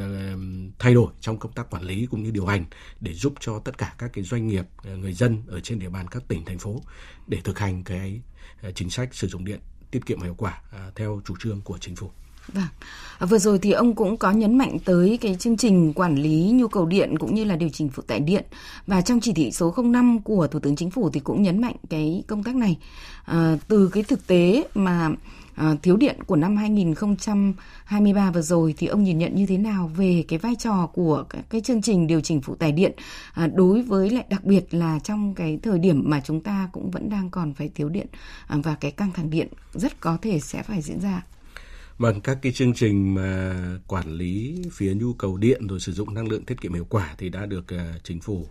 thay 0.79 0.95
đổi 0.95 1.13
trong 1.21 1.39
công 1.39 1.53
tác 1.53 1.71
quản 1.71 1.83
lý 1.83 2.07
cũng 2.11 2.23
như 2.23 2.31
điều 2.31 2.47
hành 2.47 2.65
để 3.01 3.13
giúp 3.13 3.35
cho 3.41 3.59
tất 3.59 3.79
cả 3.79 3.95
các 3.99 4.11
cái 4.13 4.25
doanh 4.25 4.49
nghiệp 4.49 4.65
uh, 4.79 4.99
người 4.99 5.13
dân 5.13 5.43
ở 5.47 5.61
trên 5.61 5.79
địa 5.79 5.89
bàn 5.89 6.09
các 6.09 6.23
tỉnh 6.29 6.45
thành 6.45 6.59
phố 6.59 6.83
để 7.27 7.41
thực 7.45 7.59
hành 7.59 7.85
cái 7.85 8.21
chính 8.75 8.91
sách 8.91 9.15
sử 9.15 9.29
dụng 9.29 9.45
điện 9.45 9.61
tiết 9.91 10.07
kiệm 10.07 10.21
hiệu 10.21 10.35
quả 10.39 10.63
theo 10.97 11.21
chủ 11.25 11.35
trương 11.41 11.61
của 11.61 11.79
chính 11.79 11.97
phủ. 11.97 12.11
Vâng. 12.49 12.65
À, 13.19 13.27
vừa 13.27 13.39
rồi 13.39 13.59
thì 13.59 13.73
ông 13.73 13.95
cũng 13.95 14.17
có 14.17 14.31
nhấn 14.31 14.59
mạnh 14.59 14.79
tới 14.85 15.19
cái 15.21 15.37
chương 15.39 15.57
trình 15.57 15.93
quản 15.93 16.15
lý 16.15 16.51
nhu 16.55 16.69
cầu 16.69 16.87
điện 16.87 17.19
cũng 17.19 17.35
như 17.35 17.45
là 17.45 17.57
điều 17.57 17.69
chỉnh 17.69 17.89
phụ 17.89 18.03
tải 18.03 18.21
điện 18.21 18.45
và 18.87 19.01
trong 19.01 19.21
chỉ 19.21 19.33
thị 19.33 19.51
số 19.51 19.75
05 19.77 20.21
của 20.21 20.47
Thủ 20.47 20.59
tướng 20.59 20.77
Chính 20.77 20.91
phủ 20.91 21.11
thì 21.11 21.21
cũng 21.21 21.43
nhấn 21.43 21.61
mạnh 21.61 21.77
cái 21.91 22.25
công 22.27 22.43
tác 22.43 22.55
này 22.55 22.79
à, 23.25 23.57
từ 23.69 23.91
cái 23.93 24.03
thực 24.03 24.27
tế 24.27 24.65
mà 24.75 25.11
à, 25.55 25.77
thiếu 25.83 25.97
điện 25.97 26.17
của 26.27 26.37
năm 26.37 26.57
2023 26.57 28.31
vừa 28.31 28.43
rồi 28.43 28.75
thì 28.79 28.87
ông 28.87 29.03
nhìn 29.03 29.19
nhận 29.19 29.35
như 29.35 29.47
thế 29.47 29.59
nào 29.59 29.91
về 29.97 30.25
cái 30.29 30.39
vai 30.39 30.55
trò 30.59 30.87
của 30.93 31.25
cái, 31.29 31.43
cái 31.51 31.61
chương 31.61 31.83
trình 31.83 32.07
điều 32.07 32.21
chỉnh 32.21 32.41
phụ 32.41 32.55
tải 32.55 32.73
điện 32.73 32.93
à, 33.35 33.47
đối 33.55 33.83
với 33.83 34.11
lại 34.11 34.25
đặc 34.29 34.45
biệt 34.45 34.75
là 34.75 34.99
trong 35.05 35.35
cái 35.35 35.59
thời 35.63 35.79
điểm 35.79 36.03
mà 36.07 36.21
chúng 36.25 36.41
ta 36.41 36.69
cũng 36.73 36.91
vẫn 36.91 37.11
đang 37.11 37.31
còn 37.31 37.55
phải 37.55 37.71
thiếu 37.75 37.89
điện 37.89 38.07
à, 38.47 38.57
và 38.63 38.75
cái 38.75 38.91
căng 38.91 39.13
thẳng 39.13 39.31
điện 39.31 39.49
rất 39.75 40.01
có 40.01 40.19
thể 40.23 40.41
sẽ 40.41 40.63
phải 40.63 40.83
diễn 40.83 41.01
ra. 41.01 41.23
Vâng, 42.03 42.21
các 42.21 42.39
cái 42.43 42.53
chương 42.53 42.75
trình 42.75 43.15
mà 43.15 43.55
quản 43.87 44.13
lý 44.13 44.63
phía 44.73 44.95
nhu 44.95 45.13
cầu 45.13 45.37
điện 45.37 45.67
rồi 45.67 45.81
sử 45.81 45.93
dụng 45.93 46.15
năng 46.15 46.29
lượng 46.29 46.45
tiết 46.45 46.61
kiệm 46.61 46.75
hiệu 46.75 46.87
quả 46.89 47.15
thì 47.19 47.29
đã 47.29 47.47
được 47.47 47.73
à, 47.73 47.95
chính 48.05 48.21
phủ 48.21 48.47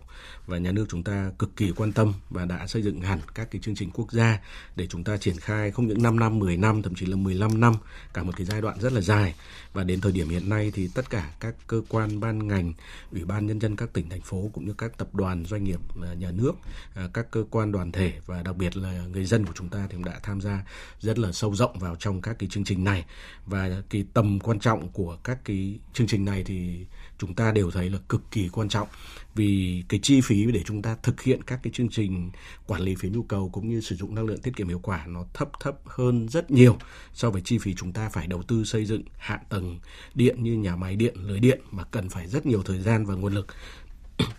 và 0.46 0.58
nhà 0.58 0.72
nước 0.72 0.86
chúng 0.88 1.02
ta 1.02 1.30
cực 1.38 1.56
kỳ 1.56 1.72
quan 1.76 1.92
tâm 1.92 2.12
và 2.30 2.44
đã 2.44 2.66
xây 2.66 2.82
dựng 2.82 3.00
hẳn 3.00 3.18
các 3.34 3.50
cái 3.50 3.60
chương 3.62 3.74
trình 3.74 3.90
quốc 3.90 4.12
gia 4.12 4.38
để 4.76 4.86
chúng 4.86 5.04
ta 5.04 5.16
triển 5.16 5.36
khai 5.36 5.70
không 5.70 5.86
những 5.86 6.02
5 6.02 6.18
năm, 6.18 6.38
10 6.38 6.56
năm, 6.56 6.82
thậm 6.82 6.94
chí 6.94 7.06
là 7.06 7.16
15 7.16 7.60
năm, 7.60 7.74
cả 8.14 8.22
một 8.22 8.32
cái 8.36 8.46
giai 8.46 8.60
đoạn 8.60 8.80
rất 8.80 8.92
là 8.92 9.00
dài. 9.00 9.34
Và 9.72 9.84
đến 9.84 10.00
thời 10.00 10.12
điểm 10.12 10.28
hiện 10.28 10.48
nay 10.48 10.72
thì 10.74 10.88
tất 10.94 11.10
cả 11.10 11.32
các 11.40 11.54
cơ 11.66 11.82
quan 11.88 12.20
ban 12.20 12.48
ngành, 12.48 12.72
ủy 13.12 13.24
ban 13.24 13.46
nhân 13.46 13.60
dân 13.60 13.76
các 13.76 13.92
tỉnh 13.92 14.08
thành 14.08 14.20
phố 14.20 14.50
cũng 14.52 14.66
như 14.66 14.74
các 14.78 14.98
tập 14.98 15.14
đoàn 15.14 15.44
doanh 15.44 15.64
nghiệp 15.64 15.80
ờ, 16.02 16.14
nhà 16.14 16.30
nước, 16.30 16.52
ờ, 16.94 17.10
các 17.14 17.30
cơ 17.30 17.44
quan 17.50 17.72
đoàn 17.72 17.92
thể 17.92 18.12
và 18.26 18.42
đặc 18.42 18.56
biệt 18.56 18.76
là 18.76 19.06
người 19.12 19.24
dân 19.24 19.46
của 19.46 19.52
chúng 19.54 19.68
ta 19.68 19.86
thì 19.90 19.94
cũng 19.94 20.04
đã 20.04 20.20
tham 20.22 20.40
gia 20.40 20.64
rất 21.00 21.18
là 21.18 21.32
sâu 21.32 21.54
rộng 21.54 21.78
vào 21.78 21.96
trong 21.96 22.22
các 22.22 22.36
cái 22.38 22.48
chương 22.48 22.64
trình 22.64 22.84
này. 22.84 23.04
Và 23.46 23.82
cái 23.90 24.04
tầm 24.14 24.40
quan 24.40 24.58
trọng 24.58 24.88
của 24.88 25.18
các 25.24 25.38
cái 25.44 25.78
chương 25.92 26.06
trình 26.06 26.24
này 26.24 26.44
thì 26.44 26.86
chúng 27.22 27.34
ta 27.34 27.52
đều 27.52 27.70
thấy 27.70 27.90
là 27.90 27.98
cực 28.08 28.22
kỳ 28.30 28.48
quan 28.48 28.68
trọng. 28.68 28.88
Vì 29.34 29.82
cái 29.88 30.00
chi 30.02 30.20
phí 30.20 30.46
để 30.52 30.62
chúng 30.64 30.82
ta 30.82 30.96
thực 31.02 31.22
hiện 31.22 31.42
các 31.42 31.60
cái 31.62 31.72
chương 31.72 31.88
trình 31.88 32.30
quản 32.66 32.82
lý 32.82 32.94
phía 32.94 33.08
nhu 33.08 33.22
cầu 33.22 33.50
cũng 33.52 33.68
như 33.68 33.80
sử 33.80 33.96
dụng 33.96 34.14
năng 34.14 34.24
lượng 34.24 34.38
tiết 34.38 34.56
kiệm 34.56 34.68
hiệu 34.68 34.80
quả 34.82 35.06
nó 35.06 35.24
thấp 35.34 35.48
thấp 35.60 35.74
hơn 35.84 36.28
rất 36.28 36.50
nhiều 36.50 36.76
so 37.14 37.30
với 37.30 37.42
chi 37.44 37.58
phí 37.58 37.74
chúng 37.74 37.92
ta 37.92 38.08
phải 38.08 38.26
đầu 38.26 38.42
tư 38.42 38.64
xây 38.64 38.84
dựng 38.84 39.02
hạ 39.16 39.40
tầng 39.48 39.78
điện 40.14 40.42
như 40.42 40.52
nhà 40.52 40.76
máy 40.76 40.96
điện, 40.96 41.14
lưới 41.16 41.40
điện 41.40 41.60
mà 41.70 41.84
cần 41.84 42.08
phải 42.08 42.26
rất 42.26 42.46
nhiều 42.46 42.62
thời 42.62 42.80
gian 42.80 43.06
và 43.06 43.14
nguồn 43.14 43.34
lực 43.34 43.46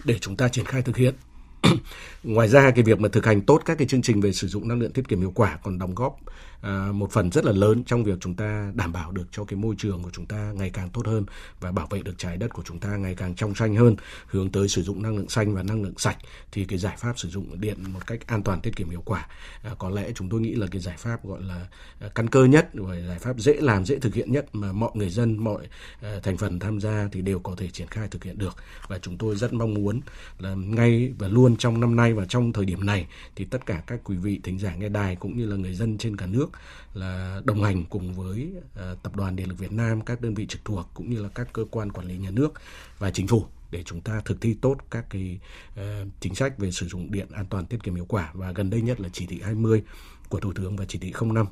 để 0.04 0.20
chúng 0.20 0.36
ta 0.36 0.48
triển 0.48 0.66
khai 0.66 0.82
thực 0.82 0.98
hiện. 0.98 1.16
ngoài 2.24 2.48
ra 2.48 2.72
cái 2.72 2.84
việc 2.84 3.00
mà 3.00 3.10
thực 3.10 3.26
hành 3.26 3.42
tốt 3.42 3.62
các 3.66 3.78
cái 3.78 3.88
chương 3.88 4.02
trình 4.02 4.22
về 4.22 4.32
sử 4.32 4.48
dụng 4.48 4.68
năng 4.68 4.80
lượng 4.80 4.92
tiết 4.92 5.08
kiệm 5.08 5.20
hiệu 5.20 5.32
quả 5.36 5.60
còn 5.64 5.80
đóng 5.80 5.96
góp 5.96 6.20
à, 6.64 6.92
một 6.94 7.12
phần 7.12 7.32
rất 7.32 7.46
là 7.46 7.52
lớn 7.52 7.84
trong 7.84 8.04
việc 8.04 8.18
chúng 8.22 8.36
ta 8.36 8.72
đảm 8.76 8.94
bảo 8.94 9.12
được 9.12 9.28
cho 9.32 9.44
cái 9.44 9.58
môi 9.60 9.76
trường 9.78 10.04
của 10.04 10.10
chúng 10.14 10.26
ta 10.26 10.52
ngày 10.56 10.70
càng 10.70 10.90
tốt 10.90 11.08
hơn 11.08 11.26
và 11.60 11.72
bảo 11.72 11.88
vệ 11.90 12.02
được 12.02 12.14
trái 12.18 12.38
đất 12.38 12.54
của 12.54 12.64
chúng 12.66 12.80
ta 12.80 12.90
ngày 12.90 13.16
càng 13.16 13.36
trong 13.36 13.56
xanh 13.56 13.76
hơn 13.76 13.96
hướng 14.28 14.50
tới 14.50 14.68
sử 14.68 14.84
dụng 14.84 15.02
năng 15.02 15.18
lượng 15.18 15.30
xanh 15.30 15.56
và 15.56 15.64
năng 15.64 15.84
lượng 15.84 15.98
sạch 15.98 16.18
thì 16.52 16.66
cái 16.66 16.80
giải 16.80 16.96
pháp 16.98 17.20
sử 17.20 17.30
dụng 17.30 17.62
điện 17.62 17.78
một 17.94 18.08
cách 18.08 18.28
an 18.28 18.44
toàn 18.44 18.62
tiết 18.62 18.76
kiệm 18.76 18.90
hiệu 18.90 19.02
quả. 19.06 19.28
À, 19.64 19.72
có 19.80 19.90
lẽ 19.90 20.12
chúng 20.16 20.30
tôi 20.30 20.42
nghĩ 20.42 20.56
là 20.56 20.68
cái 20.72 20.82
giải 20.82 20.98
pháp 20.98 21.26
gọi 21.26 21.42
là 21.42 21.68
à, 22.00 22.08
căn 22.16 22.30
cơ 22.30 22.46
nhất 22.46 22.70
và 22.74 22.96
giải 23.08 23.20
pháp 23.20 23.40
dễ 23.40 23.54
làm 23.54 23.86
dễ 23.86 24.00
thực 24.00 24.14
hiện 24.14 24.32
nhất 24.32 24.46
mà 24.54 24.72
mọi 24.72 24.92
người 24.94 25.10
dân 25.10 25.38
mọi 25.38 25.68
à, 26.02 26.20
thành 26.24 26.38
phần 26.38 26.60
tham 26.60 26.80
gia 26.80 27.08
thì 27.12 27.22
đều 27.22 27.40
có 27.40 27.56
thể 27.58 27.68
triển 27.68 27.88
khai 27.88 28.08
thực 28.08 28.24
hiện 28.24 28.38
được. 28.38 28.56
Và 28.88 29.00
chúng 29.00 29.18
tôi 29.18 29.36
rất 29.36 29.54
mong 29.54 29.74
muốn 29.74 30.02
là 30.40 30.56
ngay 30.56 31.14
và 31.20 31.28
luôn 31.28 31.53
trong 31.58 31.80
năm 31.80 31.96
nay 31.96 32.14
và 32.14 32.26
trong 32.26 32.54
thời 32.54 32.66
điểm 32.66 32.86
này 32.86 33.08
thì 33.36 33.46
tất 33.46 33.66
cả 33.66 33.84
các 33.88 34.00
quý 34.04 34.16
vị 34.16 34.40
thính 34.44 34.60
giả 34.60 34.76
nghe 34.76 34.90
đài 34.90 35.16
cũng 35.16 35.38
như 35.38 35.46
là 35.46 35.56
người 35.56 35.74
dân 35.74 35.98
trên 35.98 36.18
cả 36.18 36.26
nước 36.26 36.48
là 36.94 37.42
đồng 37.46 37.64
hành 37.64 37.86
cùng 37.86 38.14
với 38.14 38.52
uh, 38.56 39.04
tập 39.04 39.16
đoàn 39.16 39.36
điện 39.36 39.50
lực 39.50 39.60
Việt 39.60 39.72
Nam, 39.72 40.02
các 40.02 40.22
đơn 40.22 40.34
vị 40.34 40.46
trực 40.46 40.66
thuộc 40.66 40.90
cũng 40.94 41.10
như 41.10 41.24
là 41.24 41.30
các 41.30 41.54
cơ 41.54 41.66
quan 41.72 41.92
quản 41.92 42.08
lý 42.08 42.18
nhà 42.18 42.30
nước 42.30 42.54
và 43.00 43.12
chính 43.12 43.28
phủ 43.28 43.46
để 43.72 43.84
chúng 43.84 44.02
ta 44.02 44.22
thực 44.26 44.42
thi 44.42 44.58
tốt 44.62 44.78
các 44.92 45.06
cái 45.10 45.40
uh, 45.74 46.08
chính 46.20 46.36
sách 46.36 46.58
về 46.58 46.72
sử 46.72 46.88
dụng 46.88 47.12
điện 47.12 47.28
an 47.32 47.46
toàn 47.50 47.66
tiết 47.66 47.84
kiệm 47.84 47.96
hiệu 47.96 48.06
quả. 48.06 48.32
Và 48.34 48.52
gần 48.52 48.70
đây 48.70 48.82
nhất 48.82 49.02
là 49.02 49.10
chỉ 49.14 49.26
thị 49.26 49.42
20 49.44 49.84
của 50.30 50.40
Thủ 50.40 50.54
tướng 50.54 50.76
và 50.76 50.86
chỉ 50.86 51.00
thị 51.00 51.14
05 51.22 51.48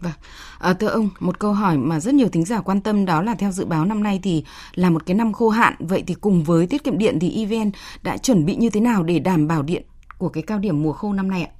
Vâng, 0.00 0.12
à, 0.58 0.72
thưa 0.72 0.86
ông, 0.86 1.08
một 1.20 1.38
câu 1.38 1.52
hỏi 1.52 1.78
mà 1.78 2.00
rất 2.00 2.14
nhiều 2.14 2.28
thính 2.28 2.44
giả 2.44 2.60
quan 2.60 2.80
tâm 2.80 3.04
đó 3.04 3.22
là 3.22 3.34
theo 3.34 3.52
dự 3.52 3.64
báo 3.64 3.84
năm 3.84 4.02
nay 4.02 4.20
thì 4.22 4.44
là 4.74 4.90
một 4.90 5.06
cái 5.06 5.14
năm 5.14 5.32
khô 5.32 5.48
hạn, 5.48 5.74
vậy 5.78 6.04
thì 6.06 6.14
cùng 6.14 6.44
với 6.44 6.66
tiết 6.66 6.84
kiệm 6.84 6.98
điện 6.98 7.18
thì 7.20 7.44
EVN 7.44 7.70
đã 8.02 8.16
chuẩn 8.16 8.44
bị 8.44 8.56
như 8.56 8.70
thế 8.70 8.80
nào 8.80 9.02
để 9.02 9.18
đảm 9.18 9.48
bảo 9.48 9.62
điện 9.62 9.82
của 10.18 10.28
cái 10.28 10.42
cao 10.42 10.58
điểm 10.58 10.82
mùa 10.82 10.92
khô 10.92 11.12
năm 11.12 11.30
nay 11.30 11.42
ạ? 11.42 11.50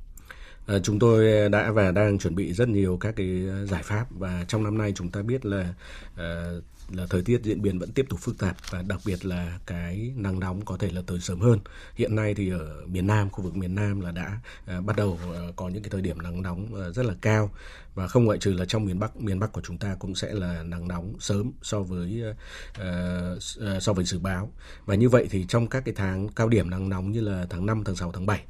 À, 0.67 0.75
chúng 0.83 0.99
tôi 0.99 1.49
đã 1.49 1.71
và 1.71 1.91
đang 1.91 2.19
chuẩn 2.19 2.35
bị 2.35 2.53
rất 2.53 2.69
nhiều 2.69 2.97
các 2.97 3.17
cái 3.17 3.43
giải 3.65 3.83
pháp 3.83 4.07
và 4.11 4.45
trong 4.49 4.65
năm 4.65 4.79
nay 4.79 4.93
chúng 4.97 5.09
ta 5.09 5.23
biết 5.23 5.47
là 5.47 5.75
uh, 6.15 6.65
là 6.93 7.07
thời 7.11 7.23
tiết 7.23 7.43
diễn 7.43 7.63
biến 7.63 7.79
vẫn 7.79 7.93
tiếp 7.93 8.07
tục 8.09 8.21
phức 8.21 8.39
tạp 8.39 8.57
và 8.71 8.83
đặc 8.83 9.01
biệt 9.07 9.25
là 9.25 9.59
cái 9.67 10.13
nắng 10.17 10.41
nóng 10.41 10.65
có 10.65 10.77
thể 10.77 10.91
là 10.91 11.03
tới 11.07 11.21
sớm 11.21 11.41
hơn. 11.41 11.59
Hiện 11.95 12.15
nay 12.15 12.35
thì 12.35 12.51
ở 12.51 12.85
miền 12.87 13.07
Nam, 13.07 13.31
khu 13.31 13.45
vực 13.45 13.57
miền 13.57 13.75
Nam 13.75 14.01
là 14.01 14.11
đã 14.11 14.41
uh, 14.79 14.85
bắt 14.85 14.97
đầu 14.97 15.09
uh, 15.49 15.57
có 15.57 15.69
những 15.69 15.83
cái 15.83 15.91
thời 15.91 16.03
điểm 16.03 16.23
nắng 16.23 16.43
nóng 16.43 16.75
uh, 16.75 16.95
rất 16.95 17.07
là 17.07 17.15
cao 17.21 17.51
và 17.95 18.09
không 18.09 18.25
ngoại 18.25 18.39
trừ 18.39 18.53
là 18.53 18.65
trong 18.65 18.85
miền 18.85 18.99
Bắc, 18.99 19.17
miền 19.17 19.39
Bắc 19.39 19.53
của 19.53 19.61
chúng 19.65 19.79
ta 19.79 19.97
cũng 19.99 20.15
sẽ 20.15 20.35
là 20.35 20.63
nắng 20.63 20.89
nóng 20.89 21.15
sớm 21.21 21.53
so 21.63 21.81
với 21.81 22.23
uh, 22.31 22.37
uh, 22.81 23.83
so 23.83 23.93
với 23.93 24.05
dự 24.05 24.19
báo. 24.19 24.53
Và 24.87 24.95
như 24.95 25.09
vậy 25.09 25.27
thì 25.31 25.45
trong 25.49 25.67
các 25.67 25.85
cái 25.85 25.95
tháng 25.97 26.29
cao 26.29 26.49
điểm 26.49 26.71
nắng 26.71 26.89
nóng 26.89 27.13
như 27.13 27.21
là 27.21 27.47
tháng 27.51 27.67
5, 27.67 27.83
tháng 27.85 27.97
6, 27.97 28.13
tháng 28.13 28.27
7 28.27 28.45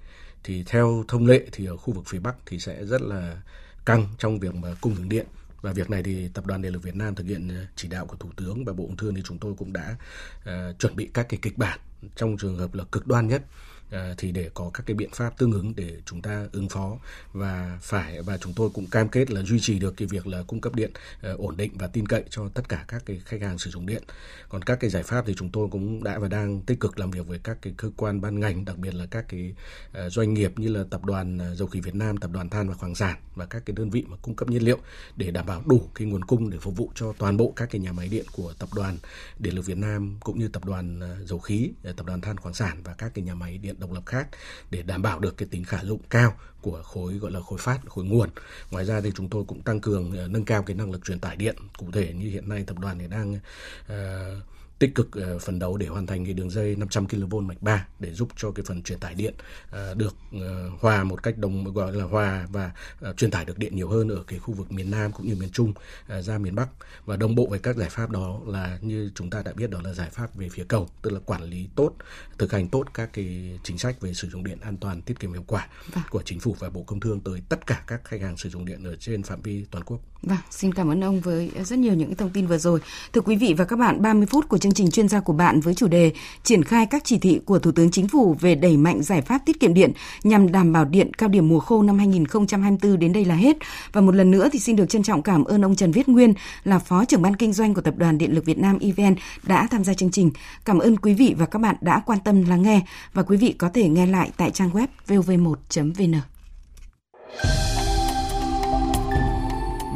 thì 0.44 0.64
theo 0.66 1.05
thông 1.09 1.27
lệ 1.27 1.46
thì 1.53 1.66
ở 1.66 1.77
khu 1.77 1.94
vực 1.94 2.05
phía 2.07 2.18
Bắc 2.18 2.37
thì 2.46 2.59
sẽ 2.59 2.85
rất 2.85 3.03
là 3.03 3.42
căng 3.85 4.07
trong 4.18 4.38
việc 4.38 4.55
mà 4.55 4.68
cung 4.81 4.94
ứng 4.94 5.09
điện 5.09 5.27
và 5.66 5.72
việc 5.72 5.90
này 5.90 6.02
thì 6.02 6.29
tập 6.29 6.46
đoàn 6.46 6.62
điện 6.62 6.72
lực 6.72 6.83
Việt 6.83 6.96
Nam 6.96 7.14
thực 7.14 7.26
hiện 7.26 7.48
ờ, 7.48 7.66
chỉ 7.76 7.88
đạo 7.88 8.07
của 8.07 8.16
thủ 8.16 8.29
tướng 8.37 8.64
và 8.64 8.72
bộ 8.72 8.87
công 8.87 8.96
thương 8.96 9.14
thì 9.14 9.22
chúng 9.24 9.38
tôi 9.38 9.55
cũng 9.59 9.72
đã 9.72 9.96
uh, 10.40 10.79
chuẩn 10.79 10.96
bị 10.96 11.11
các 11.14 11.26
cái 11.29 11.38
kịch 11.42 11.59
bản 11.59 11.79
trong 12.16 12.37
trường 12.37 12.59
hợp 12.59 12.74
là 12.74 12.85
cực 12.92 13.07
đoan 13.07 13.29
nhất. 13.29 13.42
Ờ, 13.90 14.14
thì 14.18 14.33
để 14.33 14.51
có 14.55 14.70
các 14.75 14.87
cái 14.87 14.94
biện 14.94 15.11
pháp 15.12 15.38
tương 15.38 15.53
ứng 15.53 15.72
để 15.77 15.96
chúng 16.07 16.22
ta 16.22 16.46
ứng 16.53 16.68
phó 16.68 16.96
và 17.33 17.79
phải 17.83 18.22
và 18.22 18.38
chúng 18.38 18.53
tôi 18.55 18.70
cũng 18.75 18.87
cam 18.87 19.09
kết 19.09 19.31
là 19.31 19.42
duy 19.42 19.61
trì 19.61 19.79
được 19.79 19.94
cái 19.96 20.09
việc 20.09 20.27
là 20.27 20.42
cung 20.42 20.61
cấp 20.61 20.75
điện 20.75 20.90
ờ, 21.22 21.37
ổn 21.38 21.57
định 21.57 21.72
và 21.75 21.87
tin 21.87 22.07
cậy 22.07 22.25
cho 22.31 22.49
tất 22.49 22.68
cả 22.68 22.85
các 22.88 23.03
cái 23.07 23.20
khách 23.25 23.42
hàng 23.42 23.59
sử 23.59 23.70
dụng 23.70 23.87
điện. 23.87 24.03
Còn 24.49 24.62
các 24.62 24.81
cái 24.81 24.90
giải 24.90 25.03
pháp 25.03 25.25
thì 25.27 25.35
chúng 25.37 25.51
tôi 25.51 25.68
cũng 25.70 26.05
đã 26.05 26.18
và 26.18 26.29
đang 26.29 26.61
tích 26.61 26.81
cực 26.81 26.99
làm 26.99 27.11
việc 27.11 27.27
với 27.27 27.38
các 27.38 27.59
cái 27.62 27.75
cơ 27.77 27.90
quan 27.96 28.20
ban 28.20 28.40
ngành, 28.40 28.64
đặc 28.64 28.79
biệt 28.79 28.94
là 28.94 29.07
các 29.07 29.25
cái 29.29 29.55
ờ, 29.92 30.11
doanh 30.11 30.35
nghiệp 30.35 30.59
như 30.59 30.68
là 30.68 30.85
tập 30.90 31.05
đoàn 31.05 31.55
dầu 31.55 31.68
khí 31.68 31.81
Việt 31.81 31.94
Nam, 31.94 32.16
tập 32.16 32.31
đoàn 32.33 32.49
than 32.49 32.68
và 32.68 32.75
khoáng 32.75 32.94
sản 32.94 33.16
và 33.35 33.46
các 33.46 33.62
cái 33.66 33.75
đơn 33.77 33.90
vị 33.90 34.05
mà 34.09 34.16
cung 34.22 34.35
cấp 34.35 34.49
nhiên 34.49 34.62
liệu 34.62 34.79
để 35.16 35.31
đảm 35.31 35.46
bảo 35.46 35.62
đủ 35.66 35.90
cái 35.94 36.09
nguồn 36.09 36.25
cung 36.25 36.51
để 36.51 36.59
phục 36.59 36.77
vụ 36.77 36.90
cho 36.94 37.12
toàn 37.18 37.37
bộ 37.37 37.53
các 37.57 37.70
cái 37.70 37.81
nhà 37.81 37.92
máy 37.92 38.09
điện 38.09 38.25
của 38.33 38.53
tập 38.59 38.68
đoàn 38.75 38.96
điện 39.38 39.55
lực 39.55 39.66
Việt 39.66 39.79
Nam 39.79 40.16
cũng 40.20 40.38
như 40.38 40.49
tập 40.49 40.64
đoàn 40.64 41.01
dầu 41.25 41.38
khí, 41.38 41.70
tập 41.96 42.07
đoàn 42.07 42.20
than 42.20 42.37
khoáng 42.37 42.55
sản 42.55 42.81
và 42.85 42.94
các 42.94 43.14
cái 43.14 43.25
nhà 43.25 43.35
máy 43.35 43.59
điện 43.59 43.76
độc 43.79 43.93
lập 43.93 44.03
khác 44.07 44.29
để 44.71 44.83
đảm 44.83 45.03
bảo 45.03 45.19
được 45.19 45.37
cái 45.37 45.49
tính 45.51 45.65
khả 45.65 45.85
dụng 45.85 46.01
cao 46.11 46.35
của 46.61 46.83
khối 46.83 47.15
gọi 47.15 47.31
là 47.31 47.41
khối 47.41 47.59
phát 47.59 47.81
khối 47.87 48.05
nguồn. 48.05 48.29
Ngoài 48.71 48.85
ra 48.85 49.01
thì 49.01 49.12
chúng 49.15 49.29
tôi 49.29 49.45
cũng 49.49 49.62
tăng 49.62 49.81
cường 49.81 50.17
ờ, 50.17 50.29
nâng 50.29 50.45
cao 50.45 50.62
cái 50.62 50.77
năng 50.77 50.91
lực 50.91 51.05
truyền 51.05 51.21
tải 51.21 51.37
điện. 51.37 51.57
Cụ 51.79 51.87
thể 51.93 52.12
như 52.12 52.31
hiện 52.31 52.49
nay 52.49 52.65
tập 52.67 52.79
đoàn 52.79 52.99
thì 52.99 53.07
đang 53.07 53.35
uh, 53.35 54.43
tích 54.79 54.95
cực 54.95 55.11
uh, 55.35 55.43
phấn 55.43 55.59
đấu 55.59 55.77
để 55.77 55.87
hoàn 55.87 56.07
thành 56.07 56.25
cái 56.25 56.35
đường 56.35 56.51
dây 56.51 56.77
500 56.77 57.09
kV 57.09 57.37
mạch 57.37 57.62
3 57.62 57.87
để 58.01 58.12
giúp 58.12 58.29
cho 58.37 58.51
cái 58.51 58.65
phần 58.67 58.83
truyền 58.83 58.99
tải 58.99 59.15
điện 59.15 59.35
uh, 59.69 59.97
được 59.97 60.15
uh, 60.37 60.43
hòa 60.81 61.05
một 61.05 61.23
cách 61.23 61.39
đồng 61.39 61.73
gọi 61.75 61.93
là 61.93 62.05
hòa 62.05 62.47
và 62.53 62.73
truyền 63.17 63.31
tải 63.31 63.45
được 63.45 63.59
điện 63.59 63.77
nhiều 63.77 63.89
hơn 63.89 64.09
ở 64.09 64.25
cái 64.27 64.39
khu 64.39 64.55
vực 64.55 64.73
miền 64.73 64.91
Nam 64.91 65.12
cũng 65.12 65.27
như 65.27 65.37
miền 65.41 65.51
Trung 65.51 65.73
ra 66.21 66.39
miền 66.39 66.55
Bắc 66.55 66.69
và 67.05 67.17
đồng 67.17 67.35
bộ 67.35 67.47
với 67.47 67.59
các 67.59 67.77
giải 67.77 67.91
pháp 67.91 68.11
đó 68.11 68.41
là 68.47 68.79
như 68.83 69.11
chúng 69.15 69.31
ta 69.31 69.43
đã 69.43 69.53
biết 69.53 69.71
đó 69.71 69.81
là 69.85 69.93
giải 69.93 70.11
pháp 70.11 70.35
về 70.35 70.49
phía 70.49 70.65
cầu 70.69 70.89
tức 71.03 71.12
là 71.12 71.21
quản 71.21 71.43
lý 71.43 71.69
tốt 71.75 71.93
thực 72.39 72.53
hành 72.53 72.69
tốt 72.69 72.85
các 72.95 73.11
cái 73.12 73.59
chính 73.62 73.79
sách 73.79 74.01
về 74.01 74.15
sử 74.15 74.29
dụng 74.29 74.45
điện 74.45 74.59
an 74.61 74.77
toàn 74.77 75.03
tiết 75.03 75.21
kiệm 75.21 75.33
hiệu 75.33 75.45
quả 75.47 75.69
vâng. 75.93 76.05
của 76.11 76.23
chính 76.23 76.41
phủ 76.41 76.57
và 76.59 76.71
bộ 76.71 76.83
công 76.83 77.01
thương 77.01 77.21
tới 77.21 77.43
tất 77.49 77.67
cả 77.67 77.83
các 77.87 78.05
khách 78.05 78.21
hàng 78.21 78.37
sử 78.37 78.49
dụng 78.49 78.65
điện 78.65 78.85
ở 78.85 78.97
trên 78.97 79.23
phạm 79.23 79.43
vi 79.43 79.65
toàn 79.71 79.85
quốc. 79.85 80.01
Vâng, 80.23 80.39
xin 80.51 80.75
cảm 80.75 80.91
ơn 80.91 81.05
ông 81.05 81.21
với 81.21 81.51
rất 81.65 81.79
nhiều 81.79 81.95
những 81.95 82.15
thông 82.15 82.31
tin 82.31 82.47
vừa 82.47 82.59
rồi. 82.59 82.81
Thưa 83.12 83.21
quý 83.21 83.37
vị 83.37 83.55
và 83.59 83.65
các 83.65 83.77
bạn, 83.77 84.03
30 84.03 84.27
phút 84.27 84.49
của 84.49 84.59
chương 84.66 84.74
trình 84.74 84.90
chuyên 84.90 85.09
gia 85.09 85.20
của 85.20 85.33
bạn 85.33 85.61
với 85.61 85.74
chủ 85.74 85.88
đề 85.88 86.12
triển 86.42 86.64
khai 86.64 86.87
các 86.87 87.05
chỉ 87.05 87.18
thị 87.18 87.40
của 87.44 87.59
Thủ 87.59 87.72
tướng 87.72 87.90
Chính 87.90 88.09
phủ 88.09 88.37
về 88.40 88.55
đẩy 88.55 88.76
mạnh 88.76 89.02
giải 89.02 89.22
pháp 89.22 89.42
tiết 89.46 89.61
kiệm 89.61 89.74
điện 89.74 89.92
nhằm 90.22 90.52
đảm 90.52 90.72
bảo 90.72 90.85
điện 90.85 91.14
cao 91.14 91.29
điểm 91.29 91.48
mùa 91.48 91.61
khô 91.61 91.83
năm 91.83 91.98
2024 91.98 92.98
đến 92.98 93.12
đây 93.12 93.24
là 93.24 93.35
hết. 93.35 93.57
Và 93.92 94.00
một 94.00 94.14
lần 94.14 94.31
nữa 94.31 94.48
thì 94.52 94.59
xin 94.59 94.76
được 94.76 94.88
trân 94.88 95.02
trọng 95.02 95.22
cảm 95.22 95.44
ơn 95.44 95.64
ông 95.64 95.76
Trần 95.76 95.92
Viết 95.92 96.09
Nguyên 96.09 96.35
là 96.64 96.79
Phó 96.79 97.05
trưởng 97.05 97.22
ban 97.22 97.37
kinh 97.37 97.52
doanh 97.52 97.74
của 97.74 97.81
Tập 97.81 97.94
đoàn 97.96 98.18
Điện 98.18 98.35
lực 98.35 98.44
Việt 98.44 98.59
Nam 98.59 98.79
EVN 98.79 99.14
đã 99.42 99.68
tham 99.70 99.85
gia 99.85 99.94
chương 99.94 100.11
trình. 100.11 100.31
Cảm 100.64 100.79
ơn 100.79 100.96
quý 100.96 101.14
vị 101.14 101.35
và 101.38 101.46
các 101.46 101.59
bạn 101.59 101.76
đã 101.81 102.02
quan 102.07 102.18
tâm 102.24 102.44
lắng 102.48 102.62
nghe 102.62 102.81
và 103.12 103.22
quý 103.22 103.37
vị 103.37 103.55
có 103.59 103.68
thể 103.68 103.88
nghe 103.88 104.07
lại 104.07 104.31
tại 104.37 104.50
trang 104.50 104.70
web 104.70 104.87
vov1.vn. 105.09 106.20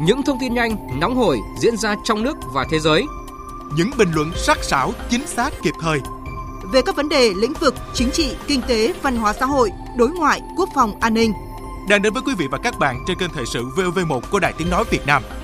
những 0.05 0.23
thông 0.23 0.37
tin 0.39 0.53
nhanh, 0.53 0.99
nóng 0.99 1.15
hổi 1.15 1.39
diễn 1.59 1.77
ra 1.77 1.95
trong 2.03 2.23
nước 2.23 2.37
và 2.53 2.65
thế 2.71 2.79
giới. 2.79 3.03
Những 3.75 3.91
bình 3.97 4.11
luận 4.15 4.31
sắc 4.35 4.63
sảo, 4.63 4.93
chính 5.09 5.27
xác, 5.27 5.53
kịp 5.63 5.73
thời. 5.81 5.99
Về 6.73 6.81
các 6.81 6.95
vấn 6.95 7.09
đề 7.09 7.33
lĩnh 7.35 7.53
vực 7.53 7.75
chính 7.93 8.11
trị, 8.11 8.35
kinh 8.47 8.61
tế, 8.67 8.93
văn 9.01 9.15
hóa 9.15 9.33
xã 9.33 9.45
hội, 9.45 9.71
đối 9.97 10.09
ngoại, 10.09 10.41
quốc 10.57 10.69
phòng, 10.75 10.99
an 10.99 11.13
ninh. 11.13 11.33
Đang 11.89 12.01
đến 12.01 12.13
với 12.13 12.21
quý 12.25 12.33
vị 12.37 12.47
và 12.51 12.57
các 12.57 12.79
bạn 12.79 13.03
trên 13.07 13.17
kênh 13.17 13.29
thời 13.33 13.45
sự 13.45 13.65
VOV1 13.75 14.21
của 14.31 14.39
Đài 14.39 14.53
Tiếng 14.57 14.69
Nói 14.69 14.83
Việt 14.91 15.05
Nam– 15.05 15.23